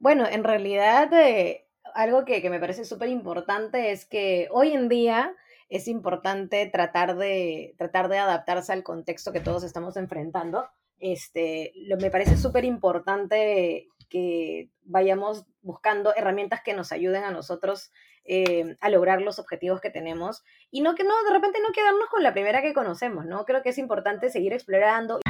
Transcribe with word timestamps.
Bueno, 0.00 0.26
en 0.26 0.44
realidad 0.44 1.12
eh, 1.12 1.66
algo 1.94 2.24
que, 2.24 2.48
me 2.48 2.58
parece 2.58 2.86
súper 2.86 3.10
importante 3.10 3.92
es 3.92 4.06
que 4.06 4.48
hoy 4.50 4.72
en 4.72 4.88
día 4.88 5.36
es 5.68 5.88
importante 5.88 6.66
tratar 6.66 7.16
de, 7.16 7.74
tratar 7.76 8.08
de 8.08 8.18
adaptarse 8.18 8.72
al 8.72 8.82
contexto 8.82 9.30
que 9.30 9.40
todos 9.40 9.62
estamos 9.62 9.98
enfrentando. 9.98 10.66
Este, 10.98 11.72
me 12.00 12.10
parece 12.10 12.38
súper 12.38 12.64
importante 12.64 13.88
que 14.08 14.70
vayamos 14.82 15.44
buscando 15.60 16.14
herramientas 16.16 16.62
que 16.64 16.74
nos 16.74 16.92
ayuden 16.92 17.24
a 17.24 17.30
nosotros 17.30 17.92
eh, 18.24 18.76
a 18.80 18.88
lograr 18.88 19.20
los 19.20 19.38
objetivos 19.38 19.80
que 19.80 19.90
tenemos 19.90 20.42
y 20.70 20.80
no 20.80 20.94
que 20.94 21.04
no, 21.04 21.14
de 21.24 21.32
repente 21.32 21.58
no 21.62 21.72
quedarnos 21.72 22.08
con 22.08 22.22
la 22.22 22.32
primera 22.32 22.62
que 22.62 22.74
conocemos, 22.74 23.26
¿no? 23.26 23.44
Creo 23.44 23.62
que 23.62 23.70
es 23.70 23.78
importante 23.78 24.30
seguir 24.30 24.54
explorando. 24.54 25.20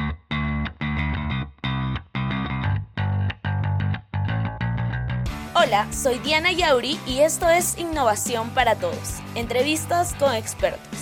Hola, 5.63 5.87
soy 5.93 6.17
Diana 6.17 6.51
Yauri 6.51 6.99
y 7.05 7.19
esto 7.19 7.47
es 7.47 7.77
Innovación 7.77 8.49
para 8.49 8.73
Todos, 8.77 9.19
entrevistas 9.35 10.15
con 10.15 10.33
expertos. 10.33 10.97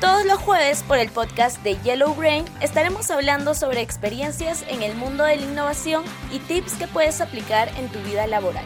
Todos 0.00 0.24
los 0.24 0.38
jueves 0.38 0.82
por 0.82 0.96
el 0.96 1.10
podcast 1.10 1.62
de 1.62 1.76
Yellow 1.82 2.14
Brain 2.14 2.46
estaremos 2.62 3.10
hablando 3.10 3.52
sobre 3.52 3.82
experiencias 3.82 4.64
en 4.68 4.82
el 4.82 4.94
mundo 4.94 5.24
de 5.24 5.36
la 5.36 5.42
innovación 5.42 6.04
y 6.32 6.38
tips 6.38 6.76
que 6.76 6.88
puedes 6.88 7.20
aplicar 7.20 7.68
en 7.76 7.90
tu 7.90 7.98
vida 7.98 8.26
laboral. 8.26 8.64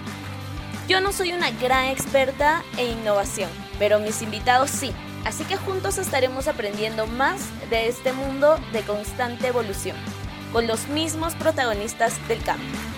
Yo 0.86 1.00
no 1.00 1.10
soy 1.12 1.32
una 1.32 1.50
gran 1.50 1.86
experta 1.86 2.62
en 2.76 3.00
innovación, 3.00 3.50
pero 3.80 3.98
mis 3.98 4.22
invitados 4.22 4.70
sí, 4.70 4.92
así 5.24 5.42
que 5.42 5.56
juntos 5.56 5.98
estaremos 5.98 6.46
aprendiendo 6.46 7.08
más 7.08 7.40
de 7.68 7.88
este 7.88 8.12
mundo 8.12 8.60
de 8.72 8.82
constante 8.82 9.48
evolución, 9.48 9.96
con 10.52 10.68
los 10.68 10.86
mismos 10.86 11.34
protagonistas 11.34 12.16
del 12.28 12.40
cambio. 12.44 12.91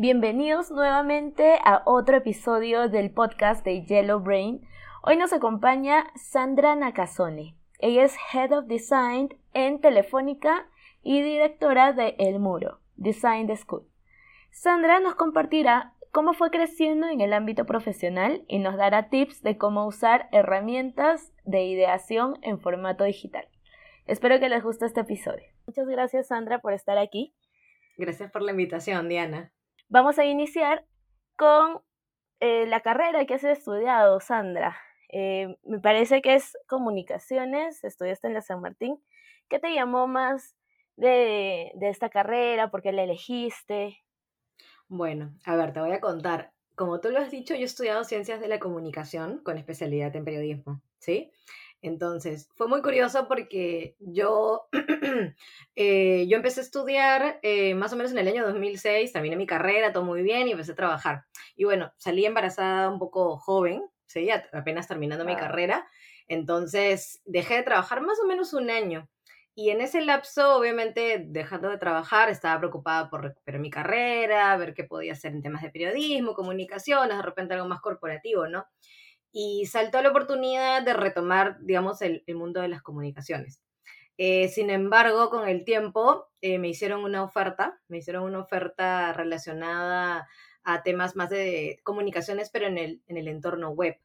Bienvenidos 0.00 0.70
nuevamente 0.70 1.58
a 1.64 1.82
otro 1.84 2.18
episodio 2.18 2.88
del 2.88 3.10
podcast 3.10 3.64
de 3.64 3.84
Yellow 3.84 4.20
Brain. 4.20 4.60
Hoy 5.02 5.16
nos 5.16 5.32
acompaña 5.32 6.06
Sandra 6.14 6.76
Nakazone. 6.76 7.56
Ella 7.80 8.04
es 8.04 8.16
Head 8.32 8.56
of 8.56 8.66
Design 8.66 9.30
en 9.54 9.80
Telefónica 9.80 10.68
y 11.02 11.20
directora 11.22 11.92
de 11.94 12.14
El 12.20 12.38
Muro, 12.38 12.78
Design 12.94 13.48
School. 13.56 13.88
Sandra 14.52 15.00
nos 15.00 15.16
compartirá 15.16 15.94
cómo 16.12 16.32
fue 16.32 16.52
creciendo 16.52 17.08
en 17.08 17.20
el 17.20 17.32
ámbito 17.32 17.66
profesional 17.66 18.44
y 18.46 18.60
nos 18.60 18.76
dará 18.76 19.08
tips 19.08 19.42
de 19.42 19.58
cómo 19.58 19.84
usar 19.84 20.28
herramientas 20.30 21.32
de 21.44 21.64
ideación 21.64 22.38
en 22.42 22.60
formato 22.60 23.02
digital. 23.02 23.48
Espero 24.06 24.38
que 24.38 24.48
les 24.48 24.62
guste 24.62 24.86
este 24.86 25.00
episodio. 25.00 25.48
Muchas 25.66 25.88
gracias 25.88 26.28
Sandra 26.28 26.60
por 26.60 26.72
estar 26.72 26.98
aquí. 26.98 27.34
Gracias 27.96 28.30
por 28.30 28.42
la 28.42 28.52
invitación, 28.52 29.08
Diana. 29.08 29.50
Vamos 29.90 30.18
a 30.18 30.26
iniciar 30.26 30.84
con 31.36 31.80
eh, 32.40 32.66
la 32.66 32.80
carrera 32.80 33.24
que 33.24 33.34
has 33.34 33.44
estudiado, 33.44 34.20
Sandra. 34.20 34.76
Eh, 35.10 35.56
me 35.64 35.80
parece 35.80 36.20
que 36.20 36.34
es 36.34 36.58
comunicaciones, 36.66 37.82
estudiaste 37.84 38.26
en 38.26 38.34
la 38.34 38.42
San 38.42 38.60
Martín. 38.60 39.02
¿Qué 39.48 39.58
te 39.58 39.72
llamó 39.72 40.06
más 40.06 40.56
de, 40.96 41.72
de 41.74 41.88
esta 41.88 42.10
carrera? 42.10 42.70
¿Por 42.70 42.82
qué 42.82 42.92
la 42.92 43.04
elegiste? 43.04 44.04
Bueno, 44.88 45.34
a 45.46 45.56
ver, 45.56 45.72
te 45.72 45.80
voy 45.80 45.92
a 45.92 46.00
contar. 46.00 46.52
Como 46.74 47.00
tú 47.00 47.08
lo 47.08 47.20
has 47.20 47.30
dicho, 47.30 47.54
yo 47.54 47.62
he 47.62 47.64
estudiado 47.64 48.04
ciencias 48.04 48.40
de 48.40 48.48
la 48.48 48.58
comunicación 48.58 49.38
con 49.38 49.56
especialidad 49.56 50.14
en 50.14 50.24
periodismo, 50.24 50.82
¿sí? 50.98 51.32
Entonces, 51.80 52.48
fue 52.56 52.66
muy 52.66 52.82
curioso 52.82 53.28
porque 53.28 53.96
yo, 54.00 54.68
eh, 55.76 56.26
yo 56.28 56.36
empecé 56.36 56.60
a 56.60 56.64
estudiar 56.64 57.38
eh, 57.42 57.74
más 57.74 57.92
o 57.92 57.96
menos 57.96 58.12
en 58.12 58.18
el 58.18 58.28
año 58.28 58.44
2006, 58.46 59.12
terminé 59.12 59.36
mi 59.36 59.46
carrera, 59.46 59.92
todo 59.92 60.04
muy 60.04 60.22
bien 60.22 60.48
y 60.48 60.52
empecé 60.52 60.72
a 60.72 60.76
trabajar. 60.76 61.24
Y 61.56 61.64
bueno, 61.64 61.92
salí 61.96 62.26
embarazada 62.26 62.90
un 62.90 62.98
poco 62.98 63.38
joven, 63.38 63.84
¿sí? 64.06 64.28
apenas 64.52 64.88
terminando 64.88 65.24
mi 65.24 65.36
carrera. 65.36 65.88
Entonces, 66.26 67.22
dejé 67.24 67.56
de 67.56 67.62
trabajar 67.62 68.00
más 68.00 68.18
o 68.20 68.26
menos 68.26 68.52
un 68.52 68.70
año. 68.70 69.08
Y 69.54 69.70
en 69.70 69.80
ese 69.80 70.00
lapso, 70.02 70.56
obviamente, 70.56 71.24
dejando 71.26 71.68
de 71.68 71.78
trabajar, 71.78 72.28
estaba 72.28 72.60
preocupada 72.60 73.10
por 73.10 73.22
recuperar 73.22 73.60
mi 73.60 73.70
carrera, 73.70 74.56
ver 74.56 74.72
qué 74.72 74.84
podía 74.84 75.14
hacer 75.14 75.32
en 75.32 75.42
temas 75.42 75.62
de 75.62 75.70
periodismo, 75.70 76.34
comunicaciones, 76.34 77.16
de 77.16 77.22
repente 77.24 77.54
algo 77.54 77.66
más 77.66 77.80
corporativo, 77.80 78.46
¿no? 78.46 78.66
Y 79.32 79.66
saltó 79.66 80.02
la 80.02 80.10
oportunidad 80.10 80.82
de 80.82 80.94
retomar, 80.94 81.58
digamos, 81.60 82.02
el, 82.02 82.24
mundo 82.34 82.60
de 82.60 82.68
las 82.68 82.82
comunicaciones. 82.82 83.62
Eh, 84.16 84.48
sin 84.48 84.70
embargo, 84.70 85.30
con 85.30 85.48
el 85.48 85.64
tiempo 85.64 86.26
eh, 86.40 86.58
me 86.58 86.68
hicieron 86.68 87.04
una 87.04 87.22
oferta, 87.22 87.80
me 87.88 87.98
hicieron 87.98 88.24
una 88.24 88.40
oferta 88.40 89.12
relacionada 89.12 90.28
a 90.64 90.82
temas 90.82 91.16
más 91.16 91.30
de 91.30 91.80
comunicaciones, 91.84 92.50
pero 92.50 92.66
en 92.66 92.78
el, 92.78 93.02
en 93.06 93.16
el 93.16 93.28
entorno 93.28 93.70
web. 93.70 93.98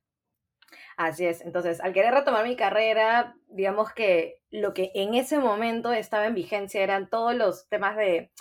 Así 0.97 1.25
es, 1.25 1.41
entonces, 1.41 1.81
al 1.81 1.93
querer 1.93 2.13
retomar 2.13 2.45
mi 2.45 2.55
carrera, 2.55 3.35
digamos 3.47 3.91
que 3.93 4.39
lo 4.51 4.73
que 4.73 4.91
en 4.93 5.15
ese 5.15 5.39
momento 5.39 5.91
estaba 5.91 6.27
en 6.27 6.35
vigencia 6.35 6.83
eran 6.83 7.09
todos 7.09 7.35
los 7.35 7.67
temas 7.69 7.97
de 7.97 8.31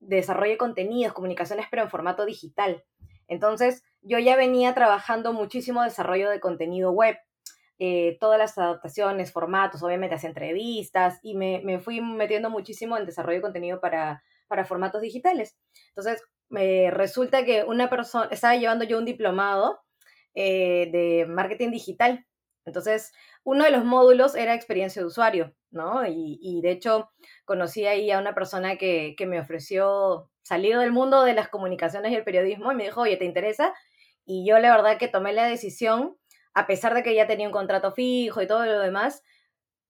desarrollo 0.00 0.52
de 0.52 0.58
contenidos, 0.58 1.12
comunicaciones, 1.12 1.66
pero 1.70 1.82
en 1.82 1.90
formato 1.90 2.24
digital. 2.24 2.84
Entonces, 3.30 3.84
yo 4.02 4.18
ya 4.18 4.36
venía 4.36 4.74
trabajando 4.74 5.32
muchísimo 5.32 5.82
desarrollo 5.84 6.28
de 6.30 6.40
contenido 6.40 6.90
web, 6.90 7.16
eh, 7.78 8.18
todas 8.20 8.38
las 8.38 8.58
adaptaciones, 8.58 9.32
formatos, 9.32 9.82
obviamente 9.82 10.16
hacía 10.16 10.28
entrevistas 10.28 11.20
y 11.22 11.36
me, 11.36 11.78
fui 11.78 12.00
metiendo 12.00 12.50
muchísimo 12.50 12.98
en 12.98 13.06
desarrollo 13.06 13.38
de 13.38 13.42
contenido 13.42 13.80
para, 13.80 14.22
para 14.48 14.64
formatos 14.64 15.00
digitales. 15.00 15.56
Entonces, 15.88 16.22
me 16.48 16.90
resulta 16.90 17.44
que 17.44 17.62
una 17.62 17.88
persona, 17.88 18.28
estaba 18.32 18.56
llevando 18.56 18.84
yo 18.84 18.98
un 18.98 19.04
diplomado 19.04 19.80
eh, 20.34 20.90
de 20.92 21.26
marketing 21.26 21.70
digital. 21.70 22.26
Entonces, 22.64 23.12
uno 23.44 23.64
de 23.64 23.70
los 23.70 23.84
módulos 23.84 24.34
era 24.34 24.54
experiencia 24.54 25.00
de 25.00 25.06
usuario, 25.06 25.54
¿no? 25.70 26.02
Y, 26.06 26.60
de 26.62 26.72
hecho, 26.72 27.10
conocí 27.44 27.86
ahí 27.86 28.10
a 28.10 28.18
una 28.18 28.34
persona 28.34 28.76
que, 28.76 29.14
que 29.16 29.26
me 29.26 29.40
ofreció 29.40 30.29
salir 30.42 30.78
del 30.78 30.92
mundo 30.92 31.24
de 31.24 31.34
las 31.34 31.48
comunicaciones 31.48 32.12
y 32.12 32.16
el 32.16 32.24
periodismo 32.24 32.72
y 32.72 32.74
me 32.74 32.84
dijo, 32.84 33.02
oye, 33.02 33.16
¿te 33.16 33.24
interesa? 33.24 33.74
Y 34.24 34.46
yo 34.46 34.58
la 34.58 34.74
verdad 34.74 34.98
que 34.98 35.08
tomé 35.08 35.32
la 35.32 35.44
decisión, 35.46 36.16
a 36.54 36.66
pesar 36.66 36.94
de 36.94 37.02
que 37.02 37.14
ya 37.14 37.26
tenía 37.26 37.46
un 37.46 37.52
contrato 37.52 37.92
fijo 37.92 38.42
y 38.42 38.46
todo 38.46 38.64
lo 38.64 38.80
demás, 38.80 39.22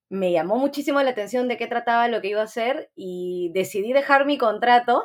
me 0.09 0.33
llamó 0.33 0.57
muchísimo 0.57 1.01
la 1.03 1.11
atención 1.11 1.49
de 1.49 1.57
qué 1.57 1.67
trataba 1.67 2.09
lo 2.09 2.21
que 2.21 2.29
iba 2.29 2.41
a 2.41 2.45
hacer 2.45 2.91
y 2.95 3.51
decidí 3.55 3.93
dejar 3.93 4.27
mi 4.27 4.39
contrato 4.39 5.05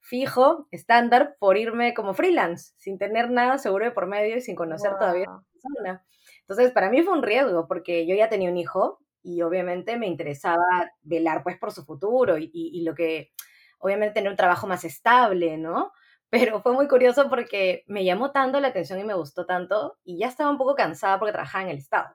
fijo, 0.00 0.68
estándar, 0.70 1.36
por 1.40 1.56
irme 1.56 1.92
como 1.92 2.14
freelance, 2.14 2.74
sin 2.76 2.96
tener 2.96 3.30
nada 3.30 3.58
seguro 3.58 3.86
de 3.86 3.90
por 3.90 4.06
medio 4.06 4.36
y 4.36 4.40
sin 4.40 4.54
conocer 4.54 4.92
todavía 4.98 5.24
a 5.26 5.32
la 5.32 5.42
persona. 5.52 6.06
Entonces, 6.42 6.70
para 6.70 6.90
mí 6.90 7.02
fue 7.02 7.14
un 7.14 7.24
riesgo 7.24 7.66
porque 7.66 8.06
yo 8.06 8.14
ya 8.14 8.28
tenía 8.28 8.50
un 8.50 8.56
hijo 8.56 9.00
y 9.22 9.42
obviamente 9.42 9.96
me 9.96 10.06
interesaba 10.06 10.92
velar 11.02 11.42
pues 11.42 11.58
por 11.58 11.72
su 11.72 11.84
futuro 11.84 12.38
y, 12.38 12.50
y 12.52 12.84
lo 12.84 12.94
que, 12.94 13.32
obviamente 13.78 14.14
tener 14.14 14.30
un 14.30 14.36
trabajo 14.36 14.66
más 14.66 14.84
estable, 14.84 15.56
¿no? 15.58 15.92
pero 16.30 16.60
fue 16.62 16.72
muy 16.72 16.88
curioso 16.88 17.28
porque 17.28 17.84
me 17.86 18.04
llamó 18.04 18.32
tanto 18.32 18.60
la 18.60 18.68
atención 18.68 18.98
y 18.98 19.04
me 19.04 19.14
gustó 19.14 19.46
tanto 19.46 19.98
y 20.04 20.18
ya 20.18 20.28
estaba 20.28 20.50
un 20.50 20.58
poco 20.58 20.74
cansada 20.74 21.18
porque 21.18 21.32
trabajaba 21.32 21.64
en 21.64 21.70
el 21.70 21.78
Estado, 21.78 22.14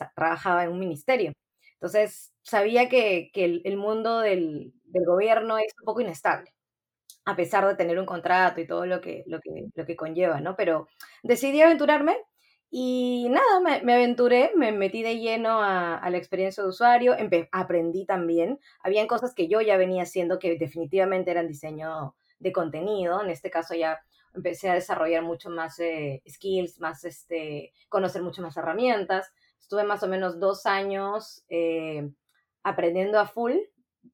o 0.00 0.04
trabajaba 0.14 0.64
en 0.64 0.72
un 0.72 0.80
ministerio. 0.80 1.32
Entonces 1.74 2.32
sabía 2.42 2.88
que, 2.88 3.30
que 3.32 3.44
el, 3.64 3.76
mundo 3.76 4.20
del, 4.20 4.72
del, 4.84 5.04
gobierno 5.04 5.58
es 5.58 5.72
un 5.80 5.84
poco 5.84 6.00
inestable, 6.00 6.52
a 7.26 7.36
pesar 7.36 7.66
de 7.66 7.76
tener 7.76 7.98
un 7.98 8.06
contrato 8.06 8.60
y 8.60 8.66
todo 8.66 8.86
lo 8.86 9.00
que, 9.00 9.24
lo 9.26 9.40
que, 9.40 9.66
lo 9.74 9.86
que 9.86 9.96
conlleva, 9.96 10.40
¿no? 10.40 10.56
Pero 10.56 10.88
decidí 11.22 11.60
aventurarme 11.62 12.16
y 12.70 13.28
nada, 13.30 13.60
me, 13.60 13.82
me 13.82 13.94
aventuré, 13.94 14.52
me 14.56 14.72
metí 14.72 15.02
de 15.02 15.18
lleno 15.18 15.60
a, 15.62 15.96
a 15.96 16.10
la 16.10 16.18
experiencia 16.18 16.62
de 16.62 16.68
usuario, 16.68 17.16
aprendí 17.52 18.04
también. 18.06 18.58
Habían 18.82 19.06
cosas 19.06 19.34
que 19.34 19.48
yo 19.48 19.60
ya 19.60 19.76
venía 19.76 20.02
haciendo 20.02 20.38
que 20.38 20.58
definitivamente 20.58 21.30
eran 21.30 21.48
diseño 21.48 22.14
de 22.38 22.52
contenido. 22.52 23.22
En 23.22 23.30
este 23.30 23.50
caso 23.50 23.74
ya 23.74 24.00
empecé 24.34 24.68
a 24.68 24.74
desarrollar 24.74 25.22
mucho 25.22 25.50
más 25.50 25.78
eh, 25.78 26.22
skills, 26.28 26.80
más 26.80 27.04
este, 27.04 27.72
conocer 27.88 28.22
mucho 28.22 28.42
más 28.42 28.56
herramientas. 28.56 29.32
Estuve 29.60 29.84
más 29.84 30.02
o 30.02 30.08
menos 30.08 30.38
dos 30.38 30.66
años 30.66 31.44
eh, 31.48 32.08
aprendiendo 32.62 33.18
a 33.18 33.26
full, 33.26 33.54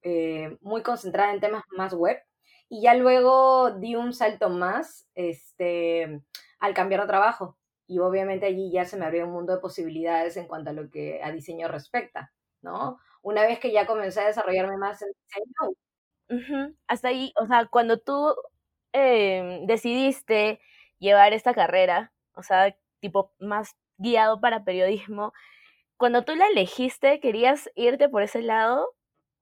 eh, 0.02 0.56
muy 0.60 0.82
concentrada 0.82 1.32
en 1.32 1.40
temas 1.40 1.64
más 1.76 1.94
web. 1.94 2.19
Y 2.69 2.82
ya 2.82 2.94
luego 2.94 3.72
di 3.72 3.96
un 3.96 4.14
salto 4.14 4.48
más 4.48 5.06
este, 5.14 6.22
al 6.58 6.75
cambiar 6.75 7.02
de 7.02 7.06
trabajo. 7.08 7.58
Y 7.87 7.99
obviamente 7.99 8.46
allí 8.46 8.70
ya 8.73 8.84
se 8.84 8.96
me 8.96 9.05
abrió 9.06 9.26
un 9.26 9.32
mundo 9.32 9.55
de 9.55 9.61
posibilidades 9.61 10.37
en 10.37 10.46
cuanto 10.46 10.70
a 10.70 10.73
lo 10.73 10.90
que 10.90 11.23
a 11.23 11.31
diseño 11.32 11.69
respecta, 11.69 12.32
¿no? 12.62 12.99
Una 13.23 13.43
vez 13.43 13.58
que 13.58 13.73
ya 13.73 13.87
comencé 13.87 14.20
a 14.20 14.26
desarrollarme 14.26 14.76
más 14.79 15.02
en 15.02 15.08
diseño, 15.12 15.76
hasta 16.87 17.08
ahí, 17.08 17.32
o 17.40 17.46
sea, 17.46 17.67
cuando 17.67 17.99
tú 17.99 18.34
em, 18.93 19.67
decidiste 19.67 20.61
llevar 20.99 21.32
esta 21.34 21.55
carrera, 21.55 22.12
o 22.34 22.43
sea, 22.43 22.76
tipo 23.00 23.32
más 23.38 23.76
guiado 23.99 24.40
para 24.40 24.64
periodismo, 24.64 25.32
cuando 25.99 26.25
tú 26.25 26.34
la 26.37 26.49
elegiste, 26.49 27.20
¿querías 27.20 27.70
irte 27.75 28.08
por 28.08 28.23
ese 28.23 28.43
lado 28.43 28.94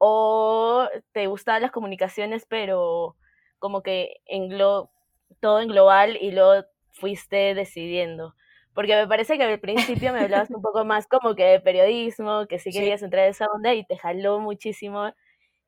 ¿O 0.02 0.88
te 1.12 1.26
gustaban 1.26 1.60
las 1.62 1.72
comunicaciones, 1.72 2.46
pero 2.48 3.16
como 3.58 3.82
que 3.82 4.22
englo 4.26 4.90
todo 5.40 5.60
en 5.60 5.68
global 5.68 6.16
y 6.18 6.30
luego 6.32 6.64
fuiste 7.00 7.54
decidiendo? 7.54 8.34
Porque 8.74 8.94
me 8.94 9.08
parece 9.08 9.36
que 9.36 9.44
al 9.44 9.58
principio 9.58 10.12
me 10.12 10.20
hablabas 10.20 10.50
un 10.50 10.62
poco 10.62 10.84
más 10.84 11.06
como 11.06 11.34
que 11.34 11.44
de 11.44 11.60
periodismo, 11.60 12.46
que 12.46 12.58
sí 12.58 12.70
querías 12.70 13.02
entrar 13.02 13.24
en 13.24 13.30
esa 13.30 13.46
onda 13.46 13.74
y 13.74 13.84
te 13.84 13.96
jaló 13.96 14.38
muchísimo 14.38 15.12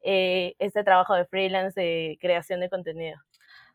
eh, 0.02 0.54
este 0.58 0.84
trabajo 0.84 1.14
de 1.14 1.24
freelance 1.24 1.80
de 1.80 2.18
creación 2.20 2.60
de 2.60 2.68
contenido. 2.68 3.18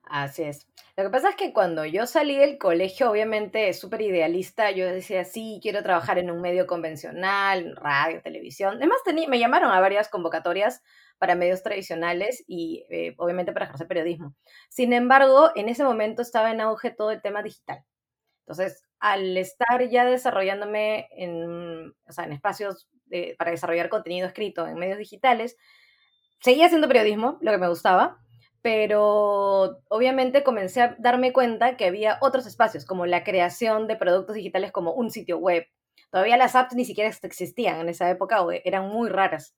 Así 0.09 0.44
es. 0.44 0.68
Lo 0.95 1.04
que 1.04 1.09
pasa 1.09 1.30
es 1.30 1.36
que 1.36 1.51
cuando 1.51 1.86
yo 1.86 2.07
salí 2.07 2.38
del 2.38 2.57
colegio, 2.57 3.12
obviamente 3.12 3.74
súper 3.74 4.01
idealista, 4.01 4.71
yo 4.71 4.86
decía, 4.86 5.25
sí, 5.25 5.59
quiero 5.62 5.83
trabajar 5.83 6.18
en 6.18 6.31
un 6.31 6.42
medio 6.42 6.65
convencional, 6.65 7.75
radio, 7.75 8.21
televisión. 8.21 8.77
Además, 8.77 9.00
me 9.27 9.39
llamaron 9.39 9.71
a 9.71 9.80
varias 9.81 10.07
convocatorias 10.07 10.81
para 11.17 11.35
medios 11.35 11.63
tradicionales 11.63 12.43
y 12.47 12.85
eh, 12.89 13.15
obviamente 13.17 13.53
para 13.53 13.65
ejercer 13.65 13.87
periodismo. 13.87 14.35
Sin 14.69 14.93
embargo, 14.93 15.51
en 15.55 15.69
ese 15.69 15.83
momento 15.83 16.21
estaba 16.21 16.51
en 16.51 16.61
auge 16.61 16.91
todo 16.91 17.11
el 17.11 17.21
tema 17.21 17.43
digital. 17.43 17.83
Entonces, 18.41 18.83
al 18.99 19.35
estar 19.37 19.87
ya 19.89 20.05
desarrollándome 20.05 21.07
en, 21.11 21.89
o 22.07 22.11
sea, 22.11 22.25
en 22.25 22.33
espacios 22.33 22.87
para 23.37 23.51
desarrollar 23.51 23.89
contenido 23.89 24.27
escrito 24.27 24.67
en 24.67 24.75
medios 24.75 24.97
digitales, 24.97 25.57
seguía 26.39 26.65
haciendo 26.65 26.87
periodismo, 26.87 27.37
lo 27.41 27.51
que 27.51 27.57
me 27.57 27.69
gustaba, 27.69 28.19
pero 28.61 29.79
obviamente 29.89 30.43
comencé 30.43 30.81
a 30.81 30.95
darme 30.99 31.31
cuenta 31.31 31.77
que 31.77 31.85
había 31.85 32.17
otros 32.21 32.45
espacios, 32.45 32.85
como 32.85 33.05
la 33.05 33.23
creación 33.23 33.87
de 33.87 33.95
productos 33.95 34.35
digitales 34.35 34.71
como 34.71 34.93
un 34.93 35.11
sitio 35.11 35.37
web. 35.37 35.65
Todavía 36.11 36.37
las 36.37 36.55
apps 36.55 36.75
ni 36.75 36.85
siquiera 36.85 37.09
existían 37.09 37.79
en 37.79 37.89
esa 37.89 38.09
época 38.09 38.41
o 38.41 38.51
eran 38.51 38.87
muy 38.87 39.09
raras. 39.09 39.55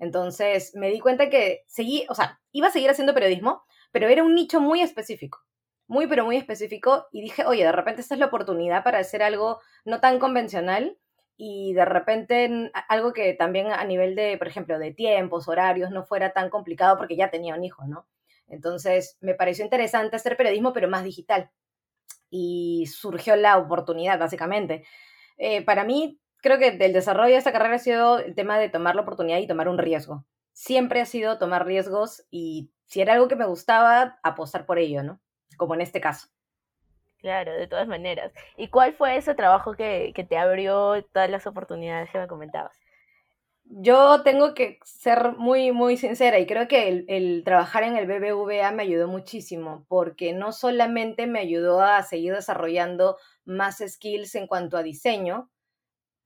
Entonces 0.00 0.74
me 0.74 0.90
di 0.90 0.98
cuenta 0.98 1.30
que 1.30 1.62
seguí, 1.66 2.06
o 2.08 2.14
sea, 2.14 2.40
iba 2.52 2.68
a 2.68 2.72
seguir 2.72 2.90
haciendo 2.90 3.14
periodismo, 3.14 3.62
pero 3.92 4.08
era 4.08 4.24
un 4.24 4.34
nicho 4.34 4.60
muy 4.60 4.80
específico, 4.80 5.38
muy, 5.86 6.06
pero 6.06 6.24
muy 6.24 6.36
específico. 6.36 7.06
Y 7.12 7.20
dije, 7.20 7.44
oye, 7.44 7.64
de 7.64 7.72
repente 7.72 8.00
esta 8.00 8.14
es 8.14 8.20
la 8.20 8.26
oportunidad 8.26 8.82
para 8.82 8.98
hacer 8.98 9.22
algo 9.22 9.60
no 9.84 10.00
tan 10.00 10.18
convencional 10.18 10.96
y 11.36 11.74
de 11.74 11.84
repente 11.84 12.70
algo 12.88 13.12
que 13.12 13.34
también 13.34 13.68
a 13.68 13.84
nivel 13.84 14.14
de, 14.16 14.36
por 14.38 14.48
ejemplo, 14.48 14.78
de 14.78 14.92
tiempos, 14.92 15.48
horarios, 15.48 15.90
no 15.90 16.02
fuera 16.04 16.32
tan 16.32 16.50
complicado 16.50 16.96
porque 16.96 17.16
ya 17.16 17.30
tenía 17.30 17.54
un 17.54 17.64
hijo, 17.64 17.86
¿no? 17.86 18.06
Entonces, 18.48 19.16
me 19.20 19.34
pareció 19.34 19.64
interesante 19.64 20.16
hacer 20.16 20.36
periodismo, 20.36 20.72
pero 20.72 20.88
más 20.88 21.04
digital. 21.04 21.50
Y 22.30 22.86
surgió 22.86 23.36
la 23.36 23.58
oportunidad, 23.58 24.18
básicamente. 24.18 24.84
Eh, 25.38 25.62
para 25.64 25.84
mí, 25.84 26.20
creo 26.42 26.58
que 26.58 26.68
el 26.68 26.92
desarrollo 26.92 27.32
de 27.32 27.38
esta 27.38 27.52
carrera 27.52 27.76
ha 27.76 27.78
sido 27.78 28.18
el 28.18 28.34
tema 28.34 28.58
de 28.58 28.68
tomar 28.68 28.94
la 28.94 29.02
oportunidad 29.02 29.38
y 29.38 29.46
tomar 29.46 29.68
un 29.68 29.78
riesgo. 29.78 30.24
Siempre 30.52 31.00
ha 31.00 31.06
sido 31.06 31.38
tomar 31.38 31.66
riesgos 31.66 32.26
y 32.30 32.70
si 32.86 33.00
era 33.00 33.14
algo 33.14 33.28
que 33.28 33.36
me 33.36 33.46
gustaba, 33.46 34.18
apostar 34.22 34.66
por 34.66 34.78
ello, 34.78 35.02
¿no? 35.02 35.20
Como 35.56 35.74
en 35.74 35.80
este 35.80 36.00
caso. 36.00 36.28
Claro, 37.18 37.52
de 37.52 37.66
todas 37.66 37.86
maneras. 37.86 38.32
¿Y 38.56 38.68
cuál 38.68 38.94
fue 38.94 39.16
ese 39.16 39.34
trabajo 39.34 39.74
que, 39.74 40.12
que 40.14 40.24
te 40.24 40.38
abrió 40.38 41.04
todas 41.12 41.30
las 41.30 41.46
oportunidades 41.46 42.10
que 42.10 42.18
me 42.18 42.26
comentabas? 42.26 42.80
yo 43.70 44.22
tengo 44.22 44.52
que 44.54 44.80
ser 44.82 45.36
muy, 45.36 45.70
muy 45.70 45.96
sincera 45.96 46.40
y 46.40 46.46
creo 46.46 46.66
que 46.66 47.04
el, 47.06 47.42
trabajar 47.44 47.84
en 47.84 47.96
el 47.96 48.06
BBVA 48.06 48.72
me 48.72 48.82
ayudó 48.82 49.06
muchísimo 49.06 49.84
porque 49.88 50.32
no 50.32 50.50
solamente 50.52 51.28
me 51.28 51.38
ayudó 51.38 51.80
a 51.80 52.02
seguir 52.02 52.34
desarrollando 52.34 53.16
más 53.44 53.82
skills 53.86 54.34
en 54.34 54.48
cuanto 54.48 54.76
a 54.76 54.82
diseño, 54.82 55.50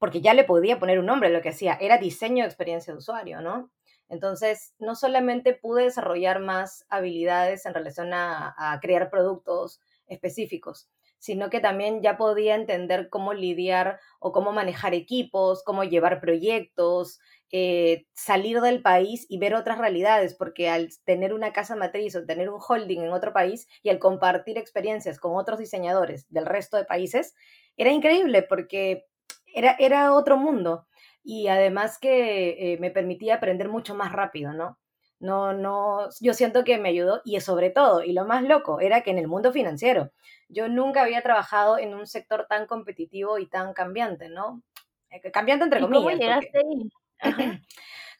porque 0.04 0.20
ya 0.20 0.34
le 0.34 0.44
podía 0.44 0.78
poner 0.78 0.98
un 0.98 1.06
nombre 1.06 1.30
a 1.30 1.32
lo 1.32 1.40
que 1.40 1.48
hacía, 1.48 1.78
era 1.80 1.96
diseño 1.96 2.44
de 2.44 2.48
experiencia 2.48 2.92
de 2.92 2.98
usuario, 2.98 3.40
¿no? 3.40 3.70
Entonces, 4.10 4.74
no 4.78 4.96
solamente 4.96 5.54
pude 5.54 5.84
desarrollar 5.84 6.40
más 6.40 6.84
habilidades 6.90 7.64
en 7.64 7.72
relación 7.72 8.12
a, 8.12 8.54
crear 8.82 9.08
productos 9.08 9.80
específicos, 10.06 10.90
sino 11.18 11.48
que 11.48 11.60
también 11.60 12.02
ya 12.02 12.18
podía 12.18 12.54
entender 12.54 13.08
cómo 13.08 13.32
lidiar 13.32 13.98
o 14.18 14.30
cómo 14.30 14.52
manejar 14.52 14.92
equipos, 14.92 15.64
cómo 15.64 15.84
llevar 15.84 16.20
proyectos, 16.20 17.18
eh, 17.50 18.04
salir 18.12 18.60
del 18.60 18.82
país 18.82 19.24
y 19.30 19.38
ver 19.38 19.54
otras 19.54 19.78
realidades, 19.78 20.34
porque 20.34 20.68
al 20.68 20.90
tener 21.06 21.32
una 21.32 21.54
casa 21.54 21.76
matriz 21.76 22.14
o 22.14 22.26
tener 22.26 22.50
un 22.50 22.60
holding 22.60 23.00
en 23.00 23.12
otro 23.14 23.32
país 23.32 23.68
y 23.82 23.88
al 23.88 23.98
compartir 23.98 24.58
experiencias 24.58 25.18
con 25.18 25.34
otros 25.34 25.58
diseñadores 25.58 26.28
del 26.28 26.44
resto 26.44 26.76
de 26.76 26.84
países, 26.84 27.34
era 27.78 27.90
increíble 27.90 28.42
porque 28.42 29.06
era, 29.54 29.76
era 29.78 30.12
otro 30.12 30.36
mundo 30.36 30.86
y 31.22 31.48
además 31.48 31.98
que 31.98 32.74
eh, 32.74 32.78
me 32.78 32.90
permitía 32.90 33.36
aprender 33.36 33.68
mucho 33.68 33.94
más 33.94 34.12
rápido, 34.12 34.52
¿no? 34.52 34.78
No, 35.20 35.54
no, 35.54 36.08
yo 36.20 36.34
siento 36.34 36.64
que 36.64 36.76
me 36.76 36.90
ayudó 36.90 37.22
y 37.24 37.40
sobre 37.40 37.70
todo, 37.70 38.02
y 38.02 38.12
lo 38.12 38.26
más 38.26 38.42
loco, 38.42 38.80
era 38.80 39.00
que 39.02 39.10
en 39.10 39.18
el 39.18 39.26
mundo 39.26 39.52
financiero, 39.52 40.10
yo 40.48 40.68
nunca 40.68 41.02
había 41.02 41.22
trabajado 41.22 41.78
en 41.78 41.94
un 41.94 42.06
sector 42.06 42.46
tan 42.46 42.66
competitivo 42.66 43.38
y 43.38 43.46
tan 43.46 43.72
cambiante, 43.72 44.28
¿no? 44.28 44.62
Eh, 45.10 45.30
cambiante 45.30 45.64
entre 45.64 45.80
comillas. 45.80 46.02
¿Cómo 46.02 46.16
llegaste 46.16 46.58
ahí? 46.58 46.90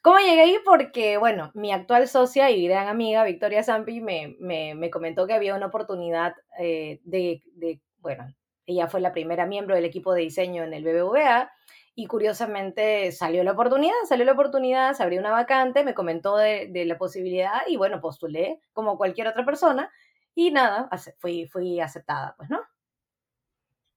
¿Cómo 0.03 0.19
llegué 0.19 0.41
ahí? 0.41 0.59
Porque, 0.65 1.17
bueno, 1.19 1.51
mi 1.55 1.73
actual 1.73 2.09
socia 2.09 2.51
y 2.51 2.69
gran 2.69 2.89
amiga, 2.89 3.25
Victoria 3.25 3.63
Zampi, 3.63 4.01
me, 4.01 4.37
me, 4.39 4.91
comentó 4.91 5.27
que 5.27 5.35
había 5.35 5.55
una 5.55 5.67
oportunidad 5.67 6.35
eh, 6.59 7.01
de, 7.05 7.43
de, 7.55 7.81
bueno, 7.99 8.27
ella 8.67 8.89
fue 8.89 9.01
la 9.01 9.13
primera 9.13 9.47
miembro 9.47 9.75
del 9.75 9.85
equipo 9.85 10.15
de 10.15 10.23
diseño 10.23 10.63
en 10.63 10.75
el 10.75 10.85
BBVA 10.85 11.51
y 11.95 12.07
curiosamente 12.07 13.13
salió 13.13 13.45
la 13.45 13.53
oportunidad, 13.53 13.95
salió 14.09 14.25
la 14.25 14.33
oportunidad, 14.33 14.95
se 14.95 15.03
abrió 15.03 15.21
una 15.21 15.31
vacante, 15.31 15.85
me 15.85 15.95
comentó 15.95 16.37
de, 16.37 16.71
la 16.87 16.99
posibilidad 16.99 17.63
y 17.69 17.77
bueno, 17.77 18.01
postulé 18.01 18.61
como 18.73 18.97
cualquier 18.97 19.29
otra 19.29 19.45
persona 19.45 19.91
y 20.35 20.51
nada, 20.51 20.89
fui, 21.19 21.47
fui 21.47 21.81
aceptada, 21.81 22.35
pues, 22.37 22.51
¿no? 22.51 22.61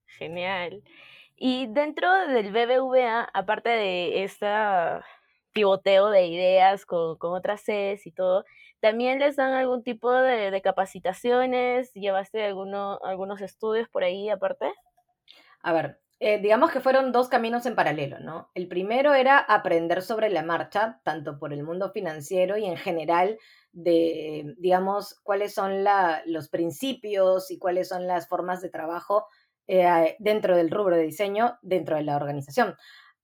Genial. 0.05 0.83
Y 1.35 1.67
dentro 1.67 2.11
del 2.27 2.51
BBVA, 2.51 3.29
aparte 3.33 3.69
de 3.69 4.23
este 4.23 4.47
pivoteo 5.53 6.09
de 6.09 6.27
ideas 6.27 6.85
con, 6.85 7.17
otras 7.19 7.61
sedes 7.61 8.05
y 8.05 8.11
todo, 8.11 8.45
¿también 8.87 9.19
les 9.19 9.35
dan 9.35 9.51
algún 9.51 9.83
tipo 9.83 10.13
de, 10.13 10.61
capacitaciones? 10.61 11.91
¿Llevaste 11.93 12.45
alguno, 12.45 12.99
algunos 13.03 13.41
estudios 13.41 13.89
por 13.89 14.05
ahí 14.05 14.29
aparte? 14.29 14.71
A 15.61 15.73
ver, 15.73 15.99
eh, 16.21 16.39
digamos 16.39 16.71
que 16.71 16.79
fueron 16.79 17.11
dos 17.11 17.27
caminos 17.27 17.65
en 17.65 17.75
paralelo, 17.75 18.19
¿no? 18.19 18.49
El 18.53 18.69
primero 18.69 19.13
era 19.13 19.39
aprender 19.39 20.01
sobre 20.01 20.29
la 20.29 20.41
marcha, 20.41 21.01
tanto 21.03 21.37
por 21.37 21.51
el 21.51 21.63
mundo 21.63 21.91
financiero 21.91 22.55
y 22.55 22.63
en 22.63 22.77
general 22.77 23.37
de, 23.73 24.55
digamos, 24.57 25.19
cuáles 25.21 25.53
son 25.53 25.83
los 26.25 26.47
principios 26.47 27.51
y 27.51 27.59
cuáles 27.59 27.89
son 27.89 28.07
las 28.07 28.29
formas 28.29 28.61
de 28.61 28.69
trabajo 28.69 29.25
eh, 29.67 30.15
dentro 30.19 30.55
del 30.55 30.71
rubro 30.71 30.95
de 30.95 31.03
diseño, 31.03 31.57
dentro 31.61 31.97
de 31.97 32.03
la 32.03 32.15
organización. 32.15 32.75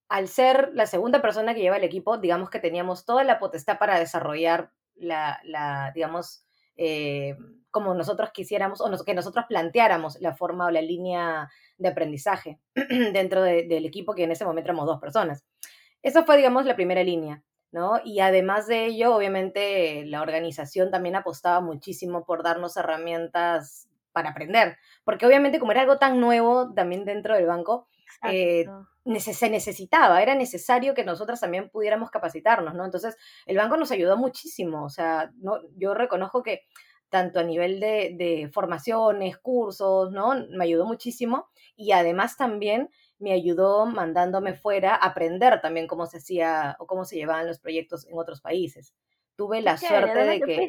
Al 0.09 0.27
ser 0.27 0.71
la 0.73 0.87
segunda 0.87 1.21
persona 1.21 1.53
que 1.53 1.61
lleva 1.61 1.77
el 1.77 1.85
equipo, 1.85 2.17
digamos 2.17 2.49
que 2.49 2.59
teníamos 2.59 3.05
toda 3.05 3.23
la 3.23 3.39
potestad 3.39 3.79
para 3.79 3.97
desarrollar 3.97 4.71
la, 4.95 5.39
la 5.43 5.91
digamos, 5.93 6.45
eh, 6.75 7.35
como 7.71 7.93
nosotros 7.95 8.31
quisiéramos 8.31 8.81
o 8.81 9.03
que 9.03 9.13
nosotros 9.13 9.45
planteáramos 9.47 10.19
la 10.21 10.35
forma 10.35 10.67
o 10.67 10.71
la 10.71 10.81
línea 10.81 11.49
de 11.77 11.89
aprendizaje 11.89 12.59
dentro 13.13 13.41
del 13.41 13.85
equipo, 13.85 14.13
que 14.13 14.23
en 14.23 14.31
ese 14.31 14.45
momento 14.45 14.67
éramos 14.67 14.85
dos 14.85 14.99
personas. 14.99 15.43
Esa 16.01 16.23
fue, 16.23 16.37
digamos, 16.37 16.65
la 16.65 16.75
primera 16.75 17.03
línea, 17.03 17.43
¿no? 17.71 17.99
Y 18.03 18.19
además 18.19 18.67
de 18.67 18.85
ello, 18.85 19.15
obviamente, 19.15 20.05
la 20.05 20.21
organización 20.21 20.91
también 20.91 21.15
apostaba 21.15 21.61
muchísimo 21.61 22.25
por 22.25 22.43
darnos 22.43 22.77
herramientas 22.77 23.87
para 24.11 24.29
aprender, 24.29 24.77
porque 25.03 25.25
obviamente 25.25 25.59
como 25.59 25.71
era 25.71 25.81
algo 25.81 25.97
tan 25.97 26.19
nuevo 26.19 26.71
también 26.73 27.03
dentro 27.03 27.35
del 27.35 27.47
banco, 27.47 27.87
eh, 28.29 28.67
se 29.19 29.49
necesitaba, 29.49 30.21
era 30.21 30.35
necesario 30.35 30.93
que 30.93 31.03
nosotras 31.03 31.41
también 31.41 31.69
pudiéramos 31.69 32.09
capacitarnos, 32.09 32.73
¿no? 32.73 32.85
Entonces, 32.85 33.17
el 33.45 33.57
banco 33.57 33.77
nos 33.77 33.91
ayudó 33.91 34.17
muchísimo, 34.17 34.85
o 34.85 34.89
sea, 34.89 35.31
no, 35.37 35.59
yo 35.75 35.93
reconozco 35.93 36.41
que 36.41 36.61
tanto 37.09 37.39
a 37.39 37.43
nivel 37.43 37.79
de, 37.79 38.15
de, 38.17 38.49
formaciones, 38.51 39.37
cursos, 39.37 40.11
¿no? 40.11 40.33
Me 40.49 40.63
ayudó 40.63 40.85
muchísimo 40.85 41.47
y 41.75 41.91
además 41.91 42.37
también 42.37 42.89
me 43.19 43.33
ayudó 43.33 43.85
mandándome 43.85 44.55
fuera 44.55 44.95
a 44.95 45.07
aprender 45.07 45.61
también 45.61 45.85
cómo 45.85 46.07
se 46.07 46.17
hacía 46.17 46.75
o 46.79 46.87
cómo 46.87 47.05
se 47.05 47.15
llevaban 47.17 47.45
los 47.45 47.59
proyectos 47.59 48.07
en 48.07 48.17
otros 48.17 48.41
países. 48.41 48.95
Tuve 49.35 49.61
la 49.61 49.77
suerte 49.77 50.23
de 50.23 50.41
que... 50.41 50.67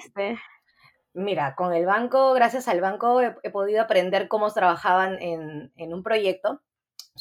Mira, 1.17 1.55
con 1.55 1.73
el 1.73 1.87
banco, 1.87 2.33
gracias 2.33 2.67
al 2.67 2.81
banco, 2.81 3.21
he, 3.21 3.51
podido 3.51 3.81
aprender 3.81 4.27
cómo 4.27 4.51
trabajaban 4.51 5.23
en, 5.23 5.73
en 5.77 5.95
un 5.95 6.03
proyecto 6.03 6.61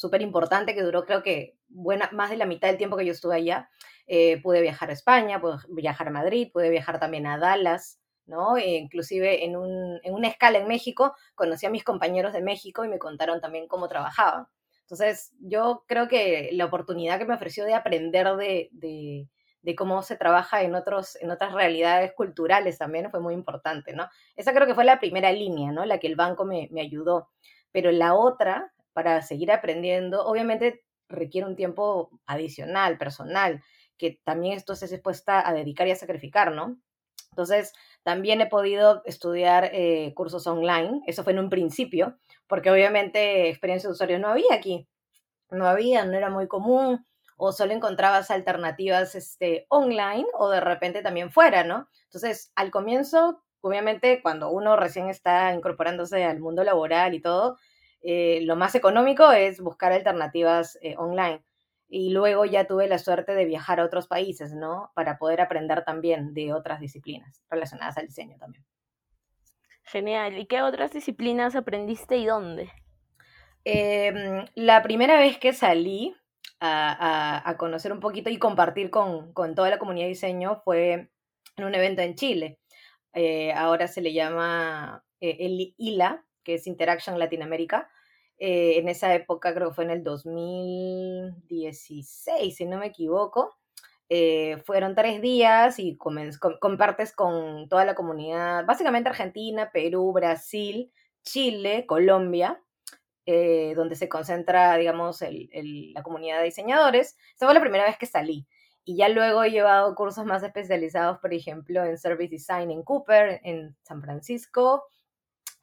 súper 0.04 0.20
importante 0.20 0.74
que 0.74 0.82
duró 0.82 1.06
creo 1.06 1.22
que 1.22 1.56
buena, 1.68 2.10
más 2.12 2.28
de 2.28 2.36
la 2.36 2.44
mitad 2.44 2.68
del 2.68 2.76
tiempo 2.76 2.96
que 2.98 3.06
yo 3.06 3.12
estuve 3.12 3.36
allá. 3.36 3.70
Eh, 4.06 4.38
pude 4.42 4.60
viajar 4.60 4.90
a 4.90 4.92
España, 4.92 5.40
pude 5.40 5.56
viajar 5.68 6.08
a 6.08 6.10
Madrid, 6.10 6.50
pude 6.52 6.68
viajar 6.68 7.00
también 7.00 7.26
a 7.26 7.38
Dallas, 7.38 8.00
¿no? 8.26 8.58
E 8.58 8.76
inclusive 8.76 9.46
en, 9.46 9.56
un, 9.56 9.98
en, 10.02 10.12
una 10.12 10.28
escala 10.28 10.58
en 10.58 10.68
México 10.68 11.14
conocí 11.34 11.64
a 11.64 11.70
mis 11.70 11.84
compañeros 11.84 12.34
de 12.34 12.42
México 12.42 12.84
y 12.84 12.88
me 12.88 12.98
contaron 12.98 13.40
también 13.40 13.66
cómo 13.66 13.88
trabajaban. 13.88 14.46
Entonces, 14.82 15.32
yo 15.40 15.84
creo 15.88 16.06
que 16.06 16.50
la 16.52 16.66
oportunidad 16.66 17.18
que 17.18 17.24
me 17.24 17.34
ofreció 17.34 17.64
de 17.64 17.72
aprender 17.72 18.36
de, 18.36 18.68
de 19.62 19.74
cómo 19.74 20.02
se 20.02 20.16
trabaja 20.16 20.62
en, 20.62 20.74
otros, 20.74 21.16
en 21.22 21.30
otras 21.30 21.54
realidades 21.54 22.12
culturales 22.12 22.76
también 22.76 23.10
fue 23.10 23.20
muy 23.20 23.32
importante, 23.32 23.94
¿no? 23.94 24.06
Esa 24.36 24.52
creo 24.52 24.66
que 24.66 24.74
fue 24.74 24.84
la 24.84 25.00
primera 25.00 25.32
línea, 25.32 25.72
¿no? 25.72 25.86
La 25.86 25.98
que 25.98 26.08
el 26.08 26.16
banco 26.16 26.44
me, 26.44 26.68
me 26.70 26.82
ayudó. 26.82 27.30
Pero 27.72 27.90
la 27.90 28.14
otra, 28.14 28.74
para 28.94 29.20
seguir 29.20 29.52
aprendiendo, 29.52 30.24
obviamente 30.24 30.82
requiere 31.08 31.46
un 31.46 31.56
tiempo 31.56 32.10
adicional, 32.24 32.96
personal, 32.96 33.62
que 33.98 34.20
también 34.24 34.54
esto 34.54 34.74
se 34.74 34.86
es 34.86 34.92
expuesta 34.92 35.46
a 35.46 35.52
dedicar 35.52 35.86
y 35.86 35.90
a 35.90 35.96
sacrificar, 35.96 36.52
¿no? 36.52 36.78
Entonces, 37.30 37.72
también 38.02 38.40
he 38.40 38.46
podido 38.46 39.02
estudiar 39.04 39.70
eh, 39.72 40.12
cursos 40.14 40.46
online, 40.46 41.02
eso 41.06 41.24
fue 41.24 41.32
en 41.32 41.40
un 41.40 41.50
principio, 41.50 42.16
porque 42.46 42.70
obviamente 42.70 43.48
experiencia 43.48 43.88
de 43.88 43.92
usuario 43.92 44.18
no 44.18 44.28
había 44.28 44.54
aquí, 44.54 44.88
no 45.50 45.66
había, 45.66 46.04
no 46.04 46.16
era 46.16 46.30
muy 46.30 46.46
común, 46.48 47.04
o 47.36 47.52
solo 47.52 47.72
encontrabas 47.72 48.30
alternativas 48.30 49.14
este, 49.14 49.66
online 49.68 50.26
o 50.34 50.48
de 50.50 50.60
repente 50.60 51.02
también 51.02 51.32
fuera, 51.32 51.64
¿no? 51.64 51.88
Entonces, 52.04 52.52
al 52.54 52.70
comienzo, 52.70 53.42
obviamente, 53.60 54.22
cuando 54.22 54.50
uno 54.50 54.76
recién 54.76 55.08
está 55.08 55.52
incorporándose 55.52 56.24
al 56.24 56.38
mundo 56.38 56.62
laboral 56.62 57.14
y 57.14 57.20
todo, 57.20 57.58
eh, 58.06 58.40
lo 58.42 58.54
más 58.54 58.74
económico 58.74 59.32
es 59.32 59.60
buscar 59.60 59.90
alternativas 59.92 60.78
eh, 60.82 60.94
online. 60.98 61.42
Y 61.88 62.10
luego 62.10 62.44
ya 62.44 62.66
tuve 62.66 62.86
la 62.86 62.98
suerte 62.98 63.34
de 63.34 63.46
viajar 63.46 63.80
a 63.80 63.84
otros 63.84 64.08
países, 64.08 64.52
¿no? 64.52 64.92
Para 64.94 65.16
poder 65.16 65.40
aprender 65.40 65.84
también 65.84 66.34
de 66.34 66.52
otras 66.52 66.80
disciplinas 66.80 67.42
relacionadas 67.48 67.96
al 67.96 68.06
diseño 68.06 68.36
también. 68.38 68.64
Genial. 69.84 70.38
¿Y 70.38 70.46
qué 70.46 70.60
otras 70.60 70.92
disciplinas 70.92 71.56
aprendiste 71.56 72.18
y 72.18 72.26
dónde? 72.26 72.70
Em, 73.64 74.44
la 74.54 74.82
primera 74.82 75.18
vez 75.18 75.38
que 75.38 75.54
salí 75.54 76.14
a, 76.60 77.54
conocer 77.58 77.92
un 77.92 78.00
poquito 78.00 78.28
y 78.28 78.38
compartir 78.38 78.90
con, 78.90 79.32
toda 79.54 79.70
la 79.70 79.78
comunidad 79.78 80.06
de 80.06 80.10
diseño 80.10 80.56
fue 80.64 81.10
en 81.56 81.64
un 81.64 81.74
evento 81.74 82.02
en 82.02 82.14
Chile. 82.16 82.58
Eh, 83.14 83.52
ahora 83.52 83.86
se 83.88 84.02
le 84.02 84.12
llama 84.12 85.04
el 85.20 85.74
ILA, 85.78 86.24
que 86.42 86.54
es 86.54 86.66
Interaction 86.66 87.18
Latinoamérica. 87.18 87.90
Eh, 88.38 88.78
en 88.78 88.88
esa 88.88 89.14
época, 89.14 89.54
creo 89.54 89.68
que 89.68 89.74
fue 89.74 89.84
en 89.84 89.90
el 89.90 90.02
2016, 90.02 92.56
si 92.56 92.64
no 92.66 92.78
me 92.78 92.86
equivoco. 92.86 93.54
Eh, 94.08 94.58
fueron 94.64 94.94
tres 94.94 95.20
días 95.22 95.78
y 95.78 95.96
compartes 95.96 97.12
con 97.12 97.68
toda 97.68 97.84
la 97.84 97.94
comunidad, 97.94 98.64
básicamente 98.66 99.08
Argentina, 99.08 99.70
Perú, 99.72 100.12
Brasil, 100.12 100.92
Chile, 101.22 101.86
Colombia, 101.86 102.60
eh, 103.26 103.72
donde 103.74 103.96
se 103.96 104.08
concentra, 104.08 104.76
digamos, 104.76 105.22
la 105.22 106.02
comunidad 106.02 106.38
de 106.38 106.44
diseñadores. 106.44 107.16
Esa 107.34 107.46
fue 107.46 107.54
la 107.54 107.60
primera 107.60 107.84
vez 107.84 107.96
que 107.98 108.06
salí. 108.06 108.46
Y 108.84 108.96
ya 108.96 109.08
luego 109.08 109.42
he 109.44 109.50
llevado 109.50 109.94
cursos 109.94 110.24
más 110.26 110.42
especializados, 110.42 111.18
por 111.18 111.32
ejemplo, 111.32 111.84
en 111.84 111.98
Service 111.98 112.30
Design 112.30 112.70
en 112.70 112.82
Cooper, 112.82 113.40
en 113.42 113.74
San 113.82 114.02
Francisco, 114.02 114.84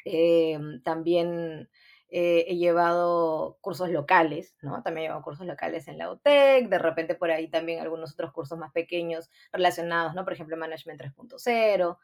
Em, 0.05 0.81
también 0.83 1.69
eh, 2.13 2.43
he 2.49 2.57
llevado 2.57 3.57
cursos 3.61 3.89
locales, 3.89 4.57
¿no? 4.61 4.83
También 4.83 5.05
he 5.05 5.07
llevado 5.07 5.23
cursos 5.23 5.47
locales 5.47 5.87
en 5.87 5.97
la 5.97 6.11
UTEC, 6.11 6.67
de 6.67 6.77
repente 6.77 7.15
por 7.15 7.31
ahí 7.31 7.47
también 7.47 7.79
algunos 7.79 8.11
otros 8.11 8.33
cursos 8.33 8.57
más 8.59 8.73
pequeños 8.73 9.29
relacionados, 9.53 10.13
¿no? 10.13 10.25
Por 10.25 10.33
ejemplo, 10.33 10.57
Management 10.57 10.99
3.0, 10.99 11.97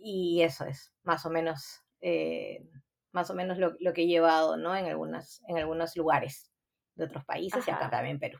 y 0.00 0.42
eso 0.42 0.66
es 0.66 0.92
más 1.02 1.24
o 1.24 1.30
menos, 1.30 1.82
eh, 2.02 2.68
más 3.12 3.30
o 3.30 3.34
menos 3.34 3.56
lo, 3.56 3.92
que 3.94 4.02
he 4.02 4.06
llevado, 4.06 4.58
¿no? 4.58 4.76
En, 4.76 4.84
algunas, 4.84 5.42
en 5.48 5.56
algunos 5.56 5.96
lugares 5.96 6.52
de 6.96 7.04
otros 7.06 7.24
países 7.24 7.66
y 7.66 7.70
acá 7.70 7.88
también 7.88 8.16
en 8.16 8.20
Perú. 8.20 8.38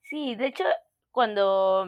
Sí, 0.00 0.34
de 0.34 0.46
hecho, 0.46 0.64
cuando 1.10 1.86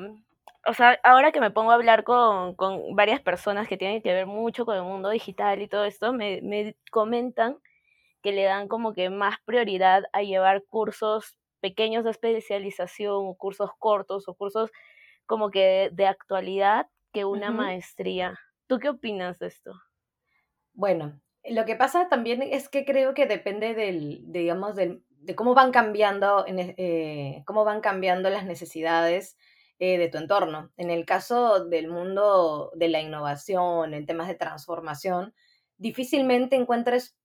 o 0.66 0.74
sea, 0.74 1.00
ahora 1.02 1.32
que 1.32 1.40
me 1.40 1.50
pongo 1.50 1.70
a 1.70 1.74
hablar 1.74 2.04
con, 2.04 2.56
con, 2.56 2.94
varias 2.94 3.20
personas 3.22 3.68
que 3.68 3.78
tienen 3.78 4.02
que 4.02 4.12
ver 4.12 4.26
mucho 4.26 4.66
con 4.66 4.76
el 4.76 4.82
mundo 4.82 5.08
digital 5.08 5.62
y 5.62 5.68
todo 5.68 5.84
esto, 5.84 6.12
me, 6.12 6.42
me 6.42 6.76
comentan 6.90 7.56
que 8.26 8.32
le 8.32 8.42
dan 8.42 8.66
como 8.66 8.92
que 8.92 9.08
más 9.08 9.36
prioridad 9.44 10.02
a 10.12 10.20
llevar 10.20 10.64
cursos 10.64 11.38
pequeños 11.60 12.02
de 12.02 12.10
especialización 12.10 13.24
o 13.24 13.36
cursos 13.36 13.70
cortos 13.78 14.26
o 14.26 14.34
cursos 14.34 14.72
como 15.26 15.52
que 15.52 15.90
de, 15.92 16.08
actualidad 16.08 16.88
que 17.12 17.24
una 17.24 17.52
maestría. 17.52 18.36
¿Tú 18.66 18.80
qué 18.80 18.88
opinas 18.88 19.38
de 19.38 19.46
esto? 19.46 19.74
Bueno, 20.72 21.20
lo 21.44 21.64
que 21.66 21.76
pasa 21.76 22.08
también 22.08 22.42
es 22.42 22.68
que 22.68 22.84
creo 22.84 23.14
que 23.14 23.26
depende 23.26 23.74
del, 23.74 24.24
digamos, 24.32 24.74
del, 24.74 25.04
de 25.08 25.36
cómo 25.36 25.54
van 25.54 25.70
cambiando, 25.70 26.48
en, 26.48 26.58
eh, 26.58 27.44
cómo 27.46 27.64
van 27.64 27.80
cambiando 27.80 28.28
las 28.28 28.44
necesidades 28.44 29.38
eh, 29.78 29.98
de 29.98 30.08
tu 30.08 30.18
entorno. 30.18 30.72
En 30.76 30.90
el 30.90 31.06
caso 31.06 31.64
del 31.64 31.86
mundo 31.86 32.72
de 32.74 32.88
la 32.88 33.00
innovación, 33.00 33.94
en 33.94 34.04
temas 34.04 34.26
de 34.26 34.34
transformación, 34.34 35.32
difícilmente 35.78 36.56
encuentres, 36.56 37.16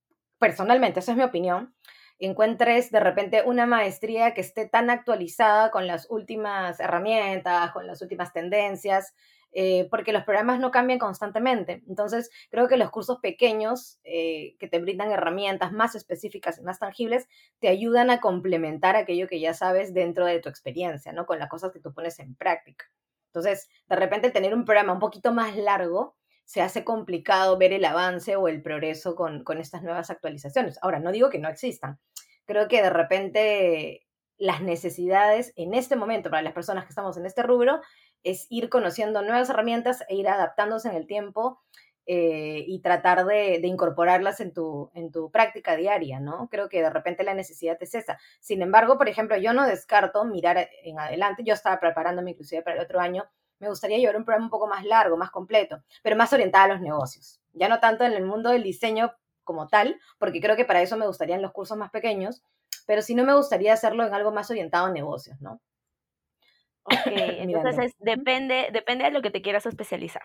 personalmente, 0.42 0.98
esa 0.98 1.12
es 1.12 1.16
mi 1.16 1.22
opinión, 1.22 1.72
encuentres 2.18 2.90
de 2.90 2.98
repente 2.98 3.44
una 3.46 3.64
maestría 3.64 4.34
que 4.34 4.40
esté 4.40 4.68
tan 4.68 4.90
actualizada 4.90 5.70
con 5.70 5.86
las 5.86 6.10
últimas 6.10 6.80
herramientas, 6.80 7.70
con 7.70 7.86
las 7.86 8.02
últimas 8.02 8.32
tendencias, 8.32 9.14
eh, 9.52 9.86
porque 9.88 10.12
los 10.12 10.24
programas 10.24 10.58
no 10.58 10.72
cambian 10.72 10.98
constantemente. 10.98 11.84
Entonces, 11.86 12.28
creo 12.50 12.66
que 12.66 12.76
los 12.76 12.90
cursos 12.90 13.18
pequeños 13.22 14.00
eh, 14.02 14.56
que 14.58 14.66
te 14.66 14.80
brindan 14.80 15.12
herramientas 15.12 15.70
más 15.70 15.94
específicas 15.94 16.58
y 16.58 16.62
más 16.62 16.80
tangibles 16.80 17.28
te 17.60 17.68
ayudan 17.68 18.10
a 18.10 18.20
complementar 18.20 18.96
aquello 18.96 19.28
que 19.28 19.38
ya 19.38 19.54
sabes 19.54 19.94
dentro 19.94 20.26
de 20.26 20.40
tu 20.40 20.48
experiencia, 20.48 21.12
¿no? 21.12 21.24
Con 21.24 21.38
las 21.38 21.48
cosas 21.48 21.70
que 21.70 21.78
tú 21.78 21.94
pones 21.94 22.18
en 22.18 22.34
práctica. 22.34 22.86
Entonces, 23.26 23.68
de 23.88 23.94
repente, 23.94 24.32
tener 24.32 24.54
un 24.54 24.64
programa 24.64 24.92
un 24.92 24.98
poquito 24.98 25.32
más 25.32 25.56
largo 25.56 26.16
se 26.44 26.60
hace 26.60 26.84
complicado 26.84 27.56
ver 27.58 27.72
el 27.72 27.84
avance 27.84 28.36
o 28.36 28.48
el 28.48 28.62
progreso 28.62 29.14
con, 29.14 29.44
con 29.44 29.58
estas 29.58 29.82
nuevas 29.82 30.10
actualizaciones. 30.10 30.78
Ahora, 30.82 30.98
no 30.98 31.12
digo 31.12 31.30
que 31.30 31.38
no 31.38 31.48
existan. 31.48 31.98
Creo 32.44 32.68
que 32.68 32.82
de 32.82 32.90
repente 32.90 34.06
las 34.38 34.60
necesidades 34.60 35.52
en 35.56 35.72
este 35.74 35.96
momento 35.96 36.30
para 36.30 36.42
las 36.42 36.52
personas 36.52 36.84
que 36.84 36.90
estamos 36.90 37.16
en 37.16 37.26
este 37.26 37.42
rubro 37.42 37.80
es 38.24 38.46
ir 38.50 38.68
conociendo 38.68 39.22
nuevas 39.22 39.50
herramientas 39.50 40.04
e 40.08 40.16
ir 40.16 40.28
adaptándose 40.28 40.88
en 40.88 40.96
el 40.96 41.06
tiempo 41.06 41.60
eh, 42.06 42.64
y 42.66 42.80
tratar 42.80 43.24
de, 43.24 43.60
incorporarlas 43.62 44.40
en 44.40 44.52
tu, 44.52 44.90
en 44.94 45.12
tu 45.12 45.30
práctica 45.30 45.76
diaria, 45.76 46.18
¿no? 46.18 46.48
Creo 46.50 46.68
que 46.68 46.82
de 46.82 46.90
repente 46.90 47.22
la 47.22 47.34
necesidad 47.34 47.76
es 47.80 47.94
esa. 47.94 48.18
Sin 48.40 48.60
embargo, 48.62 48.98
por 48.98 49.08
ejemplo, 49.08 49.36
yo 49.36 49.52
no 49.52 49.64
descarto 49.66 50.24
mirar 50.24 50.68
en 50.82 50.98
adelante, 50.98 51.44
yo 51.44 51.54
estaba 51.54 51.78
preparándome 51.78 52.32
inclusive 52.32 52.62
para 52.62 52.76
el 52.76 52.82
otro 52.82 52.98
año, 52.98 53.24
me 53.62 53.68
gustaría 53.68 53.96
llevar 53.98 54.16
un 54.16 54.24
programa 54.24 54.46
un 54.46 54.50
poco 54.50 54.66
más 54.66 54.84
largo, 54.84 55.16
más 55.16 55.30
completo, 55.30 55.84
pero 56.02 56.16
más 56.16 56.32
orientado 56.32 56.64
a 56.64 56.74
los 56.74 56.80
negocios, 56.80 57.40
ya 57.52 57.68
no 57.68 57.78
tanto 57.78 58.02
en 58.02 58.12
el 58.12 58.24
mundo 58.24 58.50
del 58.50 58.64
diseño 58.64 59.14
como 59.44 59.68
tal, 59.68 60.00
porque 60.18 60.40
creo 60.40 60.56
que 60.56 60.64
para 60.64 60.82
eso 60.82 60.96
me 60.96 61.06
gustarían 61.06 61.40
los 61.40 61.52
cursos 61.52 61.78
más 61.78 61.90
pequeños, 61.90 62.42
pero 62.86 63.02
sí 63.02 63.14
no 63.14 63.22
me 63.22 63.34
gustaría 63.34 63.72
hacerlo 63.72 64.04
en 64.04 64.14
algo 64.14 64.32
más 64.32 64.50
orientado 64.50 64.86
a 64.86 64.90
negocios, 64.90 65.40
¿no? 65.40 65.60
Ok, 66.82 66.94
entonces 67.06 67.94
depende, 68.00 68.70
depende 68.72 69.04
de 69.04 69.12
lo 69.12 69.22
que 69.22 69.30
te 69.30 69.42
quieras 69.42 69.64
especializar. 69.66 70.22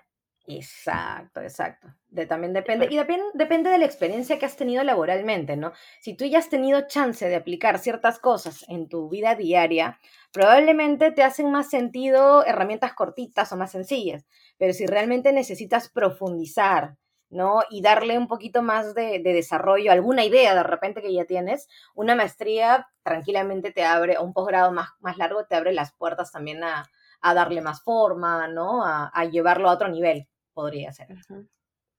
Exacto, 0.50 1.42
exacto. 1.42 1.90
De, 2.08 2.26
también 2.26 2.54
depende, 2.54 2.88
y 2.90 2.96
depende, 2.96 3.26
depende 3.34 3.70
de 3.70 3.80
la 3.80 3.86
experiencia 3.86 4.40
que 4.40 4.46
has 4.46 4.56
tenido 4.56 4.82
laboralmente, 4.84 5.58
¿no? 5.58 5.74
Si 6.00 6.16
tú 6.16 6.24
ya 6.24 6.40
has 6.40 6.50
tenido 6.50 6.88
chance 6.88 7.28
de 7.28 7.36
aplicar 7.36 7.80
ciertas 7.80 8.18
cosas 8.18 8.66
en 8.70 8.88
tu 8.88 9.10
vida 9.10 9.36
diaria, 9.36 10.00
probablemente 10.38 11.12
te 11.12 11.24
hacen 11.24 11.52
más 11.52 11.68
sentido 11.68 12.46
herramientas 12.46 12.94
cortitas 12.94 13.52
o 13.52 13.58
más 13.58 13.72
sencillas, 13.72 14.24
pero 14.60 14.72
si 14.72 14.86
realmente 14.86 15.34
necesitas 15.34 15.90
profundizar, 15.90 16.96
¿no? 17.32 17.62
Y 17.72 17.82
darle 17.82 18.20
un 18.20 18.28
poquito 18.28 18.62
más 18.62 18.94
de, 18.94 19.20
desarrollo, 19.24 19.92
alguna 19.92 20.26
idea 20.26 20.54
de 20.54 20.62
repente 20.62 21.02
que 21.02 21.12
ya 21.12 21.26
tienes, 21.26 21.68
una 21.96 22.14
maestría 22.14 22.88
tranquilamente 23.02 23.72
te 23.72 23.84
abre, 23.84 24.20
o 24.20 24.24
un 24.24 24.34
posgrado 24.34 24.72
más, 24.72 24.90
más 25.00 25.18
largo 25.18 25.48
te 25.48 25.56
abre 25.56 25.74
las 25.74 25.92
puertas 25.94 26.32
también 26.32 26.64
a, 26.64 26.88
darle 27.34 27.62
más 27.62 27.82
forma, 27.82 28.48
¿no? 28.48 28.86
A, 28.86 29.26
llevarlo 29.32 29.72
a 29.72 29.74
otro 29.74 29.88
nivel, 29.88 30.28
podría 30.54 30.94
ser. 30.94 31.08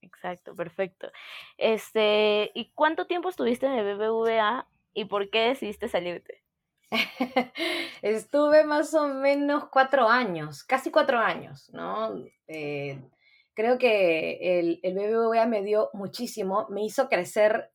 Exacto, 0.01 0.55
perfecto. 0.55 1.11
Este, 1.57 2.53
¿y 2.55 2.71
cuánto 2.71 3.09
tiempo 3.09 3.31
estuviste 3.31 3.67
en 3.67 3.73
el 3.73 3.97
BBVA 3.97 4.69
y 4.95 5.07
por 5.07 5.29
qué 5.29 5.49
decidiste 5.49 5.89
salirte? 5.89 6.45
Estuve 8.03 8.65
más 8.65 8.95
o 8.95 9.09
menos 9.09 9.69
cuatro 9.71 10.09
años, 10.09 10.65
casi 10.65 10.91
cuatro 10.91 11.19
años, 11.19 11.71
¿no? 11.73 12.25
Eh, 12.47 13.03
creo 13.55 13.79
que 13.79 14.59
el, 14.59 14.81
el 14.83 14.95
BBVA 14.95 15.47
me 15.47 15.63
dio 15.63 15.91
muchísimo, 15.93 16.67
me 16.71 16.85
hizo 16.85 17.09
crecer 17.09 17.71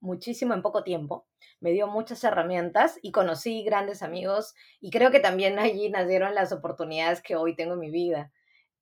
muchísimo 0.00 0.54
en 0.54 0.62
poco 0.62 0.84
tiempo, 0.84 1.26
me 1.60 1.72
dio 1.72 1.88
muchas 1.88 2.22
herramientas 2.24 2.98
y 3.02 3.12
conocí 3.12 3.64
grandes 3.64 4.02
amigos 4.02 4.54
y 4.80 4.90
creo 4.90 5.10
que 5.10 5.20
también 5.20 5.58
allí 5.58 5.90
nacieron 5.90 6.34
las 6.34 6.52
oportunidades 6.52 7.22
que 7.22 7.36
hoy 7.36 7.56
tengo 7.56 7.74
en 7.74 7.80
mi 7.80 7.90
vida, 7.90 8.32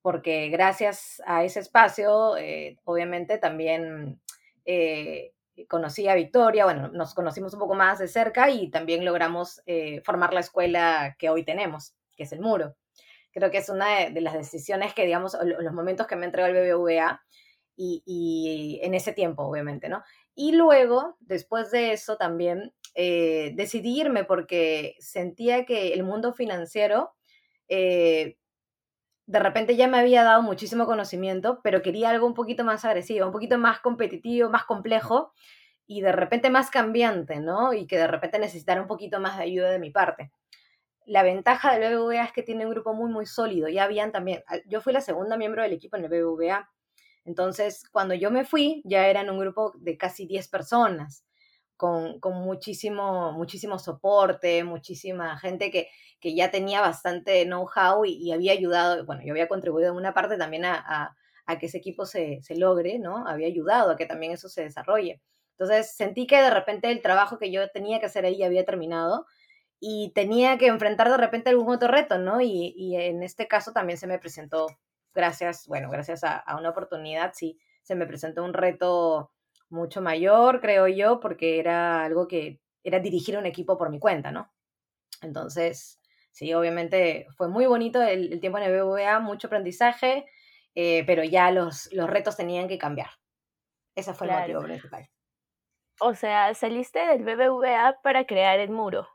porque 0.01 0.49
gracias 0.49 1.21
a 1.25 1.43
ese 1.43 1.59
espacio, 1.61 2.37
eh, 2.37 2.77
obviamente 2.85 3.37
también 3.37 4.21
eh, 4.65 5.33
conocí 5.67 6.07
a 6.07 6.15
Victoria, 6.15 6.65
bueno, 6.65 6.89
nos 6.89 7.13
conocimos 7.13 7.53
un 7.53 7.59
poco 7.59 7.75
más 7.75 7.99
de 7.99 8.07
cerca 8.07 8.49
y 8.49 8.69
también 8.69 9.05
logramos 9.05 9.61
eh, 9.65 10.01
formar 10.01 10.33
la 10.33 10.41
escuela 10.41 11.15
que 11.17 11.29
hoy 11.29 11.43
tenemos, 11.43 11.95
que 12.15 12.23
es 12.23 12.31
el 12.31 12.41
muro. 12.41 12.75
Creo 13.31 13.51
que 13.51 13.57
es 13.57 13.69
una 13.69 14.09
de, 14.09 14.21
las 14.21 14.33
decisiones 14.33 14.93
que, 14.93 15.05
digamos, 15.05 15.37
los 15.43 15.73
momentos 15.73 16.07
que 16.07 16.15
me 16.15 16.25
entregó 16.25 16.47
el 16.47 16.53
BBVA 16.53 17.21
y, 17.75 18.01
y, 18.05 18.79
en 18.81 18.93
ese 18.93 19.11
tiempo, 19.11 19.43
obviamente, 19.43 19.89
¿no? 19.89 20.03
Y 20.35 20.53
luego, 20.53 21.17
después 21.19 21.71
de 21.71 21.91
eso 21.91 22.15
también, 22.17 22.73
eh, 22.93 23.51
decidí 23.55 24.03
porque 24.27 24.95
sentía 24.99 25.65
que 25.65 25.93
el 25.93 26.03
mundo 26.03 26.33
financiero 26.33 27.13
eh, 27.67 28.37
de 29.27 29.39
repente 29.39 29.75
ya 29.75 29.87
me 29.87 29.97
había 29.99 30.23
dado 30.23 30.41
muchísimo 30.41 30.85
conocimiento, 30.85 31.59
pero 31.63 31.81
quería 31.81 32.09
algo 32.09 32.27
un 32.27 32.33
poquito 32.33 32.63
más 32.63 32.85
agresivo, 32.85 33.25
un 33.25 33.31
poquito 33.31 33.57
más 33.57 33.79
competitivo, 33.79 34.49
más 34.49 34.65
complejo 34.65 35.33
y 35.87 36.01
de 36.01 36.11
repente 36.11 36.49
más 36.49 36.69
cambiante, 36.69 37.39
¿no? 37.39 37.73
Y 37.73 37.87
que 37.87 37.97
de 37.97 38.07
repente 38.07 38.39
necesitara 38.39 38.81
un 38.81 38.87
poquito 38.87 39.19
más 39.19 39.37
de 39.37 39.43
ayuda 39.43 39.71
de 39.71 39.79
mi 39.79 39.91
parte. 39.91 40.31
La 41.05 41.23
ventaja 41.23 41.77
del 41.77 41.95
BBVA 41.95 42.25
es 42.25 42.31
que 42.31 42.43
tiene 42.43 42.65
un 42.65 42.71
grupo 42.71 42.93
muy, 42.93 43.11
muy 43.11 43.25
sólido. 43.25 43.67
Ya 43.69 43.83
habían 43.83 44.11
también, 44.11 44.43
yo 44.65 44.81
fui 44.81 44.93
la 44.93 45.01
segunda 45.01 45.37
miembro 45.37 45.61
del 45.61 45.73
equipo 45.73 45.97
en 45.97 46.05
el 46.05 46.09
BBVA. 46.09 46.69
Entonces, 47.25 47.87
cuando 47.91 48.13
yo 48.13 48.31
me 48.31 48.45
fui, 48.45 48.81
ya 48.85 49.07
eran 49.07 49.29
un 49.29 49.39
grupo 49.39 49.73
de 49.77 49.97
casi 49.97 50.27
10 50.27 50.47
personas 50.47 51.24
con, 51.77 52.19
muchísimo, 52.23 53.33
muchísimo 53.33 53.79
soporte, 53.79 54.63
muchísima 54.63 55.37
gente 55.37 55.71
que, 55.71 55.89
que 56.19 56.35
ya 56.35 56.51
tenía 56.51 56.81
bastante 56.81 57.45
know-how 57.45 58.05
y, 58.05 58.31
había 58.31 58.53
ayudado, 58.53 59.05
bueno, 59.05 59.21
yo 59.25 59.33
había 59.33 59.47
contribuido 59.47 59.91
en 59.91 59.97
una 59.97 60.13
parte 60.13 60.37
también 60.37 60.65
a, 60.65 61.15
que 61.59 61.67
ese 61.67 61.77
equipo 61.77 62.05
se, 62.05 62.41
logre, 62.55 62.99
¿no? 62.99 63.27
Había 63.27 63.47
ayudado 63.47 63.91
a 63.91 63.97
que 63.97 64.05
también 64.05 64.31
eso 64.31 64.49
se 64.49 64.63
desarrolle. 64.63 65.21
Entonces 65.51 65.95
sentí 65.95 66.27
que 66.27 66.41
de 66.41 66.49
repente 66.49 66.91
el 66.91 67.01
trabajo 67.01 67.37
que 67.37 67.51
yo 67.51 67.69
tenía 67.69 67.99
que 67.99 68.07
hacer 68.07 68.25
ahí 68.25 68.43
había 68.43 68.65
terminado 68.65 69.25
y 69.79 70.11
tenía 70.15 70.57
que 70.57 70.67
enfrentar 70.67 71.09
de 71.09 71.17
repente 71.17 71.49
algún 71.49 71.73
otro 71.73 71.89
reto, 71.89 72.17
¿no? 72.17 72.41
Y, 72.41 72.95
en 72.95 73.23
este 73.23 73.47
caso 73.47 73.71
también 73.73 73.97
se 73.97 74.07
me 74.07 74.19
presentó, 74.19 74.67
gracias, 75.13 75.67
bueno, 75.67 75.89
gracias 75.89 76.23
a, 76.23 76.37
a 76.37 76.57
una 76.57 76.69
oportunidad, 76.69 77.33
sí, 77.35 77.59
se 77.83 77.95
me 77.95 78.07
presentó 78.07 78.43
un 78.43 78.53
reto 78.53 79.31
mucho 79.69 80.01
mayor, 80.01 80.61
creo 80.61 80.87
yo, 80.87 81.19
porque 81.19 81.59
era 81.59 82.03
algo 82.03 82.27
que 82.27 82.61
era 82.83 82.99
dirigir 82.99 83.37
un 83.37 83.45
equipo 83.45 83.77
por 83.77 83.89
mi 83.89 83.99
cuenta, 83.99 84.31
¿no? 84.31 84.51
Entonces, 85.21 85.99
sí, 86.31 86.53
obviamente 86.53 87.27
fue 87.35 87.47
muy 87.49 87.65
bonito 87.65 88.01
el, 88.01 88.39
tiempo 88.39 88.57
en 88.59 88.65
el 88.65 88.79
BBVA, 88.79 89.19
mucho 89.19 89.47
aprendizaje, 89.47 90.25
eh, 90.75 91.03
pero 91.05 91.23
ya 91.23 91.51
los, 91.51 91.91
los 91.93 92.09
retos 92.09 92.37
tenían 92.37 92.67
que 92.67 92.77
cambiar. 92.77 93.09
Ese 93.95 94.13
fue 94.13 94.27
el 94.27 94.33
motivo 94.33 94.61
principal. 94.61 95.09
O 95.99 96.13
sea, 96.13 96.53
saliste 96.53 96.99
del 96.99 97.23
BBVA 97.23 98.01
para 98.03 98.25
crear 98.25 98.59
el 98.59 98.69
muro. 98.69 99.07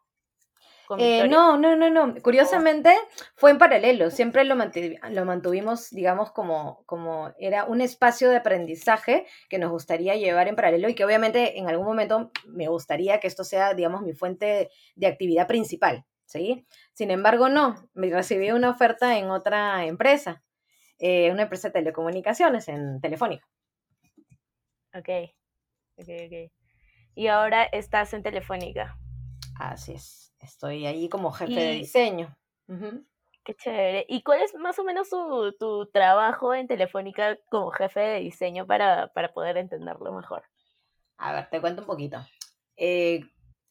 Eh, 0.98 1.28
no, 1.28 1.56
no, 1.56 1.76
no, 1.76 1.90
no. 1.90 2.14
Curiosamente 2.22 2.94
fue 3.34 3.50
en 3.50 3.58
paralelo. 3.58 4.10
Siempre 4.10 4.44
lo, 4.44 4.56
lo 4.56 5.24
mantuvimos, 5.24 5.90
digamos, 5.90 6.32
como, 6.32 6.82
como 6.86 7.32
era 7.38 7.64
un 7.64 7.80
espacio 7.80 8.30
de 8.30 8.36
aprendizaje 8.36 9.26
que 9.48 9.58
nos 9.58 9.70
gustaría 9.70 10.16
llevar 10.16 10.48
en 10.48 10.56
paralelo 10.56 10.88
y 10.88 10.94
que 10.94 11.04
obviamente 11.04 11.58
en 11.58 11.68
algún 11.68 11.86
momento 11.86 12.30
me 12.46 12.68
gustaría 12.68 13.20
que 13.20 13.26
esto 13.28 13.44
sea, 13.44 13.74
digamos, 13.74 14.02
mi 14.02 14.12
fuente 14.12 14.70
de 14.96 15.06
actividad 15.06 15.46
principal. 15.46 16.04
¿sí? 16.30 16.66
Sin 16.92 17.10
embargo, 17.10 17.48
no. 17.48 17.74
Me 17.92 18.08
recibí 18.08 18.50
una 18.52 18.70
oferta 18.70 19.18
en 19.18 19.30
otra 19.30 19.84
empresa, 19.84 20.42
eh, 20.98 21.30
una 21.32 21.42
empresa 21.42 21.68
de 21.68 21.72
telecomunicaciones 21.72 22.68
en 22.68 23.00
Telefónica. 23.00 23.46
Ok, 24.94 25.08
ok, 25.96 26.08
ok. 26.26 26.52
Y 27.16 27.26
ahora 27.26 27.64
estás 27.64 28.14
en 28.14 28.22
Telefónica. 28.22 28.96
Así 29.58 29.92
es. 29.92 30.29
Estoy 30.40 30.86
ahí 30.86 31.08
como 31.08 31.32
jefe 31.32 31.52
de 31.52 31.72
diseño. 31.72 32.36
Qué 33.44 33.54
chévere. 33.54 34.04
¿Y 34.08 34.22
cuál 34.22 34.42
es 34.42 34.54
más 34.54 34.78
o 34.78 34.84
menos 34.84 35.08
tu, 35.58 35.86
trabajo 35.92 36.54
en 36.54 36.66
Telefónica 36.66 37.38
como 37.50 37.70
jefe 37.70 38.00
de 38.00 38.20
diseño 38.20 38.66
para, 38.66 39.12
poder 39.34 39.56
entenderlo 39.56 40.12
mejor? 40.12 40.42
A 41.18 41.32
ver, 41.32 41.50
te 41.50 41.60
cuento 41.60 41.82
un 41.82 41.86
poquito. 41.86 42.24
Eh, 42.76 43.20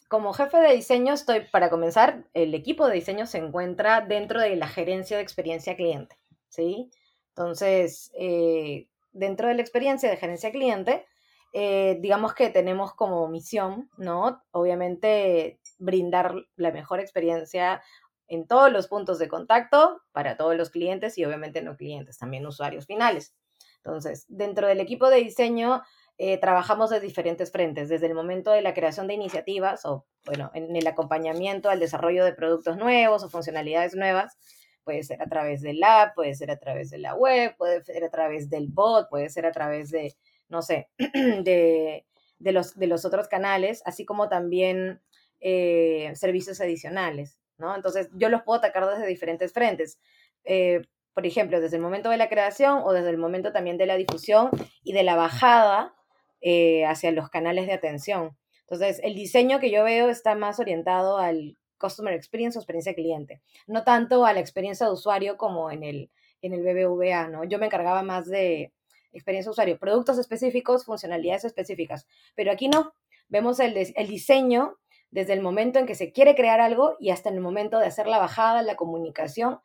como 0.08 0.34
jefe 0.34 0.58
de 0.58 0.74
diseño 0.74 1.14
estoy, 1.14 1.42
para 1.52 1.70
comenzar, 1.70 2.26
el 2.34 2.54
equipo 2.56 2.88
de 2.88 2.96
diseño 2.96 3.26
se 3.28 3.38
encuentra 3.38 4.02
dentro 4.02 4.42
de 4.42 4.56
la 4.56 4.68
gerencia 4.68 5.18
de 5.18 5.24
experiencia 5.24 5.76
cliente, 5.76 6.18
¿sí? 6.48 6.90
Entonces, 7.30 8.12
eh, 8.18 8.88
dentro 9.12 9.48
de 9.48 9.54
la 9.54 9.62
experiencia 9.62 10.10
de 10.10 10.18
gerencia 10.18 10.52
cliente, 10.52 11.06
eh, 11.54 11.98
digamos 12.02 12.34
que 12.34 12.50
tenemos 12.50 12.94
como 12.94 13.28
misión, 13.28 13.90
¿no? 13.98 14.44
Obviamente 14.52 15.59
brindar 15.80 16.36
la 16.56 16.72
mejor 16.72 17.00
experiencia 17.00 17.82
en 18.28 18.48
todos 18.48 18.72
los 18.72 18.88
puntos 18.88 19.18
de 19.18 19.28
contacto 19.28 20.02
para 20.12 20.38
todos 20.38 20.56
los 20.56 20.70
clientes 20.70 21.18
y 21.18 21.26
obviamente 21.26 21.62
no 21.62 21.76
clientes, 21.76 22.18
también 22.18 22.46
usuarios 22.46 22.86
finales. 22.86 23.34
Entonces, 23.78 24.26
dentro 24.28 24.68
del 24.68 24.80
equipo 24.80 25.10
de 25.10 25.18
diseño 25.18 25.82
eh, 26.18 26.38
trabajamos 26.38 26.90
de 26.90 27.00
diferentes 27.00 27.52
frentes, 27.52 27.90
desde 27.90 28.08
el 28.08 28.14
momento 28.14 28.52
de 28.52 28.62
la 28.62 28.74
creación 28.74 29.08
de 29.08 29.14
iniciativas 29.14 29.86
o, 29.86 30.06
bueno, 30.26 30.52
en 30.54 30.76
el 30.76 30.86
acompañamiento 30.86 31.70
al 31.70 31.80
desarrollo 31.80 32.26
de 32.26 32.34
productos 32.34 32.78
nuevos 32.78 33.24
o 33.24 33.30
funcionalidades 33.30 33.96
nuevas, 33.96 34.38
puede 34.84 35.04
ser 35.04 35.22
a 35.22 35.28
través 35.28 35.62
del 35.62 35.82
app, 35.84 36.16
puede 36.16 36.36
ser 36.36 36.52
a 36.52 36.58
través 36.58 36.90
de 36.90 36.98
la 36.98 37.16
web, 37.16 37.56
puede 37.58 37.84
ser 37.84 38.04
a 38.04 38.10
través 38.10 38.50
del 38.50 38.68
bot, 38.68 39.08
puede 39.10 39.30
ser 39.30 39.46
a 39.46 39.52
través 39.52 39.92
de, 39.92 40.16
no 40.50 40.62
sé, 40.62 40.90
de, 40.98 42.06
los, 42.40 42.76
de 42.76 42.88
los 42.88 43.06
otros 43.06 43.28
canales, 43.28 43.82
así 43.86 44.06
como 44.06 44.30
también 44.30 45.02
eh, 45.40 46.12
servicios 46.16 46.62
adicionales, 46.62 47.40
¿no? 47.58 47.76
Entonces, 47.76 48.10
yo 48.14 48.30
los 48.30 48.44
puedo 48.44 48.60
atacar 48.60 48.88
desde 48.88 49.08
diferentes 49.08 49.54
frentes. 49.54 50.00
Eh, 50.44 50.82
por 51.14 51.26
ejemplo, 51.26 51.60
desde 51.60 51.76
el 51.76 51.82
momento 51.82 52.10
de 52.10 52.18
la 52.18 52.30
creación 52.30 52.82
o 52.84 52.94
desde 52.94 53.10
el 53.10 53.18
momento 53.18 53.52
también 53.52 53.78
de 53.78 53.86
la 53.86 53.98
difusión 53.98 54.50
y 54.84 54.94
de 54.94 55.04
la 55.04 55.16
bajada 55.16 55.94
eh, 56.42 56.86
hacia 56.86 57.12
los 57.12 57.30
canales 57.30 57.68
de 57.68 57.74
atención. 57.74 58.38
Entonces, 58.62 59.02
el 59.04 59.16
diseño 59.16 59.60
que 59.60 59.72
yo 59.72 59.84
veo 59.84 60.10
está 60.10 60.36
más 60.36 60.60
orientado 60.60 61.18
al 61.18 61.58
customer 61.78 62.14
experience 62.14 62.58
o 62.58 62.62
experiencia 62.62 62.94
cliente, 62.94 63.42
no 63.68 63.84
tanto 63.84 64.26
a 64.26 64.34
la 64.34 64.40
experiencia 64.40 64.86
de 64.86 64.94
usuario 64.94 65.38
como 65.38 65.72
en 65.72 65.84
el, 65.84 66.12
en 66.42 66.54
el 66.54 66.62
BBVA, 66.62 67.28
¿no? 67.30 67.44
Yo 67.46 67.58
me 67.58 67.66
encargaba 67.66 68.04
más 68.04 68.28
de 68.28 68.72
experiencia 69.12 69.50
de 69.50 69.52
usuario, 69.52 69.80
productos 69.80 70.20
específicos, 70.20 70.86
funcionalidades 70.86 71.46
específicas, 71.46 72.06
pero 72.36 72.52
aquí 72.52 72.68
no, 72.68 72.94
vemos 73.28 73.60
el, 73.60 73.76
el 73.76 74.08
diseño 74.08 74.78
desde 75.12 75.34
el 75.34 75.42
momento 75.42 75.80
en 75.80 75.86
que 75.86 75.96
se 75.96 76.12
quiere 76.12 76.36
crear 76.36 76.62
algo 76.62 76.96
y 77.00 77.10
hasta 77.10 77.30
el 77.30 77.40
momento 77.40 77.80
de 77.80 77.88
hacer 77.88 78.08
la 78.08 78.20
bajada, 78.20 78.62
la 78.62 78.76
comunicación 78.76 79.60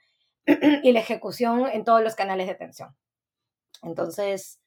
y 0.82 0.92
la 0.92 1.00
ejecución 1.00 1.68
en 1.68 1.84
todos 1.84 2.02
los 2.02 2.14
canales 2.14 2.46
de 2.46 2.52
atención. 2.52 2.96
Entonces, 3.82 4.60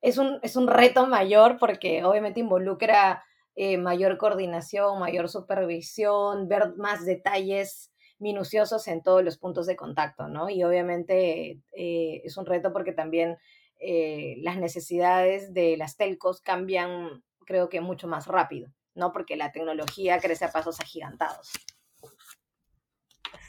es 0.00 0.18
un, 0.18 0.38
es 0.42 0.56
un 0.56 0.66
reto 0.66 1.06
mayor 1.06 1.58
porque 1.58 2.04
obviamente 2.04 2.40
involucra 2.40 3.24
eh, 3.56 3.78
mayor 3.78 4.18
coordinación, 4.18 4.98
mayor 4.98 5.28
supervisión, 5.28 6.48
ver 6.48 6.74
más 6.76 7.04
detalles 7.06 7.92
minuciosos 8.18 8.88
en 8.88 9.02
todos 9.02 9.24
los 9.24 9.38
puntos 9.38 9.66
de 9.66 9.76
contacto, 9.76 10.28
¿no? 10.28 10.50
Y 10.50 10.64
obviamente 10.64 11.60
eh, 11.72 12.22
es 12.24 12.36
un 12.36 12.46
reto 12.46 12.72
porque 12.72 12.92
también 12.92 13.38
eh, 13.80 14.36
las 14.38 14.56
necesidades 14.58 15.52
de 15.54 15.76
las 15.76 15.96
telcos 15.96 16.40
cambian, 16.40 17.22
creo 17.46 17.68
que 17.68 17.80
mucho 17.80 18.08
más 18.08 18.26
rápido. 18.26 18.70
¿No? 18.94 19.12
Porque 19.12 19.36
la 19.36 19.52
tecnología 19.52 20.18
crece 20.18 20.44
a 20.44 20.52
pasos 20.52 20.80
agigantados. 20.80 21.52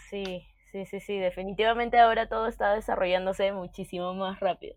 Sí, 0.09 0.47
sí, 0.71 0.85
sí, 0.85 0.99
sí, 0.99 1.17
definitivamente 1.17 1.99
ahora 1.99 2.29
todo 2.29 2.47
está 2.47 2.73
desarrollándose 2.73 3.51
muchísimo 3.51 4.13
más 4.13 4.39
rápido. 4.39 4.75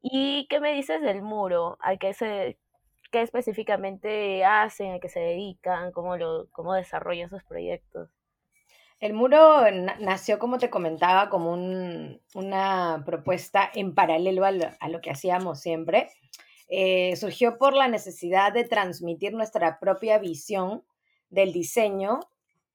¿Y 0.00 0.46
qué 0.48 0.60
me 0.60 0.72
dices 0.72 1.00
del 1.00 1.22
muro? 1.22 1.78
¿A 1.80 1.96
qué 1.96 2.12
se 2.12 2.58
qué 3.10 3.22
específicamente 3.22 4.44
hacen, 4.44 4.92
a 4.92 4.98
qué 4.98 5.08
se 5.08 5.20
dedican, 5.20 5.92
cómo 5.92 6.16
lo 6.16 6.48
cómo 6.50 6.74
desarrollan 6.74 7.30
sus 7.30 7.44
proyectos? 7.44 8.10
El 9.00 9.12
muro 9.12 9.70
nació, 10.00 10.38
como 10.38 10.58
te 10.58 10.70
comentaba, 10.70 11.28
como 11.28 11.52
una 11.52 13.02
propuesta 13.04 13.70
en 13.74 13.94
paralelo 13.94 14.44
a 14.44 14.88
lo 14.88 15.00
que 15.00 15.10
hacíamos 15.10 15.60
siempre. 15.60 16.08
Eh, 16.68 17.14
surgió 17.16 17.58
por 17.58 17.74
la 17.74 17.88
necesidad 17.88 18.52
de 18.52 18.64
transmitir 18.64 19.34
nuestra 19.34 19.78
propia 19.78 20.18
visión 20.18 20.84
del 21.28 21.52
diseño 21.52 22.20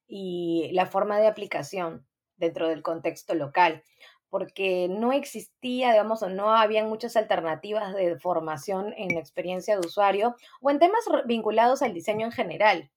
y 0.08 0.70
la 0.74 0.86
forma 0.86 1.20
de 1.20 1.28
aplicación 1.28 2.06
dentro 2.38 2.70
del 2.70 2.82
contexto 2.82 3.36
local, 3.36 3.84
porque 4.30 4.88
no 4.90 5.12
existía, 5.12 5.92
digamos, 5.92 6.22
o 6.22 6.30
no 6.30 6.56
habían 6.56 6.88
muchas 6.88 7.16
alternativas 7.16 7.96
de 7.96 8.18
formación 8.20 8.94
en 8.96 9.18
experiencia 9.18 9.76
de 9.76 9.86
usuario 9.86 10.36
o 10.62 10.70
en 10.70 10.80
temas 10.80 11.04
vinculados 11.26 11.82
al 11.82 11.94
diseño 11.94 12.28
en 12.28 12.32
general. 12.32 12.92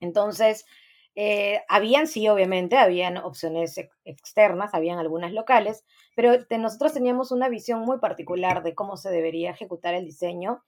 Entonces, 0.00 0.66
eh, 1.14 1.62
habían, 1.68 2.06
sí, 2.06 2.28
obviamente, 2.28 2.76
habían 2.76 3.16
opciones 3.18 3.78
externas, 4.04 4.74
habían 4.74 4.98
algunas 4.98 5.32
locales, 5.32 5.84
pero 6.16 6.32
nosotros 6.58 6.92
teníamos 6.92 7.32
una 7.32 7.48
visión 7.48 7.80
muy 7.80 7.98
particular 7.98 8.62
de 8.62 8.74
cómo 8.74 8.96
se 8.96 9.10
debería 9.10 9.50
ejecutar 9.50 9.94
el 9.94 10.04
diseño 10.04 10.64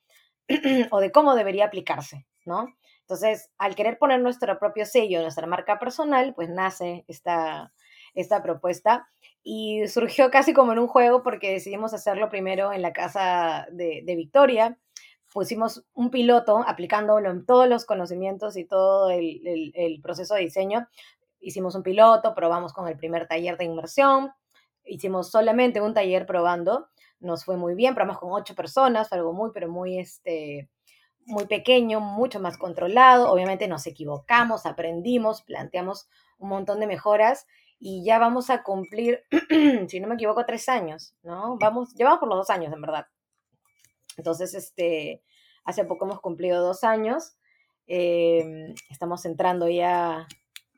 o 0.91 1.01
de 1.01 1.13
cómo 1.13 1.35
debería 1.35 1.67
aplicarse, 1.67 2.27
¿no? 2.45 2.69
Entonces, 3.01 3.51
al 3.59 3.77
querer 3.77 3.99
poner 3.99 4.21
nuestro 4.21 4.59
propio 4.59 4.85
sello, 4.85 5.23
nuestra 5.23 5.47
marca 5.47 5.79
personal, 5.79 6.35
pues 6.35 6.49
nace 6.49 7.05
esta, 7.07 7.73
esta 8.15 8.43
propuesta 8.43 9.09
y 9.45 9.87
surgió 9.87 10.29
casi 10.31 10.53
como 10.53 10.73
en 10.73 10.81
un 10.81 10.89
juego 10.89 11.23
porque 11.23 11.53
decidimos 11.53 11.95
hacerlo 11.95 12.29
primero 12.29 12.73
en 12.73 12.83
la 12.83 12.93
casa 12.93 13.69
de, 13.71 14.03
Victoria. 14.17 14.77
Pusimos 15.37 15.85
un 15.93 16.11
piloto 16.11 16.65
aplicándolo 16.67 17.31
en 17.31 17.45
todos 17.45 17.69
los 17.69 17.85
conocimientos 17.85 18.57
y 18.57 18.65
todo 18.65 19.11
el, 19.11 19.71
el 19.75 20.01
proceso 20.01 20.35
de 20.35 20.41
diseño. 20.41 20.89
Hicimos 21.41 21.75
un 21.75 21.83
piloto, 21.83 22.35
probamos 22.35 22.73
con 22.73 22.89
el 22.89 22.97
primer 22.97 23.29
taller 23.29 23.59
de 23.59 23.67
inmersión, 23.67 24.33
hicimos 24.87 25.31
solamente 25.31 25.83
un 25.83 25.93
taller 25.93 26.25
probando, 26.25 26.89
nos 27.21 27.45
fue 27.45 27.59
muy 27.59 27.75
bien, 27.75 27.95
probamos 27.95 28.19
con 28.19 28.33
ocho 28.33 28.55
personas, 28.55 29.11
fue 29.11 29.19
algo 29.19 29.35
muy, 29.35 29.51
pero 29.53 29.69
muy, 29.69 29.99
este, 29.99 30.71
muy 31.27 31.45
pequeño, 31.45 32.01
mucho 32.01 32.41
más 32.41 32.57
controlado, 32.57 33.31
obviamente 33.31 33.69
nos 33.69 33.87
equivocamos, 33.87 34.65
aprendimos, 34.65 35.43
planteamos 35.43 36.09
un 36.39 36.49
montón 36.49 36.81
de 36.81 36.87
mejoras 36.87 37.47
y 37.79 38.03
ya 38.07 38.19
vamos 38.19 38.49
a 38.49 38.63
cumplir, 38.63 39.23
si 39.89 40.01
no 40.01 40.09
me 40.09 40.15
equivoco, 40.15 40.47
tres 40.47 40.67
años, 40.71 41.15
¿no? 41.23 41.59
Vamos, 41.59 41.95
llevamos 41.95 42.21
por 42.21 42.31
los 42.31 42.39
dos 42.39 42.49
años, 42.49 42.73
en 42.73 42.81
verdad. 42.81 43.07
Entonces, 44.17 44.55
este, 44.55 45.23
hace 45.65 45.85
poco 45.85 46.07
hemos 46.07 46.21
cumplido 46.21 46.65
dos 46.65 46.85
años, 46.85 47.37
em, 47.87 48.75
estamos 48.91 49.25
entrando 49.25 49.69
ya 49.69 50.27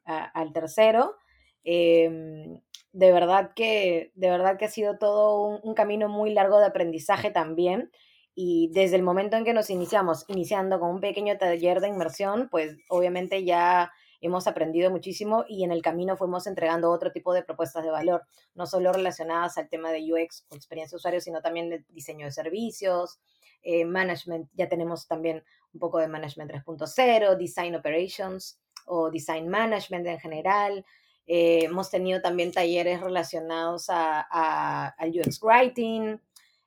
al 0.05 0.53
tercero. 0.53 1.17
Em, 1.65 2.61
de 2.93 3.13
verdad 3.13 3.53
que, 3.55 4.13
de 4.15 4.31
verdad 4.31 4.57
que 4.59 4.65
ha 4.65 4.71
sido 4.71 4.99
todo 4.99 5.43
un, 5.47 5.61
un, 5.63 5.75
camino 5.75 6.09
muy 6.09 6.33
largo 6.33 6.59
de 6.59 6.67
aprendizaje 6.67 7.31
también. 7.31 7.91
Y 8.35 8.71
desde 8.73 8.97
el 8.97 9.03
momento 9.03 9.37
en 9.37 9.45
que 9.45 9.53
nos 9.53 9.69
iniciamos, 9.69 10.25
iniciando 10.29 10.81
con 10.81 10.91
un 10.91 11.01
pequeño 11.01 11.37
taller 11.39 11.81
de 11.81 11.89
inmersión, 11.89 12.49
pues 12.51 12.77
obviamente 12.89 13.45
ya 13.45 13.93
hemos 14.21 14.47
aprendido 14.47 14.91
muchísimo 14.91 15.45
y 15.49 15.65
en 15.65 15.73
el 15.73 15.83
camino 15.83 16.17
fuimos 16.17 16.47
entregando 16.47 16.91
otro 16.91 17.13
tipo 17.13 17.33
de 17.33 17.43
propuestas 17.43 17.85
de 17.85 17.91
valor, 17.91 18.25
no 18.55 18.67
solo 18.67 18.93
relacionadas 18.93 19.59
al 19.59 19.69
tema 19.69 19.93
de 19.93 20.13
UX 20.13 20.47
o 20.51 20.57
experiencia 20.57 20.97
de 20.97 20.99
usuario, 20.99 21.21
sino 21.21 21.41
también 21.41 21.71
de 21.71 21.85
diseño 21.89 22.27
de 22.27 22.33
servicios, 22.33 23.19
eh, 23.63 23.85
management, 23.85 24.49
ya 24.55 24.69
tenemos 24.69 25.07
también 25.07 25.45
un 25.73 25.81
poco 25.81 25.99
de 25.99 26.09
management 26.09 26.51
3.0, 26.51 27.37
design 27.37 27.75
operations 27.75 28.61
o 28.87 29.11
design 29.11 29.49
management 29.49 30.07
en 30.07 30.19
general. 30.19 30.85
Eh, 31.27 31.65
hemos 31.65 31.91
tenido 31.91 32.21
también 32.23 32.53
talleres 32.53 33.01
relacionados 33.01 33.91
a, 33.91 34.89
al 34.89 35.11
UX 35.11 35.41
writing. 35.43 36.19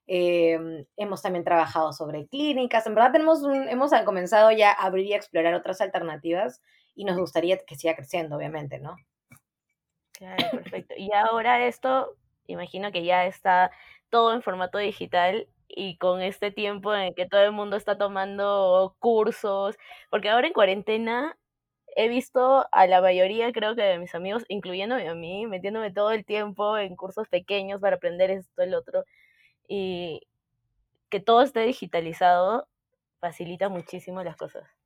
Eh, 0.05 0.85
hemos 0.97 1.21
también 1.21 1.43
trabajado 1.43 1.93
sobre 1.93 2.27
clínicas. 2.27 2.85
En 2.85 2.93
verdad 2.93 3.13
tenemos 3.13 3.41
hemos 3.69 3.91
comenzado 4.05 4.51
ya 4.51 4.71
a 4.71 4.85
abrir 4.85 5.07
y 5.07 5.13
explorar 5.13 5.53
otras 5.53 5.81
alternativas 5.81 6.61
y 6.95 7.06
nos 7.06 7.17
gustaría 7.17 7.58
que 7.58 7.75
siga 7.75 7.95
creciendo, 7.95 8.36
obviamente, 8.36 8.80
¿no? 8.80 8.95
Claro, 10.13 10.49
perfecto. 10.51 10.93
Y 10.97 11.12
ahora 11.13 11.65
esto, 11.65 12.15
imagino 12.47 12.91
que 12.91 13.04
ya 13.04 13.25
está 13.25 13.71
todo 14.10 14.34
en 14.34 14.41
formato 14.41 14.77
digital 14.77 15.47
y 15.67 15.97
con 15.97 16.21
este 16.21 16.51
tiempo 16.51 16.93
en 16.93 17.13
que 17.13 17.27
todo 17.27 17.41
el 17.43 17.54
mundo 17.54 17.77
está 17.77 17.97
tomando 17.97 18.95
cursos, 18.99 19.77
porque 20.10 20.30
ahora 20.30 20.47
en 20.47 20.54
cuarentena 20.54 21.38
he 21.95 22.08
visto 22.08 22.67
a 22.71 22.88
la 22.88 23.01
mayoría, 23.01 23.51
creo 23.51 23.75
que 23.75 23.82
de 23.82 23.99
mis 23.99 24.13
amigos, 24.15 24.45
incluyéndome 24.49 25.08
a 25.08 25.15
mí, 25.15 25.47
metiéndome 25.47 25.91
todo 25.91 26.12
el 26.12 26.25
tiempo 26.25 26.77
en 26.77 26.95
cursos 26.95 27.27
pequeños 27.30 27.82
para 27.82 27.97
aprender 27.97 28.32
esto, 28.32 28.62
el 28.62 28.75
otro, 28.75 29.04
y 29.67 30.21
que 31.10 31.19
todo 31.19 31.41
esté 31.41 31.62
digitalizado 31.62 32.67
facilita 33.19 33.69
muchísimo 33.69 34.23
las 34.23 34.38
cosas. 34.38 34.81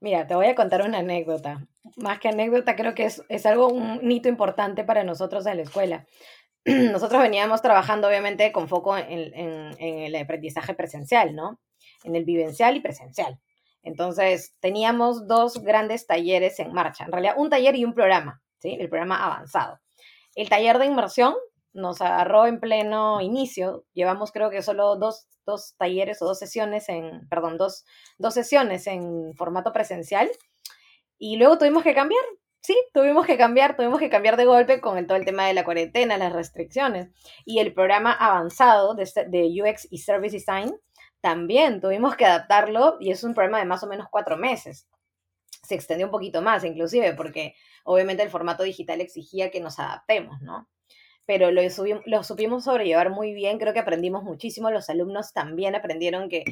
Mira, 0.00 0.26
te 0.26 0.34
voy 0.34 0.46
a 0.46 0.54
contar 0.54 0.82
una 0.82 0.98
anécdota. 0.98 1.66
Más 1.96 2.18
que 2.18 2.28
anécdota, 2.28 2.76
creo 2.76 2.94
que 2.94 3.04
es, 3.04 3.22
es 3.28 3.46
algo, 3.46 3.68
un 3.68 4.10
hito 4.10 4.28
importante 4.28 4.84
para 4.84 5.04
nosotros 5.04 5.46
en 5.46 5.56
la 5.56 5.62
escuela. 5.62 6.06
Nosotros 6.64 7.20
veníamos 7.20 7.62
trabajando, 7.62 8.08
obviamente, 8.08 8.52
con 8.52 8.68
foco 8.68 8.96
en, 8.96 9.08
en, 9.08 9.70
en 9.78 9.98
el 10.00 10.16
aprendizaje 10.16 10.74
presencial, 10.74 11.34
¿no? 11.34 11.60
En 12.04 12.14
el 12.16 12.24
vivencial 12.24 12.76
y 12.76 12.80
presencial. 12.80 13.40
Entonces, 13.82 14.54
teníamos 14.60 15.26
dos 15.26 15.62
grandes 15.62 16.06
talleres 16.06 16.60
en 16.60 16.72
marcha. 16.72 17.04
En 17.04 17.12
realidad, 17.12 17.34
un 17.36 17.50
taller 17.50 17.74
y 17.74 17.84
un 17.84 17.94
programa, 17.94 18.40
¿sí? 18.58 18.76
El 18.78 18.88
programa 18.88 19.24
avanzado. 19.24 19.80
El 20.34 20.48
taller 20.48 20.78
de 20.78 20.86
inmersión 20.86 21.34
nos 21.72 22.00
agarró 22.00 22.46
en 22.46 22.60
pleno 22.60 23.20
inicio. 23.20 23.84
Llevamos 23.92 24.32
creo 24.32 24.50
que 24.50 24.62
solo 24.62 24.96
dos, 24.96 25.26
dos 25.46 25.74
talleres 25.76 26.22
o 26.22 26.26
dos 26.26 26.38
sesiones 26.38 26.88
en, 26.88 27.28
perdón, 27.28 27.58
dos, 27.58 27.84
dos 28.18 28.34
sesiones 28.34 28.86
en 28.86 29.34
formato 29.34 29.72
presencial. 29.72 30.30
Y 31.18 31.36
luego 31.36 31.58
tuvimos 31.58 31.82
que 31.82 31.94
cambiar. 31.94 32.22
Sí, 32.60 32.76
tuvimos 32.94 33.26
que 33.26 33.36
cambiar, 33.36 33.76
tuvimos 33.76 33.98
que 33.98 34.08
cambiar 34.08 34.36
de 34.36 34.44
golpe 34.44 34.80
con 34.80 35.04
todo 35.06 35.16
el 35.16 35.24
tema 35.24 35.46
de 35.46 35.54
la 35.54 35.64
cuarentena, 35.64 36.16
las 36.16 36.32
restricciones. 36.32 37.10
Y 37.44 37.58
el 37.58 37.74
programa 37.74 38.12
avanzado 38.12 38.94
de, 38.94 39.08
de 39.28 39.62
UX 39.62 39.88
y 39.90 39.98
Service 39.98 40.36
Design 40.36 40.72
también 41.20 41.80
tuvimos 41.80 42.16
que 42.16 42.26
adaptarlo 42.26 42.96
y 43.00 43.10
es 43.10 43.24
un 43.24 43.34
programa 43.34 43.58
de 43.58 43.64
más 43.64 43.82
o 43.82 43.86
menos 43.86 44.08
cuatro 44.10 44.36
meses. 44.36 44.88
Se 45.62 45.74
extendió 45.74 46.06
un 46.06 46.12
poquito 46.12 46.42
más, 46.42 46.64
inclusive, 46.64 47.14
porque 47.14 47.54
obviamente 47.84 48.22
el 48.24 48.30
formato 48.30 48.64
digital 48.64 49.00
exigía 49.00 49.50
que 49.50 49.60
nos 49.60 49.78
adaptemos, 49.78 50.40
¿no? 50.42 50.68
Pero 51.26 51.50
lo, 51.50 51.62
lo 52.06 52.24
supimos 52.24 52.64
sobrellevar 52.64 53.10
muy 53.10 53.32
bien, 53.32 53.58
creo 53.58 53.72
que 53.72 53.78
aprendimos 53.80 54.24
muchísimo, 54.24 54.70
los 54.70 54.90
alumnos 54.90 55.32
también 55.32 55.74
aprendieron 55.74 56.28
que 56.28 56.44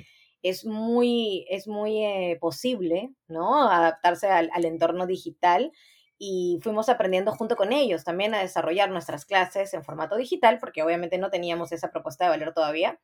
es 0.43 0.65
muy, 0.65 1.47
es 1.51 1.67
muy 1.69 2.05
eh, 2.05 2.39
posible, 2.41 3.13
¿no? 3.29 3.71
Adaptarse 3.71 4.29
al, 4.29 4.51
al 4.53 4.65
entorno 4.65 5.07
digital 5.07 5.73
y 6.19 6.59
fuimos 6.63 6.89
aprendiendo 6.89 7.33
junto 7.33 7.57
con 7.57 7.73
ellos 7.73 8.05
también 8.05 8.35
a 8.35 8.41
desarrollar 8.41 8.91
nuestras 8.91 9.25
clases 9.25 9.75
en 9.75 9.85
formato 9.85 10.17
digital, 10.17 10.59
porque 10.59 10.83
obviamente 10.83 11.19
no 11.19 11.31
teníamos 11.31 11.73
esa 11.73 11.91
propuesta 11.91 12.25
de 12.25 12.31
valor 12.31 12.53
todavía 12.55 13.01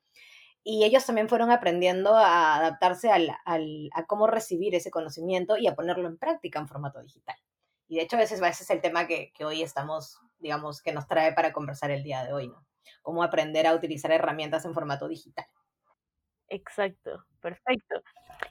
y 0.64 0.84
ellos 0.84 1.06
también 1.06 1.28
fueron 1.28 1.50
aprendiendo 1.52 2.16
a 2.16 2.56
adaptarse 2.56 3.10
al, 3.10 3.30
al, 3.44 3.88
a 3.94 4.04
cómo 4.06 4.26
recibir 4.26 4.74
ese 4.74 4.90
conocimiento 4.90 5.56
y 5.56 5.68
a 5.68 5.76
ponerlo 5.76 6.08
en 6.08 6.18
práctica 6.18 6.58
en 6.58 6.68
formato 6.68 7.00
digital. 7.00 7.36
Y 7.88 7.96
de 7.96 8.02
hecho, 8.02 8.16
veces 8.16 8.40
ese 8.40 8.62
es 8.62 8.70
el 8.70 8.80
tema 8.80 9.06
que, 9.06 9.32
hoy 9.44 9.62
estamos, 9.62 10.20
digamos, 10.38 10.82
que 10.82 10.92
nos 10.92 11.06
trae 11.06 11.32
para 11.32 11.52
conversar 11.52 11.90
el 11.90 12.02
día 12.02 12.24
de 12.24 12.32
hoy, 12.32 12.48
¿no? 12.48 12.66
Cómo 13.02 13.22
aprender 13.22 13.66
a 13.66 13.74
utilizar 13.74 14.10
herramientas 14.10 14.64
en 14.64 14.74
formato 14.74 15.08
digital. 15.08 15.46
Exacto, 16.48 17.24
perfecto. 17.40 18.02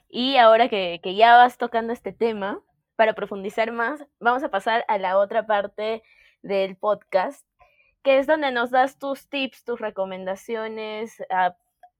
Y 0.08 0.36
ahora 0.36 0.68
que, 0.68 1.00
ya 1.14 1.36
vas 1.36 1.58
tocando 1.58 1.92
este 1.92 2.12
tema, 2.12 2.62
para 2.96 3.14
profundizar 3.14 3.72
más, 3.72 4.06
vamos 4.20 4.42
a 4.42 4.50
pasar 4.50 4.84
a 4.88 4.96
la 4.96 5.18
otra 5.18 5.46
parte 5.46 6.02
del 6.42 6.76
podcast, 6.76 7.46
que 8.02 8.18
es 8.18 8.26
donde 8.26 8.50
nos 8.52 8.70
das 8.70 8.98
tus 8.98 9.28
tips, 9.28 9.64
tus 9.64 9.80
recomendaciones, 9.80 11.22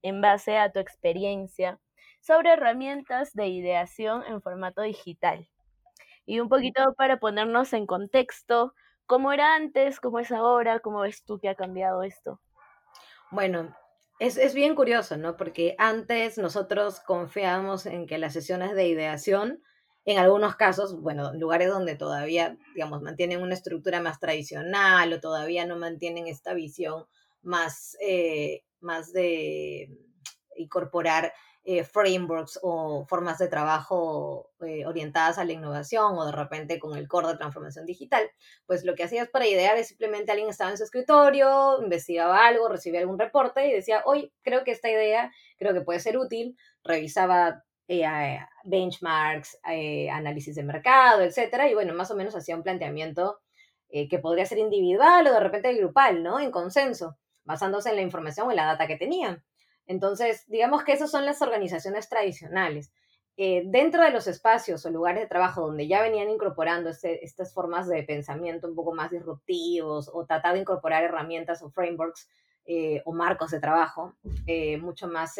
en 0.01 0.21
base 0.21 0.57
a 0.57 0.71
tu 0.71 0.79
experiencia 0.79 1.79
sobre 2.19 2.53
herramientas 2.53 3.33
de 3.33 3.47
ideación 3.47 4.23
en 4.27 4.41
formato 4.41 4.81
digital. 4.81 5.47
Y 6.27 6.41
un 6.41 6.49
poquito 6.49 6.93
para 6.95 7.19
ponernos 7.19 7.71
en 7.73 7.87
contexto, 7.87 8.73
¿cómo 9.05 9.31
era 9.31 9.55
antes? 9.55 9.99
¿Cómo 9.99 10.19
es 10.19 10.31
ahora? 10.31 10.81
¿Cómo 10.81 10.99
ves 10.99 11.23
tú 11.23 11.39
que 11.39 11.49
ha 11.49 11.55
cambiado 11.55 12.03
esto? 12.03 12.41
Bueno, 13.31 13.75
es, 14.19 14.37
es 14.37 14.53
bien 14.53 14.75
curioso, 14.75 15.15
¿no? 15.15 15.37
Porque 15.37 15.75
antes 15.79 16.37
nosotros 16.37 16.99
confiábamos 16.99 17.85
en 17.85 18.05
que 18.07 18.17
las 18.17 18.33
sesiones 18.33 18.75
de 18.75 18.89
ideación, 18.89 19.63
en 20.03 20.19
algunos 20.19 20.57
casos, 20.57 21.01
bueno, 21.01 21.33
lugares 21.33 21.69
donde 21.69 21.95
todavía, 21.95 22.57
digamos, 22.75 23.01
mantienen 23.01 23.41
una 23.41 23.53
estructura 23.53 24.01
más 24.01 24.19
tradicional 24.19 25.13
o 25.13 25.21
todavía 25.21 25.65
no 25.65 25.77
mantienen 25.77 26.27
esta 26.27 26.53
visión 26.53 27.05
más 27.41 27.95
eh, 28.01 28.63
más 28.81 29.13
de 29.13 29.89
incorporar 30.57 31.33
eh, 31.69 31.83
frameworks 31.83 32.59
o 32.63 33.05
formas 33.09 33.39
de 33.39 33.49
trabajo 33.49 34.51
eh, 34.61 34.85
orientadas 34.85 35.37
a 35.37 35.43
la 35.43 35.51
innovación 35.51 36.17
o 36.17 36.25
de 36.25 36.31
repente 36.31 36.79
con 36.79 36.97
el 36.97 37.09
core 37.09 37.27
de 37.27 37.35
transformación 37.35 37.85
digital, 37.85 38.23
pues 38.65 38.85
lo 38.85 38.95
que 38.95 39.03
hacías 39.03 39.27
para 39.27 39.47
idear 39.47 39.75
es 39.75 39.89
simplemente 39.89 40.31
alguien 40.31 40.47
estaba 40.47 40.71
en 40.71 40.77
su 40.77 40.85
escritorio, 40.85 41.83
investigaba 41.83 42.47
algo, 42.47 42.69
recibía 42.69 43.01
algún 43.01 43.19
reporte 43.19 43.67
y 43.67 43.73
decía, 43.73 44.01
hoy 44.05 44.31
creo 44.43 44.63
que 44.63 44.71
esta 44.71 44.89
idea 44.89 45.29
creo 45.57 45.73
que 45.73 45.81
puede 45.81 45.99
ser 45.99 46.17
útil, 46.17 46.55
revisaba 46.85 47.65
eh, 47.89 48.39
benchmarks, 48.63 49.59
análisis 50.09 50.55
de 50.55 50.63
mercado, 50.63 51.21
etcétera, 51.21 51.69
y 51.69 51.73
bueno, 51.73 51.93
más 51.93 52.09
o 52.11 52.15
menos 52.15 52.33
hacía 52.33 52.55
un 52.55 52.63
planteamiento 52.63 53.41
que 53.89 54.19
podría 54.19 54.45
ser 54.45 54.59
individual 54.59 55.27
o 55.27 55.33
de 55.33 55.39
repente 55.41 55.73
grupal, 55.73 56.23
¿no? 56.23 56.39
En 56.39 56.49
consenso 56.51 57.17
basándose 57.43 57.89
en 57.89 57.95
la 57.95 58.01
información 58.03 58.47
o 58.47 58.51
en 58.51 58.57
la 58.57 58.65
data 58.65 58.87
que 58.87 58.97
tenían. 58.97 59.43
Entonces, 59.87 60.45
digamos 60.47 60.83
que 60.83 60.93
esas 60.93 61.09
son 61.09 61.25
las 61.25 61.41
organizaciones 61.41 62.09
tradicionales. 62.09 62.91
Eh, 63.37 63.63
dentro 63.67 64.01
de 64.03 64.11
los 64.11 64.27
espacios 64.27 64.85
o 64.85 64.89
lugares 64.89 65.21
de 65.21 65.27
trabajo 65.27 65.61
donde 65.61 65.87
ya 65.87 66.01
venían 66.01 66.29
incorporando 66.29 66.89
este, 66.89 67.23
estas 67.23 67.53
formas 67.53 67.87
de 67.87 68.01
pensamiento 68.03 68.67
un 68.67 68.75
poco 68.75 68.93
más 68.93 69.11
disruptivos 69.11 70.09
o 70.11 70.25
tratar 70.25 70.55
de 70.55 70.61
incorporar 70.61 71.03
herramientas 71.03 71.61
o 71.61 71.69
frameworks 71.69 72.27
eh, 72.65 73.01
o 73.05 73.13
marcos 73.13 73.51
de 73.51 73.59
trabajo 73.59 74.15
eh, 74.47 74.77
mucho 74.77 75.07
más 75.07 75.35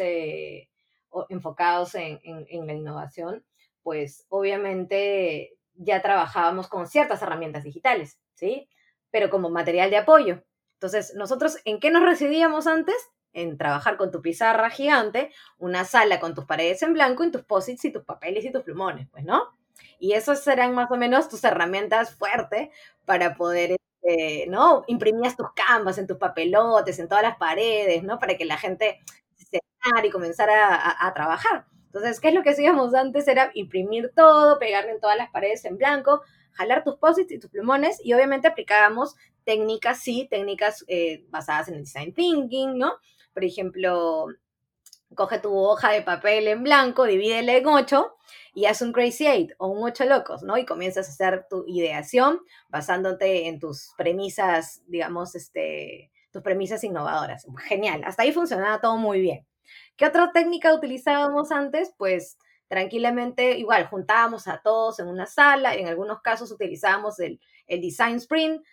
enfocados 1.28 1.94
en, 1.96 2.20
en 2.22 2.66
la 2.66 2.72
innovación, 2.72 3.44
pues 3.82 4.26
obviamente 4.28 5.58
ya 5.74 6.02
trabajábamos 6.02 6.68
con 6.68 6.86
ciertas 6.86 7.22
herramientas 7.22 7.64
digitales, 7.64 8.18
¿sí? 8.34 8.68
Pero 9.10 9.30
como 9.30 9.50
material 9.50 9.90
de 9.90 9.96
apoyo, 9.96 10.42
Entonces, 10.74 11.14
nosotros, 11.16 11.58
¿en 11.64 11.80
qué 11.80 11.90
nos 11.90 12.04
residíamos 12.04 12.66
antes? 12.68 12.94
En 13.38 13.56
trabajar 13.56 13.96
con 13.96 14.10
tu 14.10 14.20
pizarra 14.20 14.68
gigante, 14.68 15.30
una 15.58 15.84
sala 15.84 16.18
con 16.18 16.34
tus 16.34 16.44
paredes 16.44 16.82
en 16.82 16.92
blanco 16.92 17.22
y 17.22 17.30
tus 17.30 17.44
posits 17.44 17.84
y 17.84 17.92
tus 17.92 18.02
papeles 18.02 18.44
y 18.44 18.50
tus 18.50 18.62
plumones, 18.62 19.06
pues, 19.10 19.24
¿no? 19.24 19.56
Y 20.00 20.14
esas 20.14 20.42
serán 20.42 20.74
más 20.74 20.90
o 20.90 20.96
menos 20.96 21.28
tus 21.28 21.44
herramientas 21.44 22.14
fuertes 22.16 22.70
para 23.04 23.36
poder, 23.36 23.76
este, 24.02 24.46
¿no? 24.48 24.82
Imprimías 24.88 25.36
tus 25.36 25.52
canvas 25.52 25.98
en 25.98 26.08
tus 26.08 26.16
papelotes, 26.16 26.98
en 26.98 27.08
todas 27.08 27.22
las 27.22 27.36
paredes, 27.36 28.02
¿no? 28.02 28.18
Para 28.18 28.36
que 28.36 28.44
la 28.44 28.56
gente 28.56 28.98
se 29.36 29.60
y 30.04 30.10
comenzara 30.10 31.06
a, 31.06 31.14
trabajar. 31.14 31.66
Entonces, 31.86 32.20
¿qué 32.20 32.28
es 32.28 32.34
lo 32.34 32.42
que 32.42 32.50
hacíamos 32.50 32.94
antes? 32.94 33.26
Era 33.28 33.50
imprimir 33.54 34.12
todo, 34.14 34.58
pegarle 34.58 34.90
en 34.92 35.00
todas 35.00 35.16
las 35.16 35.30
paredes 35.30 35.64
en 35.64 35.78
blanco, 35.78 36.22
jalar 36.52 36.84
tus 36.84 36.96
posits 36.96 37.30
y 37.32 37.38
tus 37.38 37.50
plumones 37.50 38.00
y 38.04 38.12
obviamente 38.12 38.48
aplicábamos 38.48 39.14
técnicas, 39.44 40.00
sí, 40.00 40.26
técnicas 40.28 40.84
eh, 40.88 41.24
basadas 41.30 41.68
en 41.68 41.74
el 41.74 41.84
design 41.84 42.12
thinking, 42.12 42.76
¿no? 42.76 42.98
Por 43.38 43.44
ejemplo, 43.44 44.26
coge 45.14 45.38
tu 45.38 45.56
hoja 45.56 45.92
de 45.92 46.02
papel 46.02 46.48
en 46.48 46.64
blanco, 46.64 47.04
divídela 47.04 47.54
en 47.54 47.68
ocho 47.68 48.16
y 48.52 48.64
haz 48.64 48.82
un 48.82 48.92
crazy 48.92 49.28
eight 49.28 49.52
o 49.58 49.68
un 49.68 49.84
ocho 49.84 50.04
locos, 50.06 50.42
¿no? 50.42 50.58
Y 50.58 50.66
comienzas 50.66 51.06
a 51.06 51.12
hacer 51.12 51.46
tu 51.48 51.64
ideación 51.68 52.40
basándote 52.68 53.46
en 53.46 53.60
tus 53.60 53.92
premisas, 53.96 54.82
digamos, 54.88 55.36
este, 55.36 56.10
tus 56.32 56.42
premisas 56.42 56.82
innovadoras. 56.82 57.46
Genial, 57.68 58.02
hasta 58.02 58.24
ahí 58.24 58.32
funcionaba 58.32 58.80
todo 58.80 58.96
muy 58.96 59.20
bien. 59.20 59.46
¿Qué 59.96 60.06
otra 60.06 60.32
técnica 60.32 60.74
utilizábamos 60.74 61.52
antes? 61.52 61.94
Pues 61.96 62.38
tranquilamente, 62.66 63.56
igual, 63.56 63.86
juntábamos 63.86 64.48
a 64.48 64.62
todos 64.62 64.98
en 64.98 65.06
una 65.06 65.26
sala, 65.26 65.76
en 65.76 65.86
algunos 65.86 66.22
casos 66.22 66.50
utilizábamos 66.50 67.20
el, 67.20 67.40
el 67.68 67.80
design 67.80 68.16
sprint, 68.16 68.64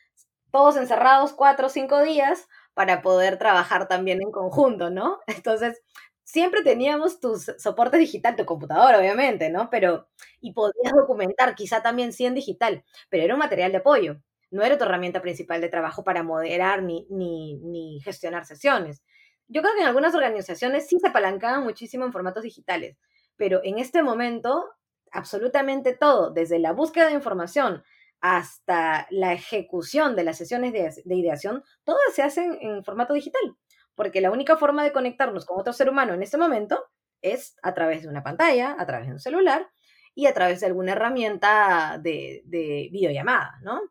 todos 0.49 0.75
encerrados 0.75 1.33
cuatro 1.33 1.67
o 1.67 1.69
cinco 1.69 2.01
días 2.01 2.47
para 2.75 3.01
poder 3.01 3.39
trabajar 3.39 3.87
también 3.87 4.21
en 4.21 4.31
conjunto, 4.31 4.91
¿no? 4.91 5.19
Entonces, 5.27 5.81
siempre 6.23 6.63
teníamos 6.63 7.19
tu 7.19 7.37
soporte 7.37 7.97
digital, 7.97 8.35
tu 8.35 8.45
computadora, 8.45 8.99
obviamente, 8.99 9.49
¿no? 9.49 9.69
Pero, 9.71 10.07
y 10.41 10.53
podías 10.53 10.93
documentar, 10.95 11.55
quizá 11.55 11.81
también 11.81 12.13
sí 12.13 12.25
en 12.27 12.35
digital, 12.35 12.83
pero 13.09 13.23
era 13.23 13.33
un 13.35 13.39
material 13.39 13.71
de 13.71 13.79
apoyo, 13.79 14.17
no 14.51 14.63
era 14.63 14.77
tu 14.77 14.83
herramienta 14.85 15.21
principal 15.21 15.61
de 15.61 15.69
trabajo 15.69 16.03
para 16.03 16.23
moderar 16.23 16.83
ni, 16.83 17.07
ni, 17.09 17.55
ni 17.57 17.99
gestionar 18.01 18.45
sesiones. 18.45 19.03
Yo 19.47 19.61
creo 19.61 19.73
que 19.75 19.81
en 19.81 19.87
algunas 19.87 20.15
organizaciones 20.15 20.87
sí 20.87 20.99
se 20.99 21.07
apalancaban 21.07 21.63
muchísimo 21.63 22.05
en 22.05 22.11
formatos 22.13 22.43
digitales, 22.43 22.97
pero 23.37 23.61
en 23.63 23.79
este 23.79 24.03
momento 24.03 24.69
absolutamente 25.11 25.93
todo, 25.95 26.31
desde 26.31 26.59
la 26.59 26.73
búsqueda 26.73 27.07
de 27.07 27.13
información 27.13 27.83
hasta 28.21 29.07
la 29.09 29.33
ejecución 29.33 30.15
de 30.15 30.23
las 30.23 30.37
sesiones 30.37 30.73
de, 30.73 31.15
ideación, 31.15 31.63
todas 31.83 32.13
se 32.13 32.23
hacen 32.23 32.57
en 32.61 32.83
formato 32.83 33.13
digital, 33.13 33.55
porque 33.95 34.21
la 34.21 34.31
única 34.31 34.57
forma 34.57 34.83
de 34.83 34.91
conectarnos 34.91 35.45
con 35.45 35.59
otro 35.59 35.73
ser 35.73 35.89
humano 35.89 36.13
en 36.13 36.23
este 36.23 36.37
momento 36.37 36.85
es 37.21 37.55
a 37.63 37.73
través 37.73 38.03
de 38.03 38.09
una 38.09 38.23
pantalla, 38.23 38.75
a 38.77 38.85
través 38.85 39.07
de 39.07 39.13
un 39.13 39.19
celular 39.19 39.69
y 40.13 40.27
a 40.27 40.33
través 40.33 40.59
de 40.59 40.67
alguna 40.67 40.93
herramienta 40.93 41.99
de, 42.01 42.41
de 42.45 42.89
videollamada, 42.91 43.59
¿no? 43.61 43.81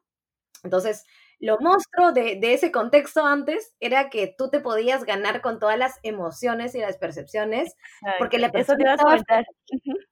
Entonces, 0.62 1.04
lo 1.44 1.58
monstruo 1.60 2.12
de, 2.12 2.38
ese 2.40 2.72
contexto 2.72 3.24
antes 3.24 3.74
era 3.78 4.08
que 4.08 4.34
tú 4.36 4.48
te 4.48 4.60
podías 4.60 5.04
ganar 5.04 5.42
con 5.42 5.58
todas 5.58 5.78
las 5.78 6.00
emociones 6.02 6.74
y 6.74 6.78
las 6.78 6.96
percepciones, 6.96 7.76
porque 8.18 8.38
la 8.38 8.50
persona 8.50 8.94
Eso 8.94 9.24
te 9.26 9.34
a 9.34 9.44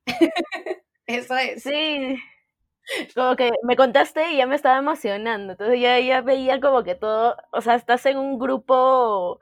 Eso 1.06 1.36
es. 1.36 1.62
Sí. 1.62 2.16
Como 3.14 3.36
que 3.36 3.50
me 3.62 3.76
contaste 3.76 4.32
y 4.32 4.36
ya 4.38 4.46
me 4.46 4.56
estaba 4.56 4.78
emocionando. 4.78 5.52
Entonces 5.52 5.80
ya, 5.80 5.98
ya 6.00 6.20
veía 6.20 6.60
como 6.60 6.82
que 6.82 6.94
todo, 6.94 7.36
o 7.52 7.60
sea, 7.60 7.74
estás 7.76 8.04
en 8.06 8.18
un 8.18 8.38
grupo 8.38 9.40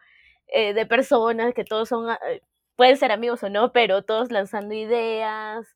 eh, 0.48 0.74
de 0.74 0.86
personas 0.86 1.54
que 1.54 1.64
todos 1.64 1.88
son, 1.88 2.10
eh, 2.28 2.42
pueden 2.76 2.96
ser 2.96 3.12
amigos 3.12 3.42
o 3.42 3.48
no, 3.48 3.72
pero 3.72 4.02
todos 4.02 4.30
lanzando 4.30 4.74
ideas. 4.74 5.66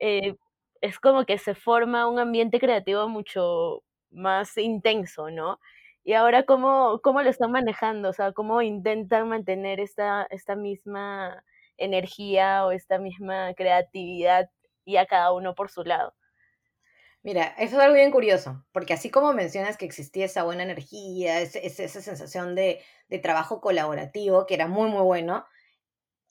Eh, 0.00 0.36
es 0.82 0.98
como 1.00 1.24
que 1.26 1.38
se 1.38 1.54
forma 1.54 2.08
un 2.08 2.18
ambiente 2.20 2.60
creativo 2.60 3.08
mucho, 3.08 3.82
más 4.10 4.56
intenso, 4.58 5.30
¿no? 5.30 5.60
Y 6.04 6.14
ahora, 6.14 6.44
¿cómo, 6.44 7.00
cómo 7.02 7.22
lo 7.22 7.30
están 7.30 7.52
manejando? 7.52 8.10
O 8.10 8.12
sea, 8.14 8.32
¿cómo 8.32 8.62
intentan 8.62 9.28
mantener 9.28 9.80
esta, 9.80 10.26
esta 10.30 10.56
misma 10.56 11.44
energía 11.78 12.66
o 12.66 12.72
esta 12.72 12.98
misma 12.98 13.54
creatividad 13.54 14.50
y 14.86 14.96
a 14.96 15.06
cada 15.06 15.32
uno 15.32 15.54
por 15.54 15.70
su 15.70 15.84
lado? 15.84 16.14
Mira, 17.28 17.54
eso 17.58 17.76
es 17.76 17.82
algo 17.82 17.94
bien 17.94 18.10
curioso, 18.10 18.64
porque 18.72 18.94
así 18.94 19.10
como 19.10 19.34
mencionas 19.34 19.76
que 19.76 19.84
existía 19.84 20.24
esa 20.24 20.44
buena 20.44 20.62
energía, 20.62 21.42
esa 21.42 22.00
sensación 22.00 22.54
de, 22.54 22.80
de 23.10 23.18
trabajo 23.18 23.60
colaborativo, 23.60 24.46
que 24.46 24.54
era 24.54 24.66
muy, 24.66 24.88
muy 24.88 25.02
bueno, 25.02 25.44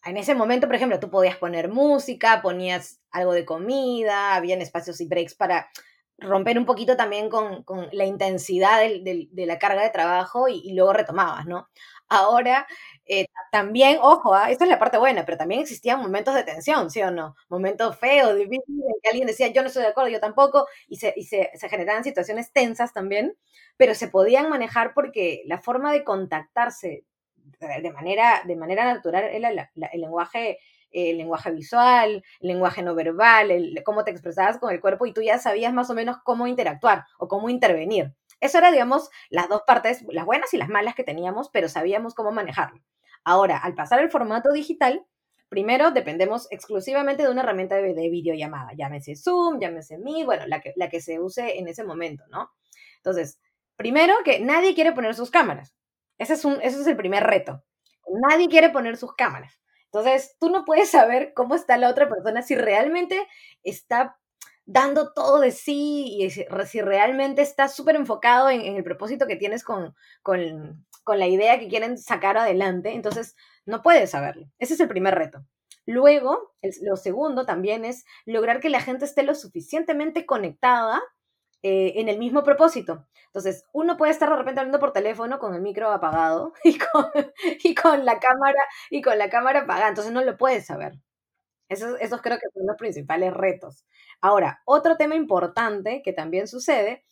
en 0.03 0.17
ese 0.17 0.33
momento, 0.33 0.65
por 0.65 0.75
ejemplo, 0.75 0.99
tú 0.99 1.11
podías 1.11 1.37
poner 1.37 1.69
música, 1.69 2.41
ponías 2.41 2.99
algo 3.11 3.33
de 3.33 3.45
comida, 3.45 4.33
habían 4.33 4.59
espacios 4.59 4.99
y 4.99 5.07
breaks 5.07 5.35
para 5.35 5.69
romper 6.17 6.57
un 6.57 6.65
poquito 6.65 6.97
también 6.97 7.29
con, 7.29 7.63
la 7.91 8.05
intensidad 8.05 8.79
de 8.79 9.45
la 9.45 9.59
carga 9.59 9.83
de 9.83 9.91
trabajo 9.91 10.47
y, 10.47 10.73
luego 10.73 10.93
retomabas, 10.93 11.45
¿no? 11.45 11.69
Ahora, 12.09 12.65
eh, 13.07 13.27
también, 13.51 13.97
ojo, 14.01 14.33
¿ah? 14.33 14.51
esta 14.51 14.65
es 14.65 14.69
la 14.69 14.79
parte 14.79 14.97
buena, 14.97 15.25
pero 15.25 15.37
también 15.37 15.61
existían 15.61 15.99
momentos 16.01 16.35
de 16.35 16.43
tensión, 16.43 16.89
¿sí 16.89 17.01
o 17.01 17.11
no? 17.11 17.35
Momentos 17.49 17.97
feos, 17.97 18.35
difíciles, 18.35 18.67
en 18.67 19.01
que 19.01 19.09
alguien 19.09 19.27
decía, 19.27 19.47
yo 19.47 19.61
no 19.61 19.67
estoy 19.67 19.83
de 19.83 19.89
acuerdo, 19.89 20.09
yo 20.09 20.19
tampoco, 20.19 20.67
y 20.87 20.97
se, 20.97 21.13
y 21.15 21.23
se, 21.23 21.49
generaban 21.69 22.03
situaciones 22.03 22.51
tensas 22.51 22.93
también, 22.93 23.35
pero 23.77 23.95
se 23.95 24.07
podían 24.07 24.49
manejar 24.49 24.93
porque 24.93 25.43
la 25.45 25.59
forma 25.59 25.91
de 25.93 26.03
contactarse 26.03 27.05
de 27.59 27.91
manera, 27.91 28.43
de 28.45 28.55
manera 28.57 28.85
natural 28.85 29.23
era 29.23 29.49
el 29.73 30.01
lenguaje 30.01 30.59
el 30.91 31.17
lenguaje 31.17 31.51
visual, 31.51 32.23
el 32.39 32.47
lenguaje 32.47 32.81
no 32.81 32.95
verbal, 32.95 33.51
el, 33.51 33.83
cómo 33.83 34.03
te 34.03 34.11
expresabas 34.11 34.57
con 34.57 34.73
el 34.73 34.79
cuerpo 34.79 35.05
y 35.05 35.13
tú 35.13 35.21
ya 35.21 35.37
sabías 35.37 35.73
más 35.73 35.89
o 35.89 35.93
menos 35.93 36.17
cómo 36.23 36.47
interactuar 36.47 37.05
o 37.19 37.27
cómo 37.27 37.49
intervenir. 37.49 38.13
Eso 38.39 38.59
era, 38.59 38.71
digamos, 38.71 39.09
las 39.29 39.49
dos 39.49 39.63
partes, 39.65 40.03
las 40.09 40.25
buenas 40.25 40.53
y 40.53 40.57
las 40.57 40.69
malas 40.69 40.95
que 40.95 41.03
teníamos, 41.03 41.49
pero 41.49 41.69
sabíamos 41.69 42.13
cómo 42.13 42.31
manejarlo. 42.31 42.81
Ahora, 43.27 43.57
al 43.57 43.75
pasar 43.75 43.99
el 43.99 44.09
formato 44.09 44.53
digital, 44.53 45.05
primero 45.49 45.91
dependemos 45.91 46.47
exclusivamente 46.49 47.23
de 47.23 47.29
una 47.29 47.41
herramienta 47.41 47.75
de, 47.75 48.09
videollamada, 48.09 48.71
llámese 48.73 49.17
Zoom, 49.17 49.59
llámese 49.59 49.97
Meet, 49.97 50.25
bueno, 50.25 50.47
la 50.47 50.61
que, 50.61 50.71
la 50.77 50.87
que 50.87 51.01
se 51.01 51.19
use 51.19 51.59
en 51.59 51.67
ese 51.67 51.83
momento, 51.83 52.23
¿no? 52.29 52.49
Entonces, 52.95 53.41
primero 53.75 54.13
que 54.23 54.39
nadie 54.39 54.73
quiere 54.75 54.93
poner 54.93 55.13
sus 55.13 55.29
cámaras. 55.29 55.75
Ese 56.17 56.35
es, 56.35 56.45
un, 56.45 56.53
ese 56.61 56.79
es 56.79 56.87
el 56.87 56.95
primer 56.95 57.25
reto. 57.25 57.65
Nadie 58.29 58.47
quiere 58.47 58.69
poner 58.69 58.95
sus 58.95 59.13
cámaras. 59.13 59.59
Entonces, 59.91 60.37
tú 60.39 60.49
no 60.49 60.63
puedes 60.63 60.89
saber 60.89 61.33
cómo 61.33 61.53
está 61.53 61.75
la 61.75 61.89
otra 61.89 62.07
persona, 62.07 62.43
si 62.43 62.55
realmente 62.55 63.27
está 63.61 64.17
dando 64.65 65.11
todo 65.11 65.41
de 65.41 65.51
sí 65.51 66.17
y 66.17 66.29
si 66.29 66.81
realmente 66.81 67.41
está 67.41 67.67
súper 67.67 67.97
enfocado 67.97 68.49
en, 68.49 68.61
el 68.61 68.85
propósito 68.85 69.27
que 69.27 69.35
tienes 69.35 69.65
con, 69.65 69.93
con, 70.21 70.85
con 71.07 71.19
la 71.19 71.27
idea 71.27 71.57
que 71.57 71.69
quieren 71.69 71.97
sacar 71.97 72.37
adelante. 72.37 72.91
Entonces, 72.91 73.37
no 73.65 73.81
puedes 73.81 74.09
saberlo. 74.09 74.47
Ese 74.59 74.73
es 74.73 74.81
el 74.81 74.89
primer 74.89 75.15
reto. 75.15 75.45
Luego, 75.85 76.53
lo 76.81 76.97
segundo 76.97 77.45
también 77.45 77.85
es 77.85 78.03
lograr 78.25 78.59
que 78.59 78.69
la 78.69 78.81
gente 78.81 79.05
esté 79.05 79.23
lo 79.23 79.33
suficientemente 79.33 80.25
conectada 80.25 81.01
eh, 81.63 81.93
en 81.95 82.09
el 82.09 82.19
mismo 82.19 82.43
propósito. 82.43 83.07
Entonces, 83.27 83.63
uno 83.71 83.95
puede 83.95 84.11
estar 84.11 84.29
de 84.29 84.35
repente 84.35 84.59
hablando 84.59 84.81
por 84.81 84.91
teléfono 84.91 85.39
con 85.39 85.55
el 85.55 85.61
micro 85.61 85.89
apagado 85.91 86.51
y 86.65 86.77
con, 87.73 88.03
la 88.03 88.19
cámara 88.19 88.59
y 88.89 89.01
con 89.01 89.17
la 89.17 89.29
cámara 89.29 89.61
apagada, 89.61 89.87
entonces 89.87 90.11
no 90.11 90.25
lo 90.25 90.35
puedes 90.35 90.65
saber. 90.65 90.99
Esos, 91.69 91.97
esos 92.01 92.21
creo 92.21 92.37
que 92.37 92.49
son 92.53 92.67
los 92.67 92.75
principales 92.75 93.33
retos. 93.33 93.85
Ahora, 94.19 94.61
otro 94.65 94.97
tema 94.97 95.15
importante 95.15 96.01
que 96.03 96.11
también 96.11 96.49
sucede 96.49 97.05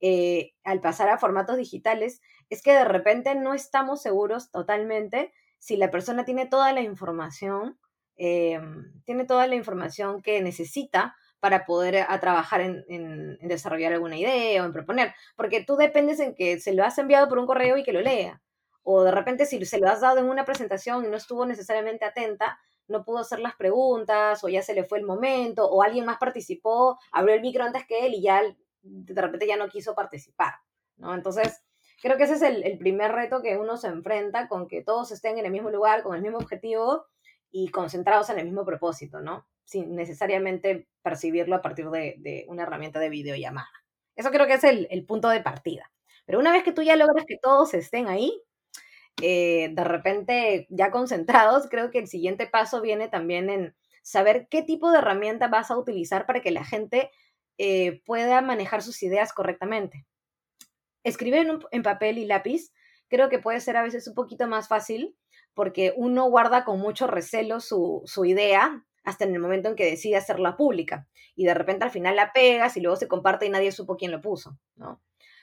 eh, 0.00 0.52
al 0.62 0.80
pasar 0.80 1.08
a 1.08 1.18
formatos 1.18 1.58
digitales 1.58 2.22
es 2.50 2.62
que 2.62 2.72
de 2.74 2.84
repente 2.84 3.34
no 3.34 3.54
estamos 3.54 4.02
seguros 4.02 4.50
totalmente 4.50 5.32
si 5.58 5.76
la 5.76 5.90
persona 5.90 6.24
tiene 6.24 6.46
toda 6.46 6.72
la 6.72 6.80
información, 6.80 7.78
em, 8.16 8.92
tiene 9.04 9.24
toda 9.24 9.46
la 9.46 9.54
información 9.54 10.20
que 10.20 10.42
necesita 10.42 11.16
para 11.38 11.64
poder 11.64 11.94
eh, 11.94 12.06
a 12.06 12.20
trabajar 12.20 12.60
en, 12.60 13.38
desarrollar 13.40 13.92
alguna 13.92 14.18
idea 14.18 14.62
o 14.62 14.66
en 14.66 14.72
proponer, 14.72 15.14
porque 15.36 15.64
tú 15.64 15.76
dependes 15.76 16.20
en 16.20 16.34
que 16.34 16.60
se 16.60 16.74
lo 16.74 16.84
has 16.84 16.98
enviado 16.98 17.28
por 17.28 17.38
un 17.38 17.46
correo 17.46 17.76
y 17.78 17.82
que 17.82 17.92
lo 17.92 18.00
lea, 18.00 18.42
o 18.82 19.04
de 19.04 19.12
repente 19.12 19.46
si 19.46 19.64
se 19.64 19.78
lo 19.78 19.88
has 19.88 20.00
dado 20.00 20.18
en 20.18 20.28
una 20.28 20.44
presentación 20.44 21.04
y 21.04 21.08
no 21.08 21.16
estuvo 21.16 21.46
necesariamente 21.46 22.04
atenta, 22.04 22.58
no 22.88 23.04
pudo 23.04 23.18
hacer 23.18 23.38
las 23.38 23.54
preguntas, 23.54 24.42
o 24.42 24.48
ya 24.48 24.62
se 24.62 24.74
le 24.74 24.84
fue 24.84 24.98
el 24.98 25.06
momento, 25.06 25.70
o 25.70 25.82
alguien 25.82 26.04
más 26.04 26.18
participó, 26.18 26.98
abrió 27.12 27.36
el 27.36 27.40
micro 27.42 27.64
antes 27.64 27.86
que 27.86 28.06
él 28.06 28.14
y 28.14 28.22
ya 28.22 28.42
de 28.82 29.22
repente 29.22 29.46
ya 29.46 29.56
no 29.56 29.68
quiso 29.68 29.94
participar, 29.94 30.54
¿no? 30.96 31.14
Entonces, 31.14 31.62
creo 32.00 32.16
que 32.16 32.24
ese 32.24 32.34
es 32.34 32.42
el, 32.42 32.62
el 32.64 32.78
primer 32.78 33.12
reto 33.12 33.42
que 33.42 33.56
uno 33.56 33.76
se 33.76 33.88
enfrenta 33.88 34.48
con 34.48 34.68
que 34.68 34.82
todos 34.82 35.12
estén 35.12 35.38
en 35.38 35.46
el 35.46 35.52
mismo 35.52 35.70
lugar, 35.70 36.02
con 36.02 36.16
el 36.16 36.22
mismo 36.22 36.38
objetivo 36.38 37.06
y 37.50 37.68
concentrados 37.68 38.30
en 38.30 38.38
el 38.38 38.44
mismo 38.44 38.64
propósito, 38.64 39.20
¿no? 39.20 39.46
sin 39.70 39.94
necesariamente 39.94 40.88
percibirlo 41.00 41.54
a 41.54 41.62
partir 41.62 41.88
de, 41.90 42.44
una 42.48 42.64
herramienta 42.64 42.98
de 42.98 43.08
videollamada. 43.08 43.70
Eso 44.16 44.32
creo 44.32 44.48
que 44.48 44.54
es 44.54 44.64
el, 44.64 45.06
punto 45.06 45.28
de 45.28 45.42
partida. 45.42 45.92
Pero 46.26 46.40
una 46.40 46.50
vez 46.50 46.64
que 46.64 46.72
tú 46.72 46.82
ya 46.82 46.96
logras 46.96 47.24
que 47.24 47.38
todos 47.40 47.72
estén 47.74 48.08
ahí, 48.08 48.42
eh, 49.22 49.70
de 49.72 49.84
repente 49.84 50.66
ya 50.70 50.90
concentrados, 50.90 51.68
creo 51.70 51.92
que 51.92 52.00
el 52.00 52.08
siguiente 52.08 52.48
paso 52.48 52.80
viene 52.80 53.06
también 53.06 53.48
en 53.48 53.76
saber 54.02 54.48
qué 54.50 54.64
tipo 54.64 54.90
de 54.90 54.98
herramienta 54.98 55.46
vas 55.46 55.70
a 55.70 55.78
utilizar 55.78 56.26
para 56.26 56.40
que 56.40 56.50
la 56.50 56.64
gente 56.64 57.12
eh, 57.56 58.02
pueda 58.04 58.40
manejar 58.40 58.82
sus 58.82 59.00
ideas 59.04 59.32
correctamente. 59.32 60.04
Escribir 61.04 61.46
en, 61.70 61.82
papel 61.82 62.18
y 62.18 62.26
lápiz 62.26 62.72
creo 63.08 63.28
que 63.28 63.38
puede 63.38 63.60
ser 63.60 63.76
a 63.76 63.82
veces 63.82 64.06
un 64.06 64.14
poquito 64.14 64.46
más 64.46 64.68
fácil 64.68 65.16
porque 65.54 65.92
uno 65.96 66.28
guarda 66.30 66.64
con 66.64 66.78
mucho 66.78 67.06
recelo 67.06 67.60
su, 67.60 68.02
su 68.04 68.24
idea 68.24 68.84
hasta 69.04 69.24
en 69.24 69.34
el 69.34 69.40
momento 69.40 69.68
en 69.68 69.76
que 69.76 69.90
decide 69.90 70.16
hacerla 70.16 70.56
pública 70.56 71.08
y 71.34 71.44
de 71.44 71.54
repente 71.54 71.84
al 71.84 71.90
final 71.90 72.16
la 72.16 72.32
pegas 72.32 72.76
y 72.76 72.80
luego 72.80 72.96
se 72.96 73.08
comparte 73.08 73.46
y 73.46 73.50
nadie 73.50 73.72
supo 73.72 73.96
quién 73.96 74.12
lo 74.12 74.20
puso, 74.20 74.58
¿no? 74.76 75.00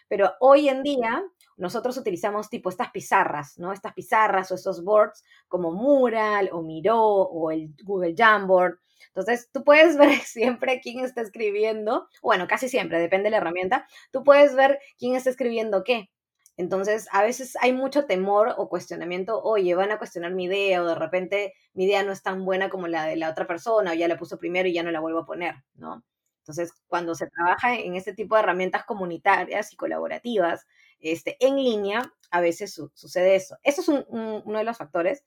Pero 0.07 0.33
hoy 0.39 0.69
en 0.69 0.83
día 0.83 1.23
nosotros 1.57 1.97
utilizamos 1.97 2.49
tipo 2.49 2.69
estas 2.69 2.91
pizarras, 2.91 3.57
¿no? 3.57 3.73
Estas 3.73 3.93
pizarras 3.93 4.51
o 4.51 4.55
estos 4.55 4.83
boards 4.83 5.23
como 5.47 5.71
Mural 5.71 6.49
o 6.51 6.61
Miro 6.61 7.01
o 7.01 7.51
el 7.51 7.73
Google 7.83 8.13
Jamboard. 8.15 8.77
Entonces, 9.07 9.49
tú 9.51 9.63
puedes 9.63 9.97
ver 9.97 10.09
siempre 10.25 10.79
quién 10.81 11.03
está 11.03 11.21
escribiendo, 11.21 12.07
bueno, 12.21 12.47
casi 12.47 12.69
siempre, 12.69 12.99
depende 12.99 13.25
de 13.25 13.31
la 13.31 13.37
herramienta, 13.37 13.87
tú 14.11 14.23
puedes 14.23 14.55
ver 14.55 14.79
quién 14.97 15.15
está 15.15 15.29
escribiendo 15.29 15.83
qué. 15.83 16.09
Entonces, 16.57 17.07
a 17.11 17.21
veces 17.21 17.55
hay 17.61 17.71
mucho 17.71 18.05
temor 18.05 18.55
o 18.57 18.67
cuestionamiento, 18.67 19.41
oye, 19.43 19.75
van 19.75 19.91
a 19.91 19.99
cuestionar 19.99 20.33
mi 20.33 20.45
idea 20.45 20.81
o 20.81 20.87
de 20.87 20.95
repente 20.95 21.53
mi 21.73 21.85
idea 21.85 22.03
no 22.03 22.11
es 22.11 22.23
tan 22.23 22.45
buena 22.45 22.69
como 22.69 22.87
la 22.87 23.05
de 23.05 23.15
la 23.15 23.29
otra 23.29 23.45
persona 23.45 23.91
o 23.91 23.93
ya 23.93 24.07
la 24.07 24.17
puso 24.17 24.39
primero 24.39 24.67
y 24.67 24.73
ya 24.73 24.81
no 24.81 24.91
la 24.91 24.99
vuelvo 24.99 25.19
a 25.19 25.25
poner, 25.25 25.55
¿no? 25.75 26.03
Entonces, 26.47 26.71
cuando 26.87 27.13
se 27.13 27.27
trabaja 27.27 27.75
en 27.75 27.95
este 27.95 28.13
tipo 28.13 28.35
de 28.35 28.41
herramientas 28.41 28.85
comunitarias 28.85 29.73
y 29.73 29.75
colaborativas 29.75 30.65
este, 31.01 31.35
en 31.45 31.57
línea, 31.57 32.13
a 32.31 32.39
veces 32.39 32.81
sucede 32.93 33.35
eso. 33.35 33.57
Eso 33.63 33.81
es 33.81 34.05
uno 34.07 34.57
de 34.57 34.63
los 34.63 34.77
factores. 34.77 35.25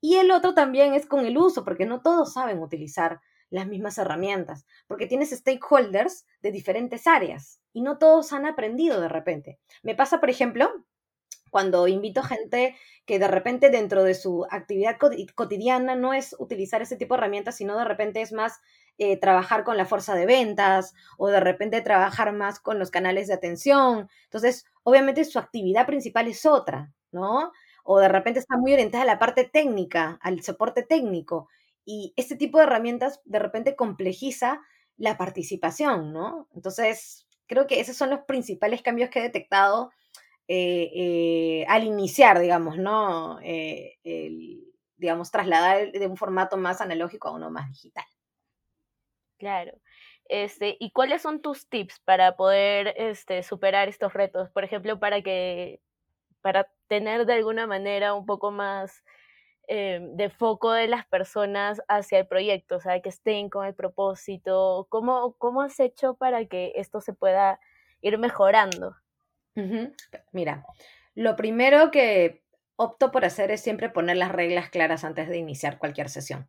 Y 0.00 0.16
el 0.16 0.30
otro 0.30 0.54
también 0.54 0.94
es 0.94 1.06
con 1.06 1.26
el 1.26 1.36
uso, 1.36 1.64
porque 1.64 1.86
no 1.86 2.02
todos 2.02 2.34
saben 2.34 2.60
utilizar 2.60 3.20
las 3.50 3.66
mismas 3.66 3.98
herramientas, 3.98 4.64
porque 4.86 5.08
tienes 5.08 5.30
stakeholders 5.30 6.24
de 6.40 6.52
diferentes 6.52 7.08
áreas 7.08 7.60
y 7.72 7.82
no 7.82 7.98
todos 7.98 8.32
han 8.32 8.46
aprendido 8.46 9.00
de 9.00 9.08
repente. 9.08 9.58
Me 9.82 9.96
pasa, 9.96 10.20
por 10.20 10.30
ejemplo, 10.30 10.70
cuando 11.50 11.88
invito 11.88 12.22
gente 12.22 12.76
que 13.04 13.18
de 13.18 13.26
repente 13.26 13.70
dentro 13.70 14.04
de 14.04 14.14
su 14.14 14.46
actividad 14.50 14.98
cotidiana 15.34 15.96
no 15.96 16.14
es 16.14 16.36
utilizar 16.38 16.80
ese 16.80 16.96
tipo 16.96 17.14
de 17.14 17.18
herramientas, 17.18 17.56
sino 17.56 17.76
de 17.76 17.84
repente 17.84 18.20
es 18.20 18.32
más 18.32 18.60
eh, 19.02 19.16
trabajar 19.16 19.64
con 19.64 19.78
la 19.78 19.86
fuerza 19.86 20.14
de 20.14 20.26
ventas 20.26 20.92
o 21.16 21.28
de 21.28 21.40
repente 21.40 21.80
trabajar 21.80 22.34
más 22.34 22.60
con 22.60 22.78
los 22.78 22.90
canales 22.90 23.28
de 23.28 23.32
atención. 23.32 24.10
Entonces, 24.24 24.66
obviamente 24.82 25.24
su 25.24 25.38
actividad 25.38 25.86
principal 25.86 26.28
es 26.28 26.44
otra, 26.44 26.92
¿no? 27.10 27.50
O 27.82 27.98
de 27.98 28.08
repente 28.08 28.40
está 28.40 28.58
muy 28.58 28.74
orientada 28.74 29.04
a 29.04 29.06
la 29.06 29.18
parte 29.18 29.44
técnica, 29.44 30.18
al 30.20 30.42
soporte 30.42 30.82
técnico. 30.82 31.48
Y 31.86 32.12
este 32.16 32.36
tipo 32.36 32.58
de 32.58 32.64
herramientas 32.64 33.22
de 33.24 33.38
repente 33.38 33.74
complejiza 33.74 34.60
la 34.98 35.16
participación, 35.16 36.12
¿no? 36.12 36.46
Entonces, 36.54 37.26
creo 37.46 37.66
que 37.66 37.80
esos 37.80 37.96
son 37.96 38.10
los 38.10 38.20
principales 38.26 38.82
cambios 38.82 39.08
que 39.08 39.20
he 39.20 39.22
detectado 39.22 39.92
eh, 40.46 40.90
eh, 40.94 41.64
al 41.68 41.84
iniciar, 41.84 42.38
digamos, 42.38 42.76
¿no? 42.76 43.38
Eh, 43.42 43.96
digamos, 44.98 45.30
trasladar 45.30 45.90
de 45.90 46.06
un 46.06 46.18
formato 46.18 46.58
más 46.58 46.82
analógico 46.82 47.28
a 47.28 47.32
uno 47.32 47.50
más 47.50 47.70
digital. 47.70 48.04
Claro. 49.40 49.72
Este, 50.28 50.76
¿Y 50.78 50.92
cuáles 50.92 51.22
son 51.22 51.42
tus 51.42 51.68
tips 51.68 51.98
para 52.04 52.36
poder 52.36 52.94
este, 52.96 53.42
superar 53.42 53.88
estos 53.88 54.12
retos? 54.12 54.48
Por 54.50 54.62
ejemplo, 54.62 55.00
para 55.00 55.22
que 55.22 55.80
para 56.40 56.70
tener 56.86 57.26
de 57.26 57.32
alguna 57.32 57.66
manera 57.66 58.14
un 58.14 58.26
poco 58.26 58.52
más 58.52 59.02
de 59.70 60.30
foco 60.30 60.72
de 60.72 60.88
las 60.88 61.06
personas 61.06 61.80
hacia 61.86 62.18
el 62.18 62.26
proyecto, 62.26 62.76
o 62.76 62.80
sea, 62.80 63.00
que 63.00 63.08
estén 63.08 63.48
con 63.48 63.64
el 63.64 63.74
propósito. 63.74 64.88
¿Cómo, 64.88 65.36
cómo 65.38 65.62
has 65.62 65.78
hecho 65.78 66.14
para 66.14 66.44
que 66.46 66.72
esto 66.74 67.00
se 67.00 67.12
pueda 67.12 67.60
ir 68.00 68.18
mejorando? 68.18 68.96
Mira, 70.32 70.66
lo 71.14 71.36
primero 71.36 71.92
que 71.92 72.42
opto 72.74 73.12
por 73.12 73.24
hacer 73.24 73.52
es 73.52 73.60
siempre 73.60 73.90
poner 73.90 74.16
las 74.16 74.32
reglas 74.32 74.70
claras 74.70 75.04
antes 75.04 75.28
de 75.28 75.36
iniciar 75.36 75.78
cualquier 75.78 76.08
sesión, 76.08 76.48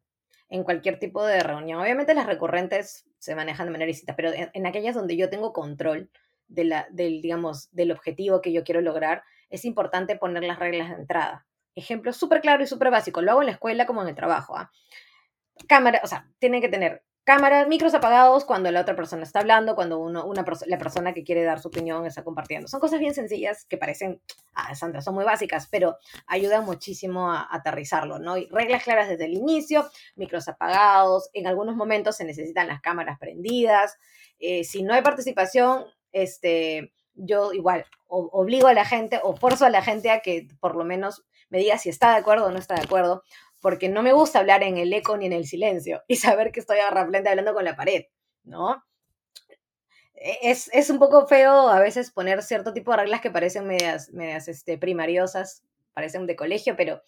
en 0.52 0.64
cualquier 0.66 1.00
tipo 1.00 1.26
de 1.26 1.42
reunión. 1.42 1.80
Obviamente 1.80 2.14
las 2.14 2.28
recurrentes 2.28 3.06
se 3.18 3.36
manejan 3.36 3.68
de 3.68 3.72
manera 3.72 3.88
distinta, 3.88 4.18
pero 4.18 4.32
en, 4.34 4.66
aquellas 4.68 4.94
donde 4.94 5.16
yo 5.16 5.30
tengo 5.30 5.54
control 5.54 6.12
de 6.50 6.66
la, 6.66 6.88
del, 6.92 7.22
digamos, 7.22 7.72
del 7.72 7.92
objetivo 7.92 8.42
que 8.42 8.52
yo 8.52 8.66
quiero 8.66 8.82
lograr, 8.82 9.24
es 9.50 9.64
importante 9.64 10.18
poner 10.18 10.44
las 10.44 10.60
reglas 10.60 10.90
de 10.90 10.96
entrada. 10.96 11.48
Ejemplo 11.74 12.12
súper 12.12 12.42
claro 12.42 12.62
y 12.64 12.68
súper 12.68 12.92
básico, 12.92 13.22
lo 13.22 13.32
hago 13.32 13.42
en 13.42 13.46
la 13.46 13.54
escuela 13.54 13.86
como 13.86 14.02
en 14.02 14.10
el 14.10 14.16
trabajo. 14.16 14.58
¿ah? 14.58 14.70
Cámara, 15.70 16.02
o 16.04 16.08
sea, 16.08 16.30
tiene 16.38 16.60
que 16.60 16.68
tener 16.68 17.02
cámara, 17.24 17.66
micros 17.68 17.94
apagados 17.94 18.46
cuando 18.46 18.72
la 18.72 18.82
otra 18.82 18.96
persona 18.96 19.24
está 19.24 19.40
hablando, 19.40 19.76
cuando 19.76 20.00
uno, 20.00 20.26
una, 20.26 20.44
la 20.66 20.78
persona 20.78 21.14
que 21.14 21.24
quiere 21.24 21.44
dar 21.44 21.60
su 21.60 21.68
opinión 21.68 22.06
está 22.06 22.24
compartiendo. 22.24 22.68
Son 22.68 22.80
cosas 22.80 23.00
bien 23.00 23.14
sencillas 23.14 23.66
que 23.66 23.78
parecen, 23.78 24.22
ah, 24.54 24.74
Sandra, 24.76 25.02
son 25.02 25.16
muy 25.16 25.24
básicas, 25.24 25.68
pero 25.70 25.98
ayudan 26.28 26.66
muchísimo 26.66 27.32
a, 27.32 27.48
aterrizarlo, 27.52 28.20
¿no? 28.20 28.38
Y 28.38 28.48
reglas 28.48 28.84
claras 28.84 29.10
desde 29.10 29.26
el 29.26 29.34
inicio, 29.34 29.90
micros 30.16 30.48
apagados, 30.48 31.30
en 31.34 31.48
algunos 31.48 31.76
momentos 31.76 32.18
se 32.18 32.26
necesitan 32.26 32.68
las 32.68 32.82
cámaras 32.82 33.20
prendidas. 33.20 33.98
Eh, 34.40 34.64
si 34.64 34.82
no 34.82 34.94
hay 34.94 35.04
participación, 35.04 35.86
este, 36.12 36.92
yo 37.14 37.54
igual 37.54 37.86
obligo 38.08 38.68
a 38.68 38.74
la 38.74 38.84
gente 38.84 39.20
o 39.24 39.36
forzo 39.36 39.66
a 39.66 39.70
la 39.70 39.82
gente 39.82 40.12
a 40.12 40.22
que 40.22 40.48
por 40.60 40.76
lo 40.76 40.84
menos 40.84 41.24
me 41.50 41.60
diga 41.60 41.78
si 41.78 41.90
está 41.90 42.12
de 42.12 42.18
acuerdo 42.18 42.48
o 42.48 42.52
no 42.52 42.58
está 42.58 42.76
de 42.76 42.82
acuerdo, 42.82 43.24
porque 43.62 43.89
no 43.89 44.02
me 44.02 44.12
gusta 44.12 44.39
hablar 44.39 44.63
en 44.63 44.78
el 44.78 44.91
eco 44.91 45.15
ni 45.15 45.28
en 45.28 45.34
el 45.34 45.45
silencio 45.45 46.04
y 46.08 46.17
saber 46.17 46.52
que 46.52 46.60
estoy 46.60 46.78
frente 47.10 47.30
hablando 47.30 47.54
con 47.54 47.63
la 47.63 47.76
pared, 47.76 48.06
¿no? 48.43 48.84
E, 50.15 50.52
es, 50.52 50.69
es, 50.74 50.89
un 50.89 51.00
poco 51.00 51.28
feo 51.28 51.69
a 51.69 51.80
veces 51.80 52.12
poner 52.12 52.41
cierto 52.43 52.74
tipo 52.74 52.91
de 52.91 52.97
reglas 52.97 53.21
que 53.21 53.32
parecen 53.32 53.65
medias, 53.67 54.12
medias 54.12 54.47
este, 54.47 54.78
primariosas, 54.78 55.63
parecen 55.93 56.28
de 56.28 56.36
colegio, 56.36 56.76
pero 56.76 57.02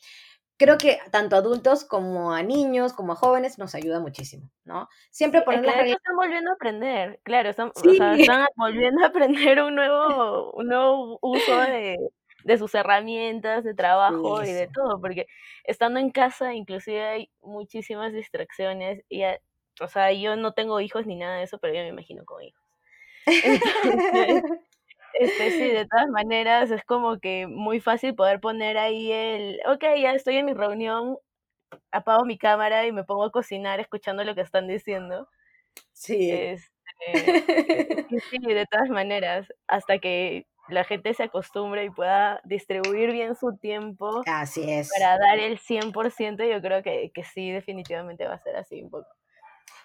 creo 0.58 0.78
que 0.78 1.00
tanto 1.12 1.36
a 1.36 1.40
adultos 1.40 1.86
como 1.86 2.34
a 2.34 2.44
niños, 2.44 2.94
como 2.94 3.14
a 3.14 3.16
jóvenes, 3.16 3.58
nos 3.58 3.76
ayuda 3.76 4.00
muchísimo, 4.00 4.50
¿no? 4.64 4.88
Siempre 5.10 5.42
poner 5.42 5.66
las 5.66 5.76
reglas. 5.76 5.98
Están 5.98 6.16
volviendo 6.16 6.52
a 6.52 6.54
aprender, 6.54 7.20
claro, 7.24 7.50
están, 7.50 7.72
están 8.18 8.48
volviendo 8.56 9.04
a 9.04 9.08
aprender 9.08 9.62
un 9.62 9.76
nuevo, 9.76 10.52
un 10.54 10.68
nuevo 10.68 11.20
uso 11.22 11.58
de, 11.62 11.98
de 12.44 12.58
sus 12.58 12.76
herramientas 12.76 13.64
de 13.64 13.74
trabajo 13.74 14.44
y 14.44 14.52
de 14.52 14.68
todo, 14.68 15.00
porque 15.00 15.28
estando 15.64 16.00
en 16.00 16.12
casa 16.12 16.54
inclusive 16.54 17.04
hay 17.04 17.30
muchísimas 17.42 18.14
distracciones 18.14 19.04
y, 19.10 19.24
o 19.82 19.88
sea, 19.88 20.12
yo 20.12 20.36
no 20.36 20.54
tengo 20.54 20.80
hijos 20.80 21.06
ni 21.06 21.16
nada 21.16 21.38
de 21.38 21.44
eso, 21.44 21.58
pero 21.60 21.74
yo 21.74 21.82
me 21.82 21.90
imagino 21.90 22.26
con 22.26 22.44
hijos. 22.44 22.62
este, 25.14 25.52
sí, 25.52 25.68
de 25.70 25.88
todas 25.88 26.10
maneras 26.10 26.72
es 26.72 26.84
como 26.84 27.20
que 27.20 27.48
muy 27.48 27.80
fácil 27.80 28.16
poder 28.16 28.40
poner 28.40 28.78
ahí 28.78 29.12
el, 29.12 29.60
ok, 29.68 29.84
ya 30.02 30.14
estoy 30.14 30.38
en 30.38 30.46
mi 30.46 30.54
reunión, 30.54 31.18
apago 31.92 32.26
mi 32.26 32.38
cámara 32.38 32.86
y 32.86 32.92
me 32.92 33.04
pongo 33.04 33.26
a 33.26 33.32
cocinar 33.32 33.80
escuchando 33.80 34.24
lo 34.24 34.36
que 34.36 34.42
están 34.42 34.68
diciendo. 34.68 35.30
Sí. 35.94 36.32
Este, 36.32 38.06
sí, 38.30 38.38
de 38.40 38.66
todas 38.66 38.90
maneras, 38.90 39.52
hasta 39.68 40.00
que 40.00 40.46
la 40.70 40.84
gente 40.84 41.14
se 41.14 41.24
acostumbre 41.24 41.86
y 41.86 41.90
pueda 41.90 42.42
distribuir 42.44 43.12
bien 43.12 43.36
su 43.36 43.58
tiempo. 43.58 44.22
Así 44.26 44.70
es. 44.70 44.90
Para 44.98 45.18
dar 45.18 45.40
el 45.40 45.60
100%, 45.60 46.50
yo 46.50 46.62
creo 46.62 46.84
que, 46.84 47.12
que 47.14 47.24
sí, 47.24 47.52
definitivamente 47.52 48.26
va 48.26 48.36
a 48.36 48.44
ser 48.44 48.56
así 48.56 48.82
un 48.82 48.90
poco. 48.90 49.10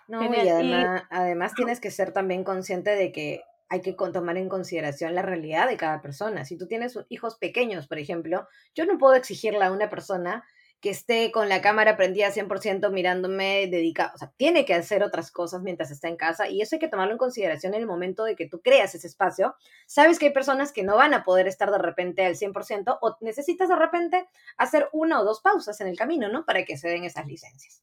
No, 0.07 0.23
y 0.23 0.49
además, 0.49 1.03
además 1.11 1.55
tienes 1.55 1.81
que 1.81 1.91
ser 1.91 2.13
también 2.13 2.43
consciente 2.43 2.91
de 2.91 3.13
que 3.13 3.43
hay 3.69 3.83
que 3.83 3.93
tomar 3.93 4.39
en 4.39 4.49
consideración 4.49 5.15
la 5.15 5.23
realidad 5.23 5.69
de 5.69 5.77
cada 5.77 6.01
persona. 6.01 6.47
Si 6.47 6.57
tú 6.57 6.67
tienes 6.67 6.99
hijos 7.11 7.37
pequeños, 7.37 7.87
por 7.87 7.99
ejemplo, 7.99 8.49
yo 8.75 8.87
no 8.87 8.97
puedo 8.97 9.15
exigirle 9.15 9.63
a 9.63 9.73
una 9.73 9.91
persona 9.91 10.45
que 10.81 10.91
esté 10.91 11.33
con 11.33 11.49
la 11.49 11.61
cámara 11.61 11.97
prendida 11.97 12.31
100% 12.31 12.91
mirándome 12.93 13.67
dedicado. 13.67 14.13
O 14.15 14.19
sea, 14.19 14.33
tiene 14.37 14.65
que 14.65 14.75
hacer 14.75 15.03
otras 15.03 15.33
cosas 15.33 15.63
mientras 15.63 15.91
está 15.91 16.09
en 16.09 16.17
casa 16.17 16.49
y 16.49 16.61
eso 16.61 16.77
hay 16.77 16.79
que 16.79 16.89
tomarlo 16.89 17.13
en 17.13 17.19
consideración 17.19 17.75
en 17.75 17.81
el 17.81 17.87
momento 17.87 18.25
de 18.25 18.37
que 18.37 18.49
tú 18.49 18.61
creas 18.63 18.95
ese 18.95 19.09
espacio. 19.09 19.57
Sabes 19.87 20.19
que 20.19 20.27
hay 20.27 20.33
personas 20.33 20.73
que 20.73 20.85
no 20.85 20.97
van 20.97 21.15
a 21.15 21.25
poder 21.25 21.49
estar 21.49 21.71
de 21.71 21.79
repente 21.79 22.25
al 22.25 22.37
100% 22.37 22.99
o 23.01 23.17
necesitas 23.21 23.69
de 23.69 23.77
repente 23.77 24.29
hacer 24.57 24.89
una 24.93 25.21
o 25.21 25.25
dos 25.25 25.41
pausas 25.41 25.81
en 25.81 25.89
el 25.89 25.97
camino, 25.97 26.29
¿no? 26.29 26.45
Para 26.45 26.65
que 26.65 26.77
se 26.77 26.89
den 26.89 27.05
esas 27.05 27.27
licencias. 27.27 27.83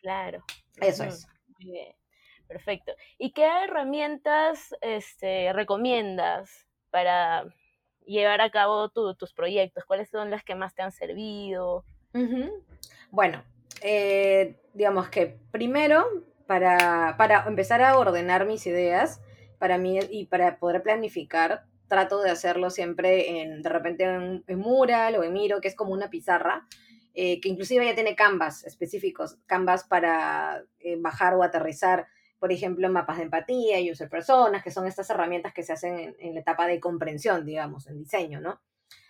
Claro. 0.00 0.44
Eso 0.80 1.04
es. 1.04 1.26
Muy 1.58 1.72
bien. 1.72 1.94
Perfecto. 2.46 2.92
¿Y 3.18 3.32
qué 3.32 3.44
herramientas 3.64 4.74
este, 4.80 5.52
recomiendas 5.52 6.66
para 6.90 7.44
llevar 8.06 8.40
a 8.40 8.50
cabo 8.50 8.88
tus 8.88 9.32
proyectos? 9.34 9.84
¿Cuáles 9.84 10.08
son 10.08 10.30
las 10.30 10.42
que 10.42 10.54
más 10.54 10.74
te 10.74 10.82
han 10.82 10.92
servido? 10.92 11.84
Bueno, 13.10 13.42
eh, 13.82 14.56
digamos 14.72 15.08
que 15.08 15.36
primero, 15.50 16.06
para, 16.46 17.16
para, 17.18 17.44
empezar 17.46 17.82
a 17.82 17.98
ordenar 17.98 18.46
mis 18.46 18.66
ideas, 18.66 19.20
para 19.58 19.78
mí 19.78 19.98
y 20.10 20.26
para 20.26 20.58
poder 20.58 20.82
planificar, 20.82 21.64
trato 21.88 22.22
de 22.22 22.30
hacerlo 22.30 22.70
siempre 22.70 23.42
en, 23.42 23.62
de 23.62 23.68
repente 23.68 24.04
en, 24.04 24.58
Mural 24.58 25.16
o 25.16 25.24
en 25.24 25.32
Miro, 25.32 25.60
que 25.60 25.68
es 25.68 25.74
como 25.74 25.92
una 25.92 26.10
pizarra, 26.10 26.66
eh, 27.14 27.40
que 27.40 27.48
inclusive 27.48 27.86
ya 27.86 27.94
tiene 27.94 28.14
canvas 28.14 28.64
específicos, 28.64 29.38
canvas 29.46 29.84
para 29.84 30.64
eh, 30.80 30.96
bajar 30.98 31.34
o 31.34 31.42
aterrizar, 31.42 32.08
por 32.38 32.52
ejemplo, 32.52 32.88
mapas 32.90 33.18
de 33.18 33.24
empatía, 33.24 33.78
user 33.90 34.08
personas, 34.08 34.62
que 34.62 34.70
son 34.70 34.86
estas 34.86 35.08
herramientas 35.10 35.52
que 35.52 35.62
se 35.62 35.72
hacen 35.72 36.16
en, 36.18 36.34
la 36.34 36.40
etapa 36.40 36.66
de 36.66 36.80
comprensión, 36.80 37.44
digamos, 37.44 37.86
en 37.86 37.98
diseño, 37.98 38.40
¿no? 38.40 38.60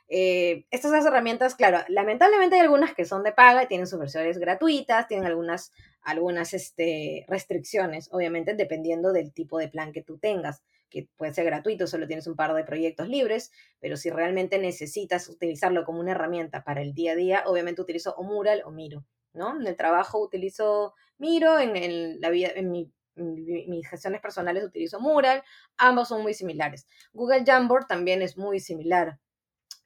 Eh, 0.09 0.67
estas 0.71 1.05
herramientas, 1.05 1.57
claro, 1.57 1.81
lamentablemente 1.89 2.55
hay 2.55 2.63
algunas 2.63 2.95
que 2.95 3.05
son 3.05 3.25
de 3.25 3.33
paga 3.33 3.67
tienen 3.67 3.89
sus 3.89 3.99
versiones 3.99 4.39
gratuitas, 4.39 5.09
tienen 5.09 5.27
algunas, 5.27 5.73
algunas 6.01 6.55
este, 6.55 7.25
restricciones, 7.29 8.09
obviamente, 8.13 8.55
dependiendo 8.55 9.13
del 9.13 9.33
tipo 9.33 9.59
de 9.59 9.69
plan 9.69 9.93
que 9.93 10.03
tú 10.03 10.19
tengas 10.19 10.63
que 10.91 11.09
puede 11.17 11.35
ser 11.35 11.45
gratuito, 11.45 11.87
solo 11.87 12.07
tienes 12.07 12.27
un 12.27 12.37
par 12.37 12.55
de 12.55 12.65
proyectos 12.65 13.09
libres, 13.09 13.53
pero 13.81 13.97
si 13.97 14.11
realmente 14.11 14.59
necesitas 14.59 15.29
utilizarlo 15.29 15.85
como 15.85 16.01
una 16.01 16.13
herramienta 16.13 16.65
para 16.65 16.83
el 16.83 16.95
día 16.95 17.13
a 17.13 17.17
día, 17.17 17.43
obviamente 17.47 17.83
utilizo 17.83 18.15
o 18.17 18.23
Mural 18.23 18.63
o 18.65 18.71
Miro, 18.71 19.05
¿no? 19.33 19.61
En 19.61 19.67
el 19.67 19.77
trabajo 19.77 20.19
utilizo 20.19 20.95
Miro, 21.19 21.59
en, 21.59 22.21
la 22.21 22.31
vida, 22.31 22.51
en 22.55 22.71
mis 23.17 23.89
gestiones 23.89 24.21
personales 24.21 24.65
utilizo 24.65 25.01
Mural, 25.01 25.43
ambos 25.77 26.09
son 26.09 26.23
muy 26.23 26.35
similares. 26.35 26.87
Google 27.13 27.45
Jamboard 27.45 27.87
también 27.87 28.23
es 28.23 28.37
muy 28.37 28.61
similar. 28.61 29.19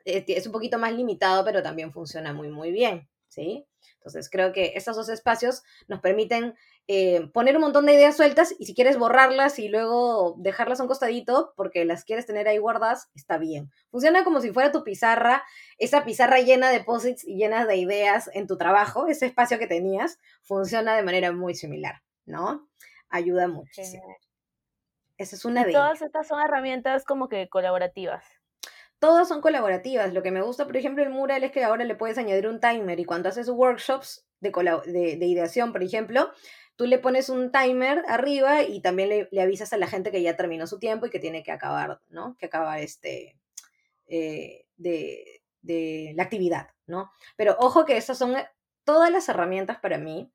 Eh, 0.04 0.24
es 0.28 0.46
un 0.46 0.52
poquito 0.52 0.78
más 0.78 0.92
limitado, 0.92 1.44
pero 1.44 1.62
también 1.62 1.92
funciona 1.92 2.32
muy, 2.32 2.48
muy 2.48 2.72
bien, 2.72 3.08
¿sí? 3.28 3.66
Entonces, 3.96 4.30
creo 4.30 4.52
que 4.52 4.72
estos 4.76 4.96
dos 4.96 5.08
espacios 5.10 5.62
nos 5.86 6.00
permiten 6.00 6.54
eh, 6.88 7.28
poner 7.32 7.54
un 7.56 7.62
montón 7.62 7.86
de 7.86 7.92
ideas 7.92 8.16
sueltas 8.16 8.54
y 8.58 8.64
si 8.64 8.74
quieres 8.74 8.98
borrarlas 8.98 9.58
y 9.58 9.68
luego 9.68 10.34
dejarlas 10.38 10.80
a 10.80 10.84
un 10.84 10.88
costadito 10.88 11.52
porque 11.54 11.84
las 11.84 12.04
quieres 12.04 12.26
tener 12.26 12.48
ahí 12.48 12.58
guardadas, 12.58 13.10
está 13.14 13.36
bien. 13.36 13.70
Funciona 13.90 14.24
como 14.24 14.40
si 14.40 14.52
fuera 14.52 14.72
tu 14.72 14.84
pizarra, 14.84 15.44
esa 15.78 16.04
pizarra 16.04 16.40
llena 16.40 16.70
de 16.70 16.82
posits 16.82 17.24
y 17.24 17.36
llena 17.36 17.66
de 17.66 17.76
ideas 17.76 18.30
en 18.32 18.46
tu 18.46 18.56
trabajo, 18.56 19.06
ese 19.06 19.26
espacio 19.26 19.58
que 19.58 19.66
tenías, 19.66 20.18
funciona 20.42 20.96
de 20.96 21.02
manera 21.02 21.30
muy 21.32 21.54
similar, 21.54 22.02
¿no? 22.24 22.68
Ayuda 23.10 23.48
muchísimo. 23.48 24.16
Esa 25.18 25.36
es 25.36 25.44
una 25.44 25.64
de 25.64 25.72
Todas 25.72 26.00
estas 26.00 26.26
son 26.26 26.40
herramientas 26.40 27.04
como 27.04 27.28
que 27.28 27.48
colaborativas 27.48 28.24
todas 29.00 29.26
son 29.26 29.40
colaborativas. 29.40 30.12
Lo 30.12 30.22
que 30.22 30.30
me 30.30 30.42
gusta, 30.42 30.66
por 30.66 30.76
ejemplo, 30.76 31.02
el 31.02 31.10
mural 31.10 31.42
es 31.42 31.50
que 31.50 31.64
ahora 31.64 31.84
le 31.84 31.96
puedes 31.96 32.18
añadir 32.18 32.46
un 32.46 32.60
timer 32.60 33.00
y 33.00 33.04
cuando 33.04 33.28
haces 33.28 33.48
workshops 33.48 34.24
de, 34.40 34.52
de, 35.18 35.26
ideación, 35.26 35.72
por 35.72 35.82
ejemplo, 35.82 36.30
tú 36.76 36.86
le 36.86 36.98
pones 36.98 37.28
un 37.28 37.50
timer 37.50 38.04
arriba 38.06 38.62
y 38.62 38.80
también 38.80 39.08
le, 39.08 39.42
avisas 39.42 39.72
a 39.72 39.78
la 39.78 39.86
gente 39.86 40.12
que 40.12 40.22
ya 40.22 40.36
terminó 40.36 40.66
su 40.66 40.78
tiempo 40.78 41.06
y 41.06 41.10
que 41.10 41.18
tiene 41.18 41.42
que 41.42 41.50
acabar, 41.50 42.00
¿no? 42.08 42.36
Que 42.38 42.46
acabar 42.46 42.78
este, 42.78 43.36
eh, 44.06 44.66
de, 44.76 46.12
la 46.14 46.22
actividad, 46.22 46.68
¿no? 46.86 47.10
Pero 47.36 47.56
ojo 47.58 47.84
que 47.84 47.96
esas 47.96 48.18
son, 48.18 48.34
todas 48.84 49.10
las 49.10 49.28
herramientas 49.28 49.78
para 49.80 49.98
mí 49.98 50.30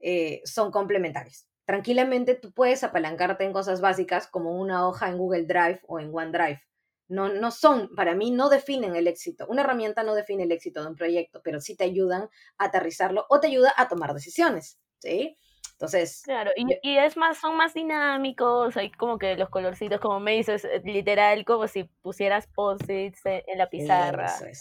eh, 0.00 0.42
son 0.44 0.70
complementarias. 0.70 1.48
Tranquilamente 1.66 2.34
tú 2.34 2.52
puedes 2.52 2.82
apalancarte 2.82 3.44
en 3.44 3.52
cosas 3.52 3.80
básicas 3.80 4.26
como 4.26 4.58
una 4.58 4.88
hoja 4.88 5.08
en 5.08 5.18
Google 5.18 5.44
Drive 5.44 5.80
o 5.86 6.00
en 6.00 6.14
OneDrive 6.14 6.62
no, 7.08 7.28
no 7.28 7.50
son, 7.50 7.94
para 7.94 8.14
mí, 8.14 8.30
no 8.30 8.48
definen 8.48 8.96
el 8.96 9.06
éxito. 9.06 9.46
Una 9.48 9.62
herramienta 9.62 10.02
no 10.02 10.14
define 10.14 10.44
el 10.44 10.52
éxito 10.52 10.82
de 10.82 10.88
un 10.88 10.96
proyecto, 10.96 11.40
pero 11.42 11.60
sí 11.60 11.76
te 11.76 11.84
ayudan 11.84 12.28
a 12.58 12.64
aterrizarlo 12.64 13.26
o 13.28 13.40
te 13.40 13.46
ayuda 13.46 13.72
a 13.76 13.88
tomar 13.88 14.12
decisiones, 14.12 14.80
¿sí? 14.98 15.36
Entonces. 15.72 16.22
Claro, 16.24 16.50
y, 16.56 16.96
es 16.96 17.16
más, 17.16 17.38
son 17.38 17.56
más 17.56 17.74
dinámicos, 17.74 18.76
hay 18.76 18.90
como 18.90 19.18
que 19.18 19.36
los 19.36 19.50
colorcitos, 19.50 20.00
como 20.00 20.20
me 20.20 20.32
dices, 20.32 20.64
eh, 20.64 20.80
literal, 20.84 21.44
como 21.44 21.68
si 21.68 21.84
pusieras 21.84 22.48
post-its 22.48 23.20
en 23.24 23.58
la 23.58 23.68
pizarra. 23.68 24.26
Eso 24.26 24.46
es. 24.46 24.60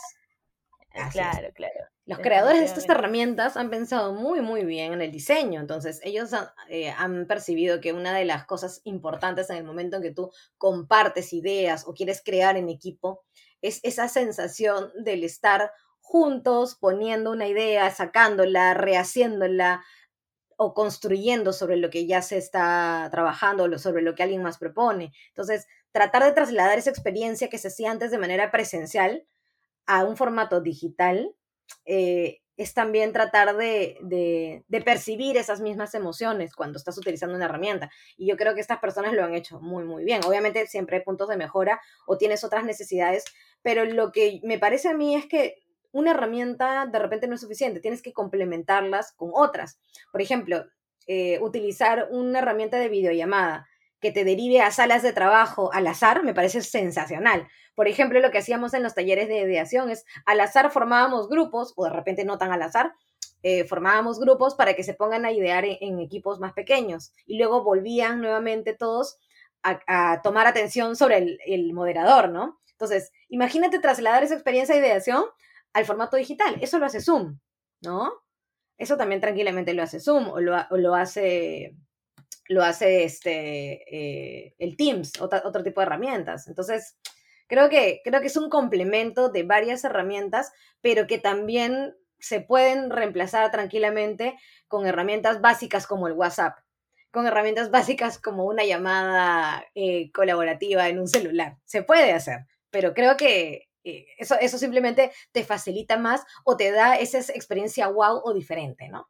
claro, 1.12 1.50
claro. 1.54 1.95
Los 2.08 2.20
creadores 2.20 2.60
de 2.60 2.66
estas 2.66 2.88
herramientas 2.88 3.58
han 3.58 3.72
pensado 3.72 4.14
muy, 4.14 4.40
muy 4.42 4.64
bien 4.64 4.94
en 4.94 5.02
el 5.02 5.12
diseño. 5.12 5.60
Entonces, 5.60 6.00
ellos 6.04 6.30
eh, 6.70 6.92
han, 6.92 7.26
percibido 7.26 7.82
que 7.82 7.94
una 7.94 8.14
de 8.14 8.26
las 8.26 8.46
cosas 8.46 8.82
importantes 8.84 9.50
en 9.50 9.58
el 9.58 9.64
momento 9.64 9.98
en 9.98 10.04
que 10.04 10.12
tú 10.12 10.32
compartes 10.60 11.34
ideas 11.34 11.88
o 11.88 11.96
quieres 11.96 12.22
crear 12.24 12.58
en 12.58 12.70
equipo 12.70 13.24
es 13.64 13.80
esa 13.82 14.08
sensación 14.08 14.92
del 15.04 15.24
estar 15.24 15.72
juntos, 16.00 16.76
poniendo 16.76 17.32
una 17.32 17.48
idea, 17.48 17.90
sacándola, 17.90 18.76
rehaciéndola 18.76 19.84
o 20.58 20.76
construyendo 20.76 21.54
sobre 21.54 21.78
lo 21.78 21.90
que 21.90 22.06
ya 22.06 22.22
se 22.22 22.38
está 22.38 23.08
trabajando 23.10 23.64
o 23.64 23.80
sobre 23.80 24.04
lo 24.04 24.14
que 24.14 24.22
alguien 24.22 24.44
más 24.44 24.60
propone. 24.60 25.12
Entonces, 25.30 25.66
tratar 25.92 26.24
de 26.24 26.34
trasladar 26.34 26.78
esa 26.78 26.92
experiencia 26.92 27.50
que 27.50 27.58
se 27.58 27.70
hacía 27.70 27.90
antes 27.90 28.12
de 28.12 28.20
manera 28.20 28.52
presencial 28.52 29.26
a 29.88 30.04
un 30.04 30.16
formato 30.16 30.62
digital 30.62 31.36
eh, 31.86 32.40
es 32.58 32.74
también 32.74 33.12
tratar 33.12 33.58
de, 33.58 33.98
de, 34.02 34.82
percibir 34.82 35.36
esas 35.36 35.60
mismas 35.60 35.94
emociones 35.94 36.56
cuando 36.56 36.78
estás 36.78 36.98
utilizando 36.98 37.36
una 37.36 37.46
herramienta. 37.46 37.92
Y 38.18 38.28
yo 38.28 38.38
creo 38.38 38.56
que 38.56 38.62
estas 38.62 38.80
personas 38.80 39.14
lo 39.14 39.24
han 39.24 39.34
hecho 39.34 39.60
muy, 39.60 39.84
muy 39.84 40.06
bien. 40.06 40.22
Obviamente 40.26 40.66
siempre 40.68 40.98
hay 40.98 41.04
puntos 41.04 41.28
de 41.28 41.38
mejora 41.38 41.82
o 42.08 42.18
tienes 42.18 42.44
otras 42.44 42.64
necesidades, 42.64 43.26
pero 43.62 43.84
lo 43.84 44.12
que 44.12 44.40
me 44.44 44.58
parece 44.58 44.88
a 44.88 44.94
mí 44.94 45.16
es 45.16 45.26
que 45.26 45.56
una 45.92 46.12
herramienta 46.12 46.86
de 46.86 47.00
repente 47.00 47.28
no 47.28 47.36
es 47.36 47.42
suficiente, 47.42 47.80
tienes 47.80 48.02
que 48.02 48.14
complementarlas 48.14 49.14
con 49.14 49.32
otras. 49.34 49.80
Por 50.12 50.22
ejemplo, 50.22 50.66
eh, 51.08 51.40
utilizar 51.42 52.08
una 52.12 52.40
herramienta 52.40 52.78
de 52.78 52.90
videollamada 52.90 53.68
que 54.00 54.12
te 54.12 54.24
derive 54.24 54.62
a 54.62 54.72
salas 54.72 55.04
de 55.04 55.14
trabajo 55.14 55.72
al 55.74 55.88
azar, 55.88 56.24
me 56.24 56.34
parece 56.34 56.62
sensacional. 56.62 57.48
Por 57.76 57.88
ejemplo, 57.88 58.20
lo 58.20 58.32
que 58.32 58.38
hacíamos 58.40 58.74
en 58.74 58.84
los 58.84 58.96
talleres 58.96 59.28
de 59.28 59.42
ideación 59.42 59.90
es 59.90 60.06
al 60.26 60.40
azar 60.40 60.72
formábamos 60.72 61.30
grupos, 61.30 61.74
o 61.76 61.84
de 61.84 61.92
repente 61.92 62.26
no 62.26 62.38
tan 62.38 62.52
al 62.52 62.62
azar, 62.62 62.94
eh, 63.48 63.64
formábamos 63.66 64.20
grupos 64.20 64.56
para 64.56 64.74
que 64.74 64.84
se 64.84 64.96
pongan 64.96 65.24
a 65.24 65.32
idear 65.32 65.66
en, 65.66 66.00
equipos 66.00 66.40
más 66.40 66.54
pequeños 66.54 67.14
y 67.28 67.38
luego 67.38 67.64
volvían 67.64 68.20
nuevamente 68.20 68.74
todos 68.74 69.20
a, 69.62 70.22
tomar 70.24 70.48
atención 70.48 70.96
sobre 70.96 71.38
el, 71.46 71.74
moderador, 71.74 72.30
¿no? 72.30 72.60
Entonces, 72.72 73.12
imagínate 73.30 73.78
trasladar 73.78 74.24
esa 74.24 74.34
experiencia 74.34 74.74
de 74.74 74.82
ideación 74.82 75.26
al 75.74 75.86
formato 75.86 76.18
digital. 76.18 76.58
Eso 76.60 76.80
lo 76.80 76.88
hace 76.88 77.02
Zoom, 77.02 77.40
¿no? 77.82 78.14
Eso 78.80 78.98
también 78.98 79.22
tranquilamente 79.22 79.76
lo 79.76 79.84
hace 79.84 80.00
Zoom 80.00 80.30
o 80.30 80.40
lo, 80.40 80.96
hace 80.96 81.76
lo 82.48 82.64
hace 82.64 83.04
este, 83.04 83.84
eh, 83.96 84.56
el 84.58 84.76
Teams, 84.76 85.22
otro 85.22 85.64
tipo 85.64 85.82
de 85.82 85.86
herramientas. 85.86 86.48
Entonces, 86.48 86.98
creo 87.48 87.70
que, 87.70 88.02
creo 88.04 88.22
que 88.22 88.28
es 88.28 88.38
un 88.38 88.50
complemento 88.50 89.30
de 89.30 89.44
varias 89.44 89.84
herramientas, 89.84 90.52
pero 90.82 91.08
que 91.08 91.18
también 91.18 91.96
se 92.20 92.42
pueden 92.42 92.90
reemplazar 92.90 93.52
tranquilamente 93.52 94.38
con 94.68 94.86
herramientas 94.88 95.42
básicas 95.42 95.88
como 95.88 96.08
el 96.08 96.14
WhatsApp, 96.14 96.58
con 97.12 97.28
herramientas 97.28 97.72
básicas 97.72 98.20
como 98.20 98.46
una 98.46 98.64
llamada 98.64 99.66
eh, 99.76 100.12
colaborativa 100.12 100.88
en 100.88 101.00
un 101.00 101.08
celular. 101.08 101.58
Se 101.66 101.84
puede 101.84 102.14
hacer, 102.14 102.46
pero 102.70 102.94
creo 102.94 103.18
que 103.18 103.70
eh, 103.84 104.08
eso, 104.18 104.36
eso 104.40 104.58
simplemente 104.58 105.12
te 105.32 105.44
facilita 105.44 105.98
más 105.98 106.26
o 106.44 106.58
te 106.58 106.72
da 106.72 106.96
esa 106.96 107.20
experiencia 107.34 107.88
wow 107.88 108.22
o 108.24 108.34
diferente, 108.34 108.90
¿no? 108.90 109.10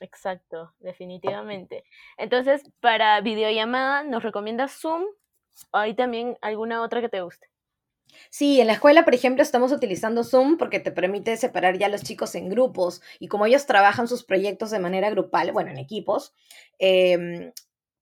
Exacto, 0.00 0.74
definitivamente. 0.78 1.84
Entonces, 2.18 2.62
para 2.80 3.20
videollamada, 3.22 4.02
¿nos 4.02 4.22
recomiendas 4.22 4.72
Zoom? 4.72 5.04
¿O 5.72 5.78
hay 5.78 5.94
también 5.94 6.36
alguna 6.40 6.82
otra 6.82 7.00
que 7.00 7.08
te 7.08 7.20
guste? 7.20 7.48
Sí, 8.30 8.60
en 8.60 8.66
la 8.68 8.74
escuela, 8.74 9.04
por 9.04 9.14
ejemplo, 9.14 9.42
estamos 9.42 9.72
utilizando 9.72 10.24
Zoom 10.24 10.56
porque 10.58 10.80
te 10.80 10.92
permite 10.92 11.36
separar 11.36 11.78
ya 11.78 11.86
a 11.86 11.88
los 11.88 12.02
chicos 12.02 12.34
en 12.34 12.48
grupos 12.48 13.02
y 13.18 13.28
como 13.28 13.46
ellos 13.46 13.66
trabajan 13.66 14.08
sus 14.08 14.24
proyectos 14.24 14.70
de 14.70 14.78
manera 14.78 15.10
grupal, 15.10 15.52
bueno, 15.52 15.70
en 15.70 15.78
equipos, 15.78 16.34
eh, 16.78 17.52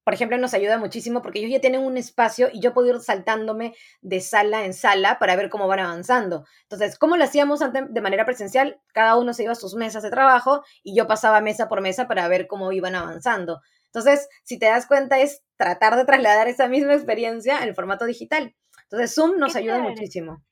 por 0.05 0.13
ejemplo, 0.13 0.37
nos 0.37 0.53
ayuda 0.53 0.77
muchísimo 0.79 1.23
porque 1.23 1.39
ellos 1.39 1.51
ya 1.51 1.61
tienen 1.61 1.81
un 1.81 1.97
espacio 1.97 2.51
y 2.53 2.61
yo 2.61 2.75
puedo 2.75 2.89
ir 2.95 3.01
saltándome 3.01 3.75
de 4.03 4.21
sala 4.21 4.67
en 4.67 4.75
sala 4.75 5.19
para 5.19 5.35
ver 5.35 5.49
cómo 5.49 5.67
van 5.67 5.79
avanzando. 5.81 6.45
Entonces, 6.63 6.99
¿cómo 6.99 7.17
lo 7.17 7.25
hacíamos 7.25 7.63
antes 7.63 7.85
de 7.89 8.01
manera 8.03 8.27
presencial? 8.27 8.81
Cada 8.93 9.17
uno 9.17 9.33
se 9.33 9.45
iba 9.45 9.53
a 9.53 9.55
sus 9.55 9.75
mesas 9.75 10.03
de 10.03 10.11
trabajo 10.11 10.63
y 10.83 10.95
yo 10.95 11.07
pasaba 11.07 11.41
mesa 11.41 11.69
por 11.69 11.81
mesa 11.81 12.07
para 12.07 12.29
ver 12.29 12.47
cómo 12.47 12.71
iban 12.73 12.95
avanzando. 12.95 13.63
Entonces, 13.95 14.29
si 14.43 14.59
te 14.59 14.67
das 14.67 14.87
cuenta, 14.87 15.21
es 15.21 15.45
tratar 15.57 15.95
de 15.95 16.05
trasladar 16.05 16.49
esa 16.49 16.69
misma 16.69 16.95
experiencia 16.95 17.59
en 17.63 17.69
el 17.69 17.75
formato 17.77 18.05
digital. 18.07 18.57
Entonces, 18.83 19.15
Zoom 19.15 19.39
nos 19.39 19.55
ayuda 19.55 19.79
muchísimo. 19.79 20.43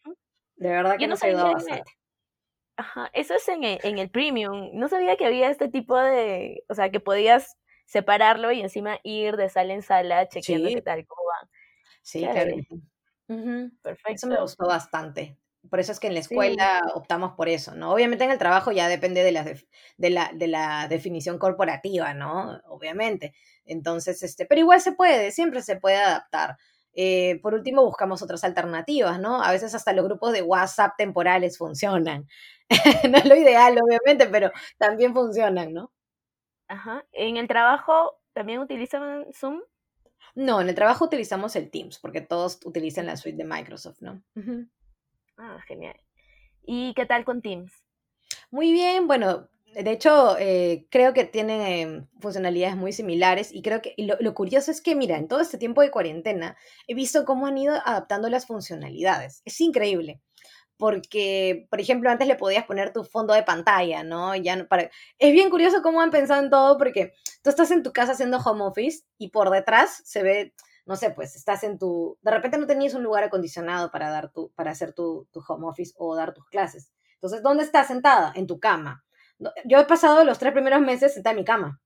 De 0.54 0.68
verdad 0.68 0.96
que 0.96 1.08
nos 1.08 1.22
ayuda 1.24 1.52
bastante. 1.52 1.90
Ajá, 2.76 3.10
eso 3.12 3.34
es 3.34 3.48
en 3.48 3.64
el, 3.64 3.80
en 3.82 3.98
el 3.98 4.10
premium. 4.10 4.70
No 4.74 4.88
sabía 4.88 5.16
que 5.16 5.26
había 5.26 5.50
este 5.50 5.68
tipo 5.68 5.98
de, 5.98 6.64
o 6.68 6.74
sea, 6.74 6.90
que 6.90 7.00
podías 7.00 7.56
separarlo 7.84 8.52
y 8.52 8.60
encima 8.60 9.00
ir 9.02 9.36
de 9.36 9.48
sala 9.48 9.74
en 9.74 9.82
sala 9.82 10.28
chequeando 10.28 10.68
qué 10.68 10.80
tal, 10.80 11.04
cómo 11.06 11.22
va. 11.28 11.50
Sí, 12.00 12.20
claro. 12.20 12.56
Perfecto. 13.82 14.12
Eso 14.14 14.26
me 14.28 14.40
gustó 14.40 14.66
bastante. 14.66 15.36
Por 15.70 15.80
eso 15.80 15.92
es 15.92 16.00
que 16.00 16.08
en 16.08 16.14
la 16.14 16.20
escuela 16.20 16.82
optamos 16.94 17.32
por 17.32 17.48
eso, 17.48 17.74
¿no? 17.74 17.92
Obviamente 17.92 18.24
en 18.24 18.30
el 18.30 18.38
trabajo 18.38 18.72
ya 18.72 18.88
depende 18.88 19.22
de 19.22 19.32
la, 19.32 19.44
de 19.44 20.10
la, 20.10 20.30
de 20.34 20.46
la 20.48 20.88
definición 20.88 21.38
corporativa, 21.38 22.14
¿no? 22.14 22.60
Obviamente. 22.66 23.34
Entonces, 23.64 24.22
este, 24.22 24.44
pero 24.44 24.60
igual 24.60 24.80
se 24.80 24.92
puede, 24.92 25.30
siempre 25.30 25.62
se 25.62 25.76
puede 25.76 25.96
adaptar. 25.96 26.56
Eh, 26.94 27.40
por 27.42 27.54
último, 27.54 27.84
buscamos 27.84 28.22
otras 28.22 28.44
alternativas, 28.44 29.18
¿no? 29.20 29.42
A 29.42 29.50
veces 29.52 29.74
hasta 29.74 29.92
los 29.92 30.04
grupos 30.04 30.32
de 30.32 30.42
WhatsApp 30.42 30.92
temporales 30.98 31.56
funcionan. 31.56 32.26
no 33.10 33.18
es 33.18 33.24
lo 33.24 33.36
ideal, 33.36 33.78
obviamente, 33.80 34.26
pero 34.26 34.50
también 34.78 35.14
funcionan, 35.14 35.72
¿no? 35.72 35.92
Ajá. 36.68 37.04
¿En 37.12 37.36
el 37.36 37.48
trabajo 37.48 38.18
también 38.32 38.60
utilizan 38.60 39.26
Zoom? 39.32 39.60
No, 40.34 40.60
en 40.60 40.68
el 40.68 40.74
trabajo 40.74 41.04
utilizamos 41.04 41.56
el 41.56 41.70
Teams, 41.70 41.98
porque 41.98 42.20
todos 42.20 42.60
utilizan 42.64 43.06
la 43.06 43.16
suite 43.16 43.36
de 43.36 43.44
Microsoft, 43.44 44.00
¿no? 44.00 44.22
Ah, 45.36 45.58
genial. 45.66 45.96
¿Y 46.64 46.94
qué 46.94 47.06
tal 47.06 47.24
con 47.24 47.42
Teams? 47.42 47.72
Muy 48.50 48.72
bien, 48.72 49.06
bueno, 49.06 49.48
de 49.74 49.90
hecho, 49.90 50.36
eh, 50.38 50.86
creo 50.90 51.14
que 51.14 51.24
tienen 51.24 51.60
em, 51.62 52.06
funcionalidades 52.20 52.76
muy 52.76 52.92
similares 52.92 53.52
y 53.52 53.62
creo 53.62 53.80
que 53.80 53.94
lo, 53.96 54.34
curioso 54.34 54.70
es 54.70 54.82
que, 54.82 54.94
mira, 54.94 55.16
en 55.16 55.28
todo 55.28 55.40
este 55.40 55.58
tiempo 55.58 55.80
de 55.80 55.90
cuarentena 55.90 56.56
he 56.86 56.94
visto 56.94 57.24
cómo 57.24 57.46
han 57.46 57.56
ido 57.56 57.74
adaptando 57.74 58.28
las 58.28 58.46
funcionalidades. 58.46 59.40
Es 59.44 59.60
increíble. 59.60 60.20
Porque, 60.76 61.66
por 61.70 61.80
ejemplo, 61.80 62.10
antes 62.10 62.26
le 62.26 62.34
podías 62.34 62.64
poner 62.64 62.92
tu 62.92 63.04
fondo 63.04 63.34
de 63.34 63.44
pantalla, 63.44 64.02
¿no? 64.04 64.34
Ya 64.36 64.66
para... 64.66 64.90
Es 65.18 65.32
bien 65.32 65.48
curioso 65.48 65.80
cómo 65.82 66.00
han 66.00 66.10
pensado 66.10 66.42
en 66.42 66.50
todo 66.50 66.76
porque 66.76 67.12
tú 67.42 67.50
estás 67.50 67.70
en 67.70 67.82
tu 67.82 67.92
casa 67.92 68.12
haciendo 68.12 68.38
home 68.38 68.64
office 68.64 69.04
y 69.16 69.28
por 69.30 69.50
detrás 69.50 70.02
se 70.04 70.22
ve, 70.22 70.54
no 70.86 70.96
sé, 70.96 71.10
pues 71.10 71.36
estás 71.36 71.62
en 71.64 71.78
tu... 71.78 72.18
De 72.22 72.30
repente 72.30 72.58
no 72.58 72.66
tenías 72.66 72.94
un 72.94 73.02
lugar 73.02 73.24
acondicionado 73.24 73.90
para, 73.90 74.10
dar 74.10 74.32
tu, 74.32 74.50
para 74.52 74.70
hacer 74.72 74.92
tu, 74.92 75.28
tu 75.32 75.42
home 75.46 75.66
office 75.66 75.92
o 75.96 76.14
dar 76.16 76.34
tus 76.34 76.46
clases. 76.46 76.92
Entonces, 77.14 77.42
¿dónde 77.42 77.62
estás 77.62 77.86
sentada? 77.86 78.32
En 78.34 78.46
tu 78.46 78.58
cama 78.58 79.04
yo 79.64 79.78
he 79.78 79.84
pasado 79.84 80.24
los 80.24 80.38
tres 80.38 80.52
primeros 80.52 80.80
meses 80.80 81.14
sentada 81.14 81.32
en 81.32 81.38
mi 81.38 81.44
cama, 81.44 81.80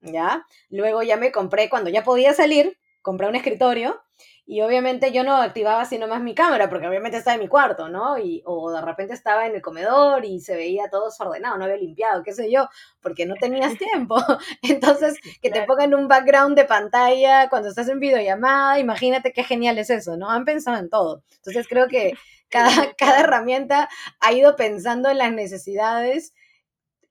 ¿ya? 0.00 0.44
Luego 0.68 1.02
ya 1.02 1.16
me 1.16 1.32
compré, 1.32 1.68
cuando 1.68 1.90
ya 1.90 2.02
podía 2.02 2.32
salir, 2.34 2.78
compré 3.02 3.28
un 3.28 3.36
escritorio 3.36 4.02
y 4.50 4.62
obviamente 4.62 5.12
yo 5.12 5.22
no 5.22 5.36
activaba 5.36 5.84
sino 5.84 6.08
más 6.08 6.20
mi 6.22 6.34
cámara, 6.34 6.68
porque 6.68 6.88
obviamente 6.88 7.18
estaba 7.18 7.36
en 7.36 7.40
mi 7.40 7.48
cuarto, 7.48 7.88
¿no? 7.88 8.18
Y, 8.18 8.42
o 8.44 8.72
de 8.72 8.80
repente 8.80 9.14
estaba 9.14 9.46
en 9.46 9.54
el 9.54 9.62
comedor 9.62 10.24
y 10.24 10.40
se 10.40 10.56
veía 10.56 10.90
todo 10.90 11.06
desordenado, 11.06 11.56
no 11.56 11.64
había 11.64 11.76
limpiado, 11.76 12.22
qué 12.24 12.32
sé 12.32 12.50
yo, 12.50 12.68
porque 13.00 13.26
no 13.26 13.34
tenías 13.36 13.78
tiempo. 13.78 14.16
Entonces, 14.62 15.18
que 15.40 15.50
te 15.50 15.62
pongan 15.62 15.94
un 15.94 16.08
background 16.08 16.56
de 16.56 16.64
pantalla 16.64 17.48
cuando 17.48 17.68
estás 17.68 17.88
en 17.88 18.00
videollamada, 18.00 18.80
imagínate 18.80 19.32
qué 19.32 19.44
genial 19.44 19.78
es 19.78 19.90
eso, 19.90 20.16
¿no? 20.16 20.28
Han 20.30 20.44
pensado 20.44 20.78
en 20.78 20.90
todo. 20.90 21.22
Entonces, 21.36 21.68
creo 21.68 21.86
que 21.86 22.14
cada, 22.48 22.92
cada 22.94 23.20
herramienta 23.20 23.88
ha 24.18 24.32
ido 24.32 24.56
pensando 24.56 25.08
en 25.10 25.18
las 25.18 25.32
necesidades 25.32 26.34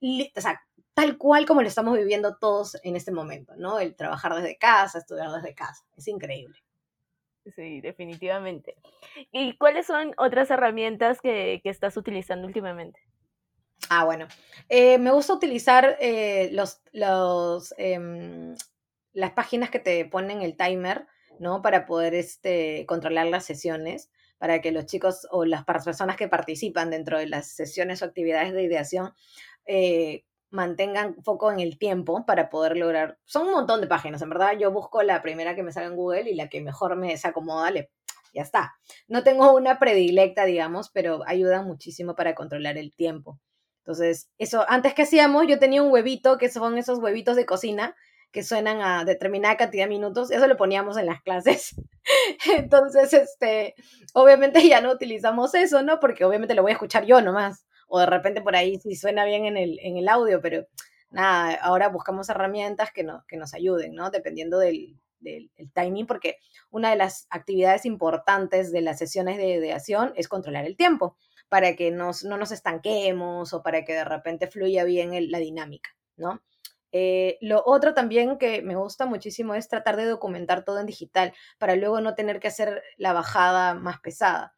o 0.02 0.40
sea, 0.40 0.60
tal 1.00 1.16
cual 1.16 1.46
como 1.46 1.62
lo 1.62 1.68
estamos 1.68 1.96
viviendo 1.96 2.36
todos 2.36 2.76
en 2.82 2.94
este 2.94 3.10
momento, 3.10 3.54
¿no? 3.56 3.80
El 3.80 3.94
trabajar 3.96 4.34
desde 4.34 4.58
casa, 4.58 4.98
estudiar 4.98 5.30
desde 5.30 5.54
casa. 5.54 5.82
Es 5.96 6.06
increíble. 6.08 6.58
Sí, 7.56 7.80
definitivamente. 7.80 8.76
¿Y 9.32 9.56
cuáles 9.56 9.86
son 9.86 10.12
otras 10.18 10.50
herramientas 10.50 11.22
que, 11.22 11.62
estás 11.64 11.96
utilizando 11.96 12.46
últimamente? 12.46 13.00
Ah, 13.88 14.04
bueno. 14.04 14.28
Eh, 14.68 14.98
me 14.98 15.10
gusta 15.10 15.32
utilizar 15.32 15.96
eh, 16.00 16.50
los, 16.52 16.82
los, 16.92 17.74
em, 17.78 18.54
las 19.14 19.30
páginas 19.32 19.70
que 19.70 19.78
te 19.78 20.04
ponen 20.04 20.42
el 20.42 20.54
timer, 20.54 21.06
¿no? 21.38 21.62
Para 21.62 21.86
poder 21.86 22.14
este, 22.14 22.84
controlar 22.86 23.26
las 23.28 23.46
sesiones, 23.46 24.10
para 24.36 24.60
que 24.60 24.70
los 24.70 24.84
chicos 24.84 25.26
o 25.30 25.46
las 25.46 25.64
personas 25.64 26.16
que 26.18 26.28
participan 26.28 26.90
dentro 26.90 27.18
de 27.18 27.26
las 27.26 27.52
sesiones 27.52 28.02
o 28.02 28.04
actividades 28.04 28.52
de 28.52 28.64
ideación 28.64 29.14
eh, 29.64 30.24
mantengan 30.50 31.16
foco 31.22 31.50
en 31.52 31.60
el 31.60 31.78
tiempo 31.78 32.24
para 32.26 32.50
poder 32.50 32.76
lograr. 32.76 33.18
Son 33.24 33.46
un 33.46 33.52
montón 33.52 33.80
de 33.80 33.86
páginas, 33.86 34.22
en 34.22 34.30
verdad. 34.30 34.52
Yo 34.58 34.70
busco 34.72 35.02
la 35.02 35.22
primera 35.22 35.54
que 35.54 35.62
me 35.62 35.72
salga 35.72 35.88
en 35.88 35.96
Google 35.96 36.30
y 36.30 36.34
la 36.34 36.48
que 36.48 36.60
mejor 36.60 36.96
me 36.96 37.08
desacomoda, 37.08 37.70
le, 37.70 37.90
ya 38.34 38.42
está. 38.42 38.72
No 39.08 39.22
tengo 39.22 39.52
una 39.54 39.78
predilecta, 39.78 40.44
digamos, 40.44 40.90
pero 40.90 41.20
ayuda 41.26 41.62
muchísimo 41.62 42.14
para 42.14 42.34
controlar 42.34 42.78
el 42.78 42.94
tiempo. 42.94 43.38
Entonces, 43.84 44.30
eso, 44.38 44.64
antes 44.68 44.94
que 44.94 45.02
hacíamos, 45.02 45.46
yo 45.46 45.58
tenía 45.58 45.82
un 45.82 45.92
huevito, 45.92 46.36
que 46.36 46.50
son 46.50 46.78
esos 46.78 46.98
huevitos 46.98 47.36
de 47.36 47.46
cocina, 47.46 47.96
que 48.30 48.44
suenan 48.44 48.80
a 48.82 49.04
determinada 49.04 49.56
cantidad 49.56 49.84
de 49.84 49.88
minutos, 49.88 50.30
eso 50.30 50.46
lo 50.46 50.56
poníamos 50.56 50.96
en 50.96 51.06
las 51.06 51.22
clases. 51.22 51.74
Entonces, 52.56 53.12
este, 53.12 53.74
obviamente 54.14 54.66
ya 54.68 54.80
no 54.80 54.92
utilizamos 54.92 55.54
eso, 55.54 55.82
¿no? 55.82 55.98
Porque 55.98 56.24
obviamente 56.24 56.54
lo 56.54 56.62
voy 56.62 56.70
a 56.70 56.74
escuchar 56.74 57.04
yo 57.04 57.20
nomás 57.20 57.66
o 57.90 57.98
de 57.98 58.06
repente 58.06 58.40
por 58.40 58.56
ahí 58.56 58.78
sí 58.80 58.94
suena 58.94 59.24
bien 59.24 59.44
en 59.44 59.56
el, 59.56 59.78
en 59.80 59.96
el 59.96 60.08
audio, 60.08 60.40
pero 60.40 60.66
nada, 61.10 61.54
ahora 61.54 61.88
buscamos 61.88 62.28
herramientas 62.28 62.92
que, 62.92 63.02
no, 63.02 63.24
que 63.26 63.36
nos 63.36 63.52
ayuden, 63.52 63.94
¿no? 63.94 64.10
Dependiendo 64.10 64.58
del, 64.58 64.96
del 65.18 65.50
timing, 65.74 66.06
porque 66.06 66.36
una 66.70 66.90
de 66.90 66.96
las 66.96 67.26
actividades 67.30 67.84
importantes 67.84 68.72
de 68.72 68.80
las 68.80 68.98
sesiones 68.98 69.36
de 69.36 69.48
ideación 69.48 70.12
es 70.14 70.28
controlar 70.28 70.64
el 70.64 70.76
tiempo, 70.76 71.16
para 71.48 71.74
que 71.74 71.90
nos, 71.90 72.22
no 72.22 72.36
nos 72.38 72.52
estanquemos 72.52 73.52
o 73.52 73.62
para 73.62 73.84
que 73.84 73.92
de 73.92 74.04
repente 74.04 74.46
fluya 74.46 74.84
bien 74.84 75.12
la 75.30 75.38
dinámica, 75.38 75.90
¿no? 76.16 76.40
Eh, 76.92 77.38
lo 77.40 77.62
otro 77.66 77.92
también 77.94 78.38
que 78.38 78.62
me 78.62 78.76
gusta 78.76 79.04
muchísimo 79.06 79.54
es 79.54 79.68
tratar 79.68 79.96
de 79.96 80.06
documentar 80.06 80.64
todo 80.64 80.80
en 80.80 80.86
digital 80.86 81.32
para 81.58 81.76
luego 81.76 82.00
no 82.00 82.14
tener 82.14 82.40
que 82.40 82.48
hacer 82.48 82.82
la 82.96 83.12
bajada 83.12 83.74
más 83.74 84.00
pesada. 84.00 84.56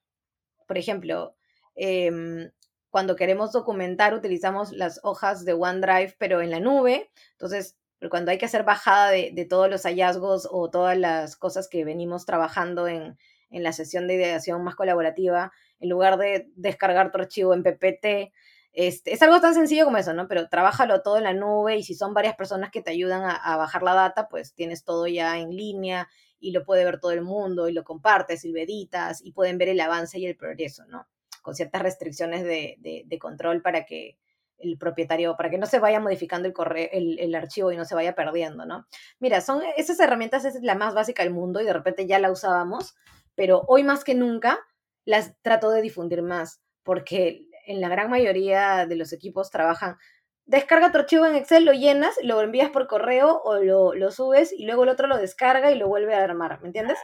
Por 0.67 0.79
ejemplo, 0.79 1.35
eh, 1.75 2.51
cuando 2.93 3.17
queremos 3.17 3.53
documentar 3.53 4.13
utilizamos 4.13 4.71
las 4.71 5.01
hojas 5.03 5.47
de 5.47 5.55
OneDrive, 5.55 6.15
pero 6.19 6.43
en 6.43 6.51
la 6.51 6.61
nube. 6.61 7.11
Entonces, 7.31 7.79
cuando 8.11 8.31
hay 8.31 8.37
que 8.37 8.45
hacer 8.45 8.65
bajada 8.65 9.09
de, 9.11 9.47
todos 9.49 9.71
los 9.71 9.85
hallazgos 9.85 10.47
o 10.51 10.69
todas 10.69 10.99
las 10.99 11.37
cosas 11.37 11.69
que 11.71 11.87
venimos 11.87 12.27
trabajando 12.27 12.87
en, 12.89 13.17
la 13.49 13.73
sesión 13.73 14.07
de 14.07 14.15
ideación 14.15 14.63
más 14.63 14.75
colaborativa, 14.75 15.53
en 15.81 15.89
lugar 15.89 16.19
de 16.19 16.51
descargar 16.55 17.11
tu 17.11 17.19
archivo 17.19 17.55
en 17.55 17.63
PPT, 17.63 18.35
este, 18.75 19.15
es 19.15 19.23
algo 19.23 19.41
tan 19.41 19.55
sencillo 19.55 19.87
como 19.87 19.97
eso, 19.97 20.13
¿no? 20.13 20.29
Pero 20.29 20.51
trabájalo 20.51 21.01
todo 21.01 21.17
en 21.17 21.25
la 21.25 21.33
nube 21.33 21.79
y 21.79 21.85
si 21.85 21.95
son 21.95 22.13
varias 22.13 22.37
personas 22.37 22.71
que 22.71 22.83
te 22.83 22.91
ayudan 22.91 23.23
a, 23.25 23.57
bajar 23.57 23.83
la 23.83 23.95
data, 23.95 24.29
pues 24.29 24.55
tienes 24.55 24.85
todo 24.85 25.07
ya 25.07 25.39
en 25.39 25.57
línea 25.57 26.11
y 26.39 26.53
lo 26.53 26.63
puede 26.65 26.85
ver 26.85 27.01
todo 27.01 27.13
el 27.13 27.23
mundo 27.23 27.69
y 27.69 27.73
lo 27.73 27.85
compartes 27.85 28.45
y 28.45 28.53
lo 28.53 28.61
editas 28.61 29.23
y 29.25 29.33
pueden 29.33 29.57
ver 29.57 29.71
el 29.71 29.81
avance 29.81 30.19
y 30.19 30.27
el 30.27 30.37
progreso, 30.37 30.85
¿no? 30.87 31.07
Con 31.43 31.55
ciertas 31.55 31.83
restricciones 31.83 32.45
de, 32.45 32.77
de, 32.81 33.19
control 33.19 33.61
para 33.61 33.85
que 33.85 34.17
el 34.59 34.79
propietario, 34.79 35.37
para 35.37 35.51
que 35.51 35.59
no 35.59 35.67
se 35.67 35.81
vaya 35.81 36.01
modificando 36.01 36.47
el, 36.47 36.55
correo, 36.55 36.89
el, 36.93 37.19
el, 37.19 37.35
archivo 37.35 37.73
y 37.73 37.77
no 37.77 37.85
se 37.85 37.97
vaya 37.97 38.15
perdiendo, 38.15 38.65
¿no? 38.65 38.87
Mira, 39.19 39.41
son 39.41 39.61
esas 39.77 39.99
herramientas, 40.01 40.45
es 40.45 40.63
la 40.63 40.77
más 40.77 40.95
básica 40.95 41.23
del 41.25 41.33
mundo 41.33 41.61
y 41.61 41.65
de 41.65 41.73
repente 41.73 42.07
ya 42.07 42.19
la 42.19 42.31
usábamos, 42.31 42.95
pero 43.35 43.63
hoy 43.67 43.83
más 43.83 44.05
que 44.05 44.15
nunca 44.15 44.61
las 45.05 45.37
trato 45.43 45.71
de 45.71 45.83
difundir 45.83 46.23
más, 46.23 46.63
porque 46.85 47.47
en 47.67 47.81
la 47.81 47.89
gran 47.89 48.09
mayoría 48.09 48.87
de 48.87 48.97
los 48.97 49.13
equipos 49.13 49.51
trabajan, 49.51 49.97
descarga 50.45 50.93
tu 50.93 50.99
archivo 50.99 51.27
en 51.27 51.35
Excel, 51.35 51.65
lo 51.65 51.73
llenas, 51.73 52.15
lo 52.23 52.41
envías 52.41 52.71
por 52.71 52.87
correo 52.87 53.41
o 53.43 53.59
lo, 53.59 53.95
lo 53.95 54.11
subes 54.11 54.53
y 54.53 54.65
luego 54.65 54.85
el 54.85 54.91
otro 54.91 55.09
lo 55.09 55.17
descarga 55.17 55.71
y 55.71 55.77
lo 55.77 55.89
vuelve 55.89 56.15
a 56.15 56.23
armar, 56.23 56.61
¿me 56.61 56.69
entiendes? 56.69 56.99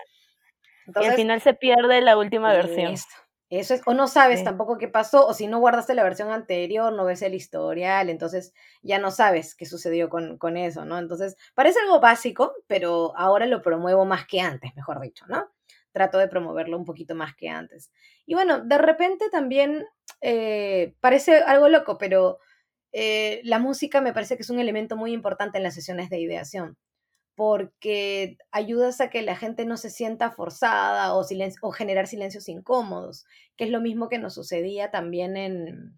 y 1.00 1.04
al 1.04 1.14
final 1.14 1.40
se 1.40 1.54
pierde 1.54 2.00
la 2.00 2.16
última 2.16 2.52
versión. 2.52 2.94
Eso 3.50 3.72
es, 3.72 3.80
o 3.86 3.94
no 3.94 4.08
sabes 4.08 4.44
tampoco 4.44 4.76
qué 4.76 4.88
pasó, 4.88 5.26
o 5.26 5.32
si 5.32 5.46
no 5.46 5.58
guardaste 5.58 5.94
la 5.94 6.02
versión 6.02 6.30
anterior, 6.30 6.92
no 6.92 7.06
ves 7.06 7.22
el 7.22 7.34
historial, 7.34 8.10
entonces 8.10 8.52
ya 8.82 8.98
no 8.98 9.10
sabes 9.10 9.54
qué 9.54 9.64
sucedió 9.64 10.10
con, 10.10 10.36
con 10.36 10.58
eso, 10.58 10.84
¿no? 10.84 10.98
Entonces, 10.98 11.36
parece 11.54 11.80
algo 11.80 11.98
básico, 11.98 12.52
pero 12.66 13.16
ahora 13.16 13.46
lo 13.46 13.62
promuevo 13.62 14.04
más 14.04 14.26
que 14.26 14.40
antes, 14.40 14.76
mejor 14.76 15.00
dicho, 15.00 15.24
¿no? 15.28 15.48
Trato 15.92 16.18
de 16.18 16.28
promoverlo 16.28 16.76
un 16.76 16.84
poquito 16.84 17.14
más 17.14 17.34
que 17.34 17.48
antes. 17.48 17.90
Y 18.26 18.34
bueno, 18.34 18.60
de 18.60 18.76
repente 18.76 19.30
también 19.30 19.86
eh, 20.20 20.94
parece 21.00 21.38
algo 21.38 21.70
loco, 21.70 21.96
pero 21.96 22.40
eh, 22.92 23.40
la 23.44 23.58
música 23.58 24.02
me 24.02 24.12
parece 24.12 24.36
que 24.36 24.42
es 24.42 24.50
un 24.50 24.60
elemento 24.60 24.94
muy 24.94 25.12
importante 25.12 25.56
en 25.56 25.64
las 25.64 25.74
sesiones 25.74 26.10
de 26.10 26.20
ideación 26.20 26.76
porque 27.38 28.36
ayudas 28.50 29.00
a 29.00 29.10
que 29.10 29.22
la 29.22 29.36
gente 29.36 29.64
no 29.64 29.76
se 29.76 29.90
sienta 29.90 30.32
forzada 30.32 31.14
o, 31.14 31.24
o 31.62 31.70
generar 31.70 32.08
silencios 32.08 32.48
incómodos, 32.48 33.26
que 33.56 33.62
es 33.62 33.70
lo 33.70 33.80
mismo 33.80 34.08
que 34.08 34.18
nos 34.18 34.34
sucedía 34.34 34.90
también 34.90 35.36
en 35.36 35.96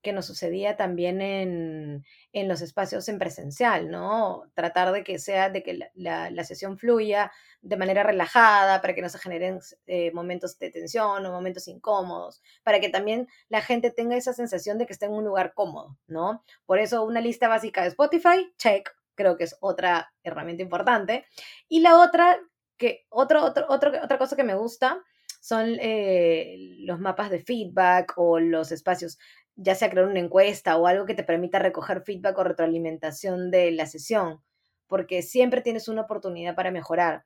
que 0.00 0.12
nos 0.12 0.26
sucedía 0.26 0.76
también 0.76 1.20
en, 1.20 2.04
en 2.32 2.48
los 2.48 2.60
espacios 2.60 3.08
en 3.08 3.18
presencial, 3.18 3.90
¿no? 3.90 4.44
Tratar 4.54 4.92
de 4.92 5.02
que 5.02 5.18
sea, 5.18 5.50
de 5.50 5.64
que 5.64 5.90
la, 5.94 6.30
la, 6.30 6.44
sesión 6.44 6.78
fluya 6.78 7.32
de 7.62 7.76
manera 7.76 8.04
relajada, 8.04 8.80
para 8.80 8.94
que 8.94 9.02
no 9.02 9.08
se 9.08 9.18
generen 9.18 9.58
eh, 9.88 10.12
momentos 10.12 10.56
de 10.60 10.70
tensión 10.70 11.26
o 11.26 11.32
momentos 11.32 11.66
incómodos, 11.66 12.42
para 12.62 12.78
que 12.78 12.88
también 12.90 13.26
la 13.48 13.60
gente 13.60 13.90
tenga 13.90 14.16
esa 14.16 14.32
sensación 14.32 14.78
de 14.78 14.86
que 14.86 14.92
está 14.92 15.06
en 15.06 15.12
un 15.14 15.24
lugar 15.24 15.52
cómodo, 15.52 15.98
¿no? 16.06 16.44
Por 16.64 16.78
eso 16.78 17.02
una 17.02 17.20
lista 17.20 17.48
básica 17.48 17.82
de 17.82 17.88
Spotify, 17.88 18.54
check, 18.56 18.88
creo 19.20 19.36
que 19.36 19.44
es 19.44 19.56
otra 19.60 20.12
herramienta 20.22 20.62
importante. 20.62 21.26
Y 21.68 21.80
la 21.80 22.00
otra, 22.00 22.38
que 22.78 23.06
otro, 23.10 23.44
otro, 23.44 23.66
otra 23.68 24.18
cosa 24.18 24.36
que 24.36 24.44
me 24.44 24.54
gusta 24.54 25.02
son 25.40 25.76
eh, 25.80 26.76
los 26.80 27.00
mapas 27.00 27.30
de 27.30 27.40
feedback 27.40 28.14
o 28.16 28.40
los 28.40 28.72
espacios, 28.72 29.18
ya 29.56 29.74
sea 29.74 29.90
crear 29.90 30.06
una 30.06 30.20
encuesta 30.20 30.76
o 30.76 30.86
algo 30.86 31.06
que 31.06 31.14
te 31.14 31.24
permita 31.24 31.58
recoger 31.58 32.02
feedback 32.02 32.38
o 32.38 32.44
retroalimentación 32.44 33.50
de 33.50 33.70
la 33.72 33.86
sesión, 33.86 34.42
porque 34.86 35.22
siempre 35.22 35.62
tienes 35.62 35.88
una 35.88 36.02
oportunidad 36.02 36.54
para 36.54 36.70
mejorar. 36.70 37.24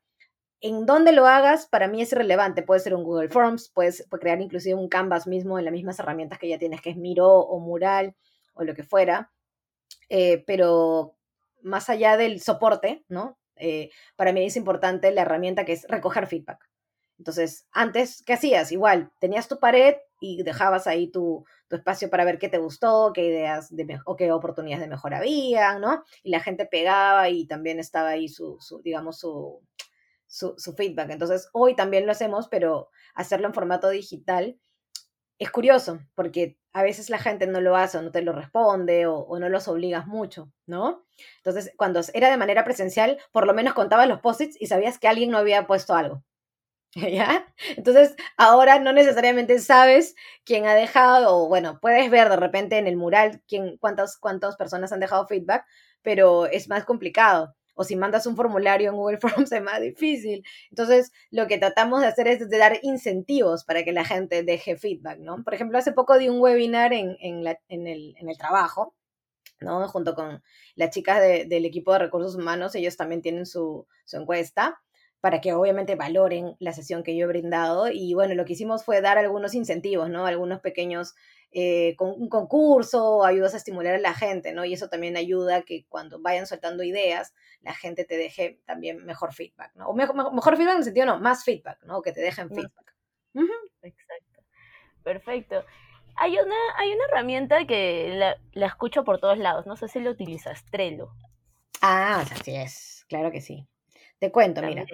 en 0.60 0.86
dónde 0.86 1.12
lo 1.12 1.26
hagas, 1.26 1.66
para 1.66 1.88
mí 1.88 2.00
es 2.02 2.12
irrelevante. 2.12 2.62
Puede 2.62 2.80
ser 2.80 2.94
un 2.94 3.04
Google 3.04 3.28
Forms, 3.28 3.70
puedes, 3.74 4.06
crear 4.20 4.40
inclusive 4.40 4.74
un 4.74 4.88
Canvas 4.88 5.26
mismo 5.26 5.58
en 5.58 5.66
las 5.66 5.72
mismas 5.72 5.98
herramientas 5.98 6.38
que 6.38 6.48
ya 6.48 6.58
tienes, 6.58 6.80
que 6.80 6.90
es 6.90 6.96
Miro 6.96 7.28
o 7.28 7.60
Mural 7.60 8.16
o 8.54 8.64
lo 8.64 8.74
que 8.74 8.82
fuera. 8.82 9.30
Eh, 10.08 10.42
pero 10.46 11.16
más 11.64 11.90
allá 11.90 12.16
del 12.16 12.40
soporte, 12.40 13.04
¿no? 13.08 13.38
Eh, 13.56 13.90
para 14.16 14.32
mí 14.32 14.44
es 14.44 14.56
importante 14.56 15.10
la 15.10 15.22
herramienta 15.22 15.64
que 15.64 15.72
es 15.72 15.86
recoger 15.88 16.26
feedback. 16.26 16.68
Entonces, 17.18 17.66
antes, 17.72 18.22
¿qué 18.24 18.32
hacías? 18.32 18.72
Igual, 18.72 19.12
tenías 19.20 19.48
tu 19.48 19.58
pared 19.58 19.94
y 20.20 20.42
dejabas 20.42 20.86
ahí 20.86 21.10
tu, 21.10 21.44
espacio 21.70 22.08
para 22.08 22.24
ver 22.24 22.38
qué 22.38 22.48
te 22.48 22.58
gustó, 22.58 23.10
qué 23.12 23.26
ideas 23.26 23.74
de 23.74 23.98
o 24.04 24.14
qué 24.14 24.30
oportunidades 24.30 24.80
de 24.80 24.88
mejora 24.88 25.18
había, 25.18 25.76
¿no? 25.80 26.04
Y 26.22 26.30
la 26.30 26.38
gente 26.38 26.66
pegaba 26.66 27.28
y 27.30 27.46
también 27.46 27.80
estaba 27.80 28.10
ahí 28.10 28.28
su, 28.28 28.58
su 28.60 28.80
digamos, 28.80 29.18
su, 29.18 29.60
su, 30.28 30.72
feedback. 30.76 31.10
Entonces, 31.10 31.48
hoy 31.52 31.74
también 31.74 32.06
lo 32.06 32.12
hacemos, 32.12 32.48
pero 32.48 32.90
hacerlo 33.14 33.48
en 33.48 33.54
formato 33.54 33.88
digital 33.88 34.56
es 35.38 35.50
curioso, 35.50 36.00
porque 36.14 36.58
a 36.72 36.82
veces 36.82 37.10
la 37.10 37.18
gente 37.18 37.46
no 37.46 37.60
lo 37.60 37.76
hace 37.76 37.98
o 37.98 38.02
no 38.02 38.10
te 38.10 38.22
lo 38.22 38.32
responde 38.32 39.06
o, 39.06 39.38
no 39.38 39.48
los 39.48 39.68
obligas 39.68 40.06
mucho, 40.06 40.52
¿no? 40.66 41.04
Entonces, 41.38 41.72
cuando 41.76 42.00
era 42.12 42.30
de 42.30 42.36
manera 42.36 42.64
presencial, 42.64 43.18
por 43.32 43.46
lo 43.46 43.54
menos 43.54 43.74
contabas 43.74 44.08
los 44.08 44.20
posits 44.20 44.56
y 44.60 44.66
sabías 44.66 44.98
que 44.98 45.08
alguien 45.08 45.30
no 45.30 45.38
había 45.38 45.66
puesto 45.66 45.94
algo. 45.94 46.24
¿Ya? 46.94 47.52
Entonces, 47.76 48.14
ahora 48.36 48.78
no 48.78 48.92
necesariamente 48.92 49.58
sabes 49.58 50.14
quién 50.44 50.66
ha 50.66 50.74
dejado, 50.74 51.36
o 51.36 51.48
bueno, 51.48 51.78
puedes 51.80 52.10
ver 52.10 52.28
de 52.28 52.36
repente 52.36 52.78
en 52.78 52.86
el 52.86 52.96
mural 52.96 53.42
quién, 53.48 53.76
cuántas, 53.78 54.16
cuántas 54.18 54.56
personas 54.56 54.92
han 54.92 55.00
dejado 55.00 55.26
feedback, 55.26 55.64
pero 56.02 56.46
es 56.46 56.68
más 56.68 56.84
complicado 56.84 57.54
o 57.74 57.84
si 57.84 57.96
mandas 57.96 58.26
un 58.26 58.36
formulario 58.36 58.90
en 58.90 58.96
Google 58.96 59.18
Forms 59.20 59.52
es 59.52 59.62
más 59.62 59.80
difícil. 59.80 60.44
Entonces, 60.70 61.12
lo 61.30 61.46
que 61.46 61.58
tratamos 61.58 62.00
de 62.00 62.06
hacer 62.06 62.28
es 62.28 62.48
de 62.48 62.58
dar 62.58 62.78
incentivos 62.82 63.64
para 63.64 63.84
que 63.84 63.92
la 63.92 64.04
gente 64.04 64.42
deje 64.42 64.76
feedback, 64.76 65.18
¿no? 65.18 65.42
Por 65.42 65.54
ejemplo, 65.54 65.78
hace 65.78 65.92
poco 65.92 66.18
di 66.18 66.28
un 66.28 66.40
webinar 66.40 66.92
en, 66.92 67.16
en, 67.20 67.86
el, 67.86 68.38
trabajo, 68.38 68.94
¿no? 69.60 69.86
Junto 69.88 70.14
con 70.14 70.42
las 70.74 70.90
chicas 70.90 71.20
del 71.20 71.64
equipo 71.64 71.92
de 71.92 72.00
recursos 72.00 72.34
humanos, 72.36 72.74
ellos 72.74 72.96
también 72.96 73.22
tienen 73.22 73.46
su, 73.46 73.86
su 74.04 74.16
encuesta 74.16 74.80
para 75.24 75.40
que 75.40 75.54
obviamente 75.54 75.94
valoren 75.94 76.54
la 76.58 76.74
sesión 76.74 77.02
que 77.02 77.16
yo 77.16 77.24
he 77.24 77.28
brindado. 77.28 77.88
Y 77.90 78.12
bueno, 78.12 78.34
lo 78.34 78.44
que 78.44 78.52
hicimos 78.52 78.84
fue 78.84 79.00
dar 79.00 79.16
algunos 79.16 79.54
incentivos, 79.54 80.10
¿no? 80.10 80.26
Algunos 80.26 80.60
pequeños 80.60 81.14
eh, 81.56 81.94
con 81.96 82.10
un 82.10 82.28
concurso, 82.28 83.24
ayudas 83.24 83.54
a 83.54 83.58
estimular 83.58 83.94
a 83.94 83.98
la 83.98 84.12
gente, 84.12 84.52
¿no? 84.52 84.64
Y 84.64 84.72
eso 84.72 84.88
también 84.88 85.16
ayuda 85.16 85.58
a 85.58 85.62
que 85.62 85.86
cuando 85.88 86.20
vayan 86.20 86.48
soltando 86.48 86.82
ideas, 86.82 87.32
la 87.60 87.72
gente 87.72 88.04
te 88.04 88.16
deje 88.16 88.60
también 88.64 89.04
mejor 89.06 89.32
feedback, 89.32 89.72
¿no? 89.76 89.86
O 89.86 89.94
mejor, 89.94 90.16
mejor 90.34 90.56
feedback 90.56 90.72
en 90.72 90.78
el 90.78 90.84
sentido, 90.84 91.06
no, 91.06 91.20
más 91.20 91.44
feedback, 91.44 91.80
¿no? 91.84 92.02
Que 92.02 92.10
te 92.10 92.20
dejen 92.20 92.48
feedback. 92.48 92.96
Exacto. 93.82 94.42
Perfecto. 95.04 95.64
Hay 96.16 96.32
una, 96.32 96.56
hay 96.76 96.92
una 96.92 97.04
herramienta 97.04 97.64
que 97.68 98.14
la, 98.14 98.36
la, 98.52 98.66
escucho 98.66 99.04
por 99.04 99.20
todos 99.20 99.38
lados, 99.38 99.64
no 99.64 99.76
sé 99.76 99.86
si 99.86 100.00
la 100.00 100.10
utilizas, 100.10 100.64
Trello. 100.72 101.12
Ah, 101.80 102.24
así 102.32 102.56
es, 102.56 103.04
claro 103.08 103.30
que 103.30 103.40
sí. 103.40 103.68
Te 104.18 104.32
cuento, 104.32 104.60
mira. 104.60 104.84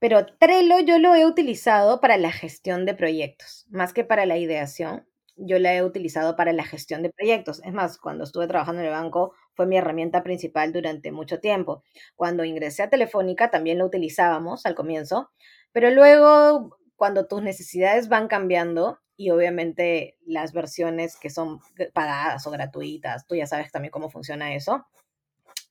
Pero 0.00 0.26
Trello 0.26 0.80
yo 0.80 0.98
lo 0.98 1.14
he 1.14 1.24
utilizado 1.24 2.00
para 2.00 2.16
la 2.16 2.32
gestión 2.32 2.86
de 2.86 2.94
proyectos, 2.94 3.66
más 3.70 3.92
que 3.92 4.02
para 4.02 4.26
la 4.26 4.36
ideación 4.36 5.06
yo 5.36 5.58
la 5.58 5.74
he 5.74 5.82
utilizado 5.82 6.36
para 6.36 6.52
la 6.52 6.64
gestión 6.64 7.02
de 7.02 7.10
proyectos. 7.10 7.62
Es 7.64 7.72
más, 7.72 7.98
cuando 7.98 8.24
estuve 8.24 8.46
trabajando 8.46 8.80
en 8.80 8.88
el 8.88 8.92
banco 8.92 9.34
fue 9.54 9.66
mi 9.66 9.76
herramienta 9.76 10.22
principal 10.22 10.72
durante 10.72 11.12
mucho 11.12 11.40
tiempo. 11.40 11.82
Cuando 12.16 12.44
ingresé 12.44 12.82
a 12.82 12.90
Telefónica 12.90 13.50
también 13.50 13.78
lo 13.78 13.86
utilizábamos 13.86 14.66
al 14.66 14.74
comienzo, 14.74 15.30
pero 15.72 15.90
luego 15.90 16.78
cuando 16.96 17.26
tus 17.26 17.42
necesidades 17.42 18.08
van 18.08 18.28
cambiando 18.28 18.98
y 19.16 19.30
obviamente 19.30 20.16
las 20.26 20.52
versiones 20.52 21.16
que 21.16 21.30
son 21.30 21.60
pagadas 21.92 22.46
o 22.46 22.50
gratuitas, 22.50 23.26
tú 23.26 23.34
ya 23.34 23.46
sabes 23.46 23.70
también 23.72 23.90
cómo 23.90 24.10
funciona 24.10 24.54
eso. 24.54 24.86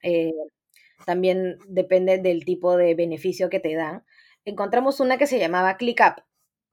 Eh, 0.04 0.32
también 1.06 1.58
depende 1.68 2.18
del 2.20 2.46
tipo 2.46 2.78
de 2.78 2.96
beneficio 2.96 3.50
que 3.50 3.60
te 3.60 3.76
dan. 3.76 4.06
Encontramos 4.46 5.00
una 5.00 5.18
que 5.18 5.28
se 5.28 5.40
llamaba 5.40 5.78
ClickUp, 5.78 6.22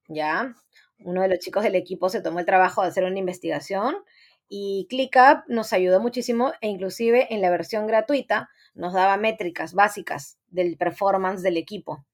¿ya? 0.09 0.55
Uno 1.05 1.23
de 1.23 1.29
los 1.29 1.39
chicos 1.39 1.63
del 1.63 1.75
equipo 1.75 2.09
se 2.09 2.21
tomó 2.21 2.39
el 2.41 2.47
trabajo 2.47 2.83
de 2.83 2.89
hacer 2.89 3.05
una 3.05 3.19
investigación 3.19 3.97
y 4.49 4.87
ClickUp 4.91 5.45
nos 5.49 5.73
ayudó 5.73 6.01
muchísimo 6.01 6.53
e 6.61 6.69
inclusive 6.69 7.33
en 7.35 7.41
la 7.41 7.51
versión 7.51 7.87
gratuita 7.87 8.51
nos 8.75 8.93
daba 8.93 9.17
métricas 9.17 9.75
básicas 9.75 10.39
del 10.49 10.77
performance 10.77 11.43
del 11.43 11.57
equipo. 11.57 12.05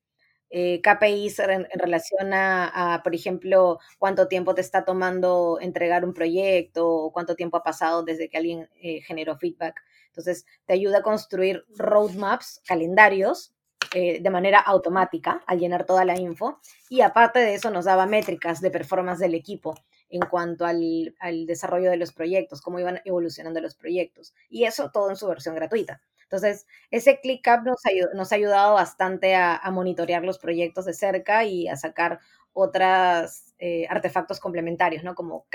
Eh, 0.51 0.81
KPIs 0.81 1.41
en, 1.41 1.67
relación 1.75 2.33
a, 2.33 3.01
por 3.05 3.15
ejemplo, 3.15 3.79
cuánto 3.99 4.29
tiempo 4.29 4.55
te 4.55 4.63
está 4.63 4.85
tomando 4.85 5.59
entregar 5.61 6.05
un 6.05 6.15
proyecto 6.15 6.89
o 6.89 7.13
cuánto 7.13 7.37
tiempo 7.37 7.59
ha 7.59 7.63
pasado 7.63 8.03
desde 8.03 8.29
que 8.31 8.39
alguien 8.39 8.69
eh, 8.81 9.03
generó 9.03 9.37
feedback. 9.37 9.83
Entonces, 10.07 10.47
te 10.65 10.73
ayuda 10.73 10.99
a 10.99 11.03
construir 11.03 11.65
roadmaps, 11.77 12.63
calendarios 12.67 13.55
eh, 13.95 14.21
de 14.21 14.31
manera 14.31 14.59
automática 14.59 15.43
al 15.47 15.59
llenar 15.59 15.85
toda 15.85 16.05
la 16.05 16.19
info 16.19 16.61
y 16.89 17.01
aparte 17.01 17.39
de 17.39 17.55
eso 17.55 17.71
nos 17.71 17.87
daba 17.87 18.07
métricas 18.07 18.61
de 18.61 18.71
performance 18.71 19.19
del 19.19 19.35
equipo 19.35 19.75
en 20.11 20.21
cuanto 20.23 20.65
al, 20.65 21.15
desarrollo 21.47 21.91
de 21.91 21.97
los 21.97 22.13
proyectos, 22.13 22.63
cómo 22.63 22.81
iban 22.81 23.01
evolucionando 23.05 23.61
los 23.61 23.75
proyectos 23.75 24.35
y 24.49 24.65
eso 24.65 24.91
todo 24.91 25.11
en 25.11 25.17
su 25.17 25.27
versión 25.27 25.55
gratuita. 25.55 26.01
Entonces, 26.23 26.67
ese 26.91 27.21
ClickUp 27.21 27.63
nos, 27.65 27.81
nos 28.15 28.33
ha 28.33 28.35
ayudado 28.35 28.75
bastante 28.75 29.35
a, 29.35 29.63
monitorear 29.73 30.23
los 30.23 30.39
proyectos 30.39 30.85
de 30.85 30.93
cerca 30.93 31.45
y 31.45 31.69
a 31.69 31.77
sacar 31.77 32.21
otros 32.53 33.55
eh, 33.59 33.87
artefactos 33.89 34.39
complementarios, 34.39 35.05
¿no? 35.05 35.15
Como 35.15 35.47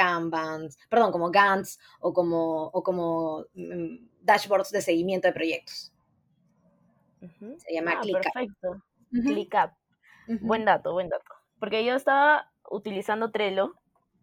perdón, 0.89 1.11
como 1.11 1.29
Gantz 1.29 1.77
o 1.99 2.13
como, 2.13 2.65
o 2.67 2.81
como 2.81 3.45
mm, 3.53 4.07
dashboards 4.21 4.71
de 4.71 4.81
seguimiento 4.81 5.27
de 5.27 5.33
proyectos. 5.33 5.92
Se 7.57 7.73
llama 7.73 7.93
ah, 7.97 8.01
Perfecto. 8.01 8.83
ClickUp. 9.11 9.71
Buen 10.41 10.65
dato, 10.65 10.93
buen 10.93 11.09
dato. 11.09 11.25
Porque 11.59 11.85
yo 11.85 11.95
estaba 11.95 12.51
utilizando 12.69 13.31
Trello. 13.31 13.73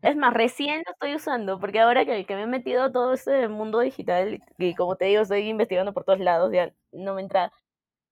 Es 0.03 0.17
más, 0.17 0.33
recién 0.33 0.83
lo 0.87 0.93
estoy 0.93 1.15
usando, 1.15 1.61
porque 1.61 1.81
ahora 1.81 2.07
que, 2.07 2.25
que 2.25 2.35
me 2.35 2.43
he 2.43 2.47
metido 2.47 2.85
a 2.85 2.93
todo 2.93 3.13
este 3.13 3.49
mundo 3.49 3.81
digital, 3.81 4.41
y 4.57 4.75
como 4.75 4.97
te 4.97 5.07
digo, 5.07 5.23
estoy 5.23 5.47
investigando 5.49 5.93
por 5.93 6.05
todos 6.05 6.21
lados, 6.21 6.51
ya 6.53 6.73
no 6.93 7.15
me 7.15 7.21
entra, 7.21 7.53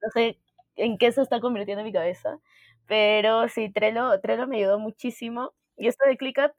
no 0.03 0.11
sé 0.13 0.39
en 0.77 0.99
qué 0.99 1.13
se 1.13 1.23
está 1.23 1.41
convirtiendo 1.41 1.85
mi 1.85 1.93
cabeza. 1.93 2.39
Pero 2.87 3.49
sí, 3.49 3.71
Trello, 3.73 4.21
Trello 4.21 4.47
me 4.47 4.59
ayudó 4.59 4.79
muchísimo. 4.79 5.53
Y 5.77 5.89
esto 5.89 6.07
de 6.09 6.17
ClickUp, 6.19 6.53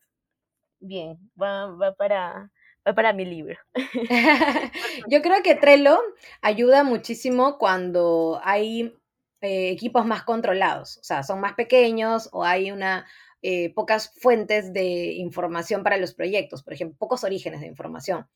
bien, 0.79 1.17
va, 1.41 1.67
va 1.67 1.93
para, 1.93 2.51
para 2.83 3.13
mi 3.13 3.25
libro. 3.25 3.57
Yo 5.07 5.21
creo 5.21 5.43
que 5.43 5.55
Trello 5.55 5.99
ayuda 6.41 6.83
muchísimo 6.83 7.57
cuando 7.57 8.39
hay 8.43 8.93
eh, 9.41 9.69
equipos 9.69 10.05
más 10.05 10.23
controlados, 10.23 10.97
o 10.97 11.03
sea, 11.03 11.23
son 11.23 11.39
más 11.39 11.53
pequeños 11.53 12.29
o 12.31 12.43
hay 12.43 12.71
una 12.71 13.05
eh, 13.41 13.73
pocas 13.73 14.11
fuentes 14.19 14.73
de 14.73 15.13
información 15.13 15.81
para 15.81 15.95
los 15.95 16.13
proyectos, 16.13 16.61
por 16.61 16.73
ejemplo, 16.73 16.97
pocos 16.97 17.23
orígenes 17.23 17.61
de 17.61 17.67
información. 17.67 18.27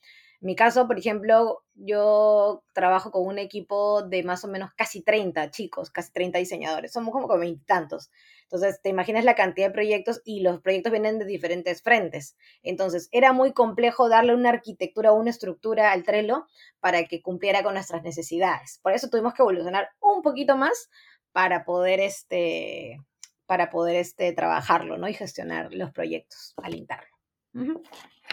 En 0.41 0.47
mi 0.47 0.55
caso, 0.55 0.87
por 0.87 0.99
ejemplo, 0.99 1.63
yo 1.75 2.63
trabajo 2.73 3.11
con 3.11 3.25
un 3.25 3.39
equipo 3.39 4.03
de 4.03 4.23
más 4.23 4.43
o 4.43 4.47
menos 4.47 4.71
casi 4.75 5.01
30 5.01 5.51
chicos, 5.51 5.89
casi 5.89 6.11
30 6.11 6.39
diseñadores, 6.39 6.91
somos 6.91 7.11
como 7.11 7.27
tantos. 7.65 8.11
Entonces, 8.43 8.81
te 8.81 8.89
imaginas 8.89 9.25
la 9.25 9.35
cantidad 9.35 9.67
de 9.67 9.73
proyectos 9.73 10.21
y 10.25 10.41
los 10.41 10.61
proyectos 10.61 10.91
vienen 10.91 11.17
de 11.17 11.25
diferentes 11.25 11.81
frentes. 11.81 12.37
Entonces, 12.61 13.09
era 13.11 13.33
muy 13.33 13.53
complejo 13.53 14.09
darle 14.09 14.35
una 14.35 14.49
arquitectura 14.49 15.11
o 15.11 15.15
una 15.15 15.31
estructura 15.31 15.91
al 15.91 16.03
Trello 16.03 16.45
para 16.79 17.05
que 17.05 17.21
cumpliera 17.21 17.63
con 17.63 17.73
nuestras 17.73 18.03
necesidades. 18.03 18.79
Por 18.83 18.93
eso 18.93 19.09
tuvimos 19.09 19.33
que 19.33 19.41
evolucionar 19.41 19.89
un 19.99 20.21
poquito 20.21 20.57
más 20.57 20.89
para 21.31 21.65
poder 21.65 21.99
este 21.99 22.99
para 23.45 23.69
poder 23.69 23.97
este 23.97 24.31
trabajarlo, 24.33 24.97
¿no? 24.97 25.07
y 25.07 25.13
gestionar 25.13 25.73
los 25.73 25.91
proyectos 25.91 26.53
al 26.57 26.75
interno. 26.75 27.13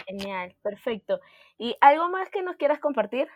Genial, 0.06 0.56
perfecto. 0.62 1.20
¿Y 1.60 1.76
algo 1.82 2.08
más 2.08 2.30
que 2.30 2.40
nos 2.40 2.56
quieras 2.56 2.78
compartir? 2.78 3.28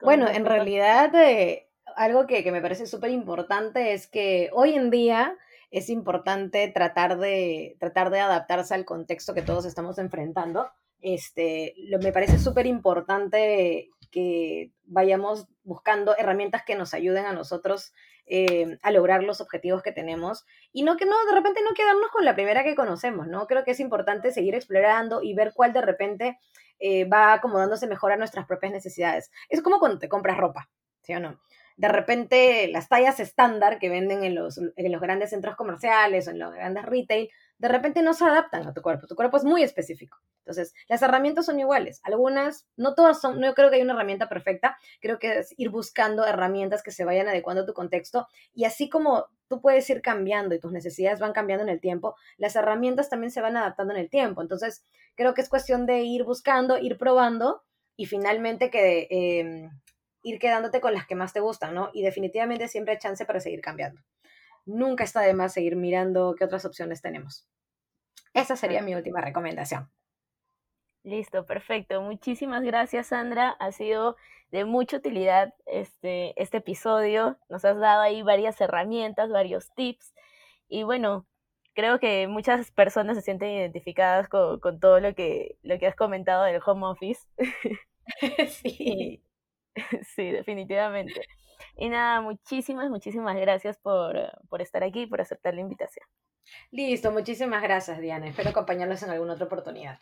Bueno, 0.00 0.26
en 0.28 0.44
realidad 0.44 1.14
eh, 1.14 1.68
algo 1.94 2.26
que, 2.26 2.50
me 2.50 2.60
parece 2.60 2.84
súper 2.86 3.12
importante 3.12 3.92
es 3.92 4.08
que 4.08 4.50
hoy 4.52 4.74
en 4.74 4.90
día 4.90 5.38
es 5.70 5.88
importante 5.88 6.66
tratar 6.66 7.18
de, 7.18 7.76
tratar 7.78 8.10
de 8.10 8.18
adaptarse 8.18 8.74
al 8.74 8.84
contexto 8.84 9.34
que 9.34 9.42
todos 9.42 9.66
estamos 9.66 9.98
enfrentando. 9.98 10.68
Este, 11.00 11.74
lo, 11.76 12.00
me 12.00 12.10
parece 12.10 12.40
súper 12.40 12.66
importante 12.66 13.90
que 14.10 14.72
vayamos 14.82 15.46
buscando 15.62 16.16
herramientas 16.16 16.64
que 16.66 16.74
nos 16.74 16.92
ayuden 16.92 17.26
a 17.26 17.32
nosotros 17.32 17.92
eh, 18.26 18.78
a 18.82 18.90
lograr 18.90 19.22
los 19.22 19.40
objetivos 19.40 19.82
que 19.82 19.92
tenemos 19.92 20.44
y 20.72 20.82
no 20.82 20.96
que 20.96 21.06
no, 21.06 21.24
de 21.26 21.34
repente 21.34 21.60
no 21.62 21.74
quedarnos 21.74 22.10
con 22.10 22.24
la 22.24 22.34
primera 22.34 22.64
que 22.64 22.74
conocemos, 22.74 23.28
¿no? 23.28 23.46
Creo 23.46 23.62
que 23.62 23.72
es 23.72 23.80
importante 23.80 24.32
seguir 24.32 24.56
explorando 24.56 25.22
y 25.22 25.34
ver 25.34 25.52
cuál 25.54 25.72
de 25.72 25.82
repente 25.82 26.38
eh, 26.82 27.04
va 27.04 27.34
acomodándose 27.34 27.86
mejor 27.86 28.12
a 28.12 28.16
nuestras 28.16 28.46
propias 28.46 28.72
necesidades. 28.72 29.30
Es 29.48 29.62
como 29.62 29.78
cuando 29.78 29.98
te 29.98 30.08
compras 30.08 30.36
ropa, 30.36 30.68
¿sí 31.02 31.14
o 31.14 31.20
no? 31.20 31.38
de 31.76 31.88
repente 31.88 32.68
las 32.68 32.88
tallas 32.88 33.20
estándar 33.20 33.78
que 33.78 33.88
venden 33.88 34.24
en 34.24 34.34
los, 34.34 34.58
en 34.58 34.92
los 34.92 35.00
grandes 35.00 35.30
centros 35.30 35.56
comerciales 35.56 36.28
o 36.28 36.30
en 36.30 36.38
los 36.38 36.52
grandes 36.52 36.84
retail, 36.84 37.30
de 37.62 37.68
repente 37.68 38.02
no 38.02 38.12
se 38.12 38.24
adaptan 38.24 38.66
a 38.66 38.74
tu 38.74 38.82
cuerpo. 38.82 39.06
Tu 39.06 39.14
cuerpo 39.14 39.36
es 39.36 39.44
muy 39.44 39.62
específico. 39.62 40.18
Entonces, 40.38 40.74
las 40.88 41.00
herramientas 41.00 41.46
son 41.46 41.60
iguales. 41.60 42.00
Algunas, 42.02 42.66
no 42.76 42.96
todas 42.96 43.20
son, 43.20 43.38
no 43.38 43.54
creo 43.54 43.70
que 43.70 43.76
hay 43.76 43.82
una 43.82 43.92
herramienta 43.92 44.28
perfecta. 44.28 44.76
Creo 45.00 45.20
que 45.20 45.38
es 45.38 45.54
ir 45.56 45.70
buscando 45.70 46.26
herramientas 46.26 46.82
que 46.82 46.90
se 46.90 47.04
vayan 47.04 47.28
adecuando 47.28 47.62
a 47.62 47.64
tu 47.64 47.72
contexto. 47.72 48.26
Y 48.52 48.64
así 48.64 48.88
como 48.88 49.28
tú 49.46 49.60
puedes 49.60 49.88
ir 49.90 50.02
cambiando 50.02 50.56
y 50.56 50.58
tus 50.58 50.72
necesidades 50.72 51.20
van 51.20 51.32
cambiando 51.32 51.62
en 51.62 51.68
el 51.68 51.80
tiempo, 51.80 52.16
las 52.36 52.56
herramientas 52.56 53.08
también 53.08 53.30
se 53.30 53.40
van 53.40 53.56
adaptando 53.56 53.94
en 53.94 54.00
el 54.00 54.10
tiempo. 54.10 54.42
Entonces, 54.42 54.84
creo 55.14 55.32
que 55.32 55.42
es 55.42 55.48
cuestión 55.48 55.86
de 55.86 56.00
ir 56.00 56.24
buscando, 56.24 56.78
ir 56.78 56.98
probando 56.98 57.62
y 57.96 58.06
finalmente 58.06 58.70
que 58.70 59.06
em, 59.08 59.70
ir 60.24 60.40
quedándote 60.40 60.80
con 60.80 60.94
las 60.94 61.06
que 61.06 61.14
más 61.14 61.32
te 61.32 61.38
gustan, 61.38 61.76
¿no? 61.76 61.90
Y 61.92 62.02
definitivamente 62.02 62.66
siempre 62.66 62.94
hay 62.94 62.98
chance 62.98 63.24
para 63.24 63.38
seguir 63.38 63.60
cambiando. 63.60 64.00
Nunca 64.64 65.04
está 65.04 65.20
de 65.20 65.34
más 65.34 65.52
seguir 65.52 65.76
mirando 65.76 66.34
qué 66.38 66.44
otras 66.44 66.64
opciones 66.64 67.02
tenemos. 67.02 67.46
Esa 68.34 68.56
sería 68.56 68.82
mi 68.82 68.94
última 68.94 69.20
recomendación. 69.20 69.90
Listo, 71.04 71.44
perfecto. 71.46 72.00
Muchísimas 72.00 72.62
gracias, 72.62 73.08
Sandra. 73.08 73.50
Ha 73.58 73.72
sido 73.72 74.16
de 74.50 74.64
mucha 74.64 74.98
utilidad 74.98 75.52
este, 75.66 76.40
este 76.40 76.58
episodio. 76.58 77.38
Nos 77.48 77.64
has 77.64 77.78
dado 77.78 78.02
ahí 78.02 78.22
varias 78.22 78.60
herramientas, 78.60 79.30
varios 79.30 79.74
tips. 79.74 80.14
Y 80.68 80.84
bueno, 80.84 81.26
creo 81.74 81.98
que 81.98 82.28
muchas 82.28 82.70
personas 82.70 83.16
se 83.16 83.22
sienten 83.22 83.50
identificadas 83.50 84.28
con, 84.28 84.60
todo 84.80 85.00
lo 85.00 85.14
que, 85.14 85.56
lo 85.62 85.78
que 85.78 85.86
has 85.86 85.96
comentado 85.96 86.44
del 86.44 86.60
home 86.64 86.86
office. 86.86 87.26
sí. 88.48 89.22
sí, 90.14 90.30
definitivamente. 90.30 91.22
Y 91.76 91.88
nada, 91.88 92.20
muchísimas, 92.20 92.90
muchísimas 92.90 93.36
gracias 93.36 93.78
por, 93.78 94.16
por 94.48 94.62
estar 94.62 94.82
aquí, 94.82 95.06
por 95.06 95.20
aceptar 95.20 95.54
la 95.54 95.60
invitación. 95.60 96.06
Listo, 96.70 97.10
muchísimas 97.12 97.62
gracias, 97.62 97.98
Diana. 97.98 98.28
Espero 98.28 98.50
acompañarlos 98.50 99.02
en 99.02 99.10
alguna 99.10 99.34
otra 99.34 99.46
oportunidad. 99.46 99.98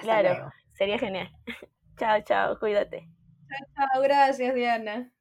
claro, 0.00 0.50
sería 0.72 0.98
genial. 0.98 1.30
chao, 1.98 2.20
chao, 2.22 2.58
cuídate. 2.58 3.08
Chao, 3.48 3.88
chao, 3.92 4.02
gracias, 4.02 4.54
Diana. 4.54 5.12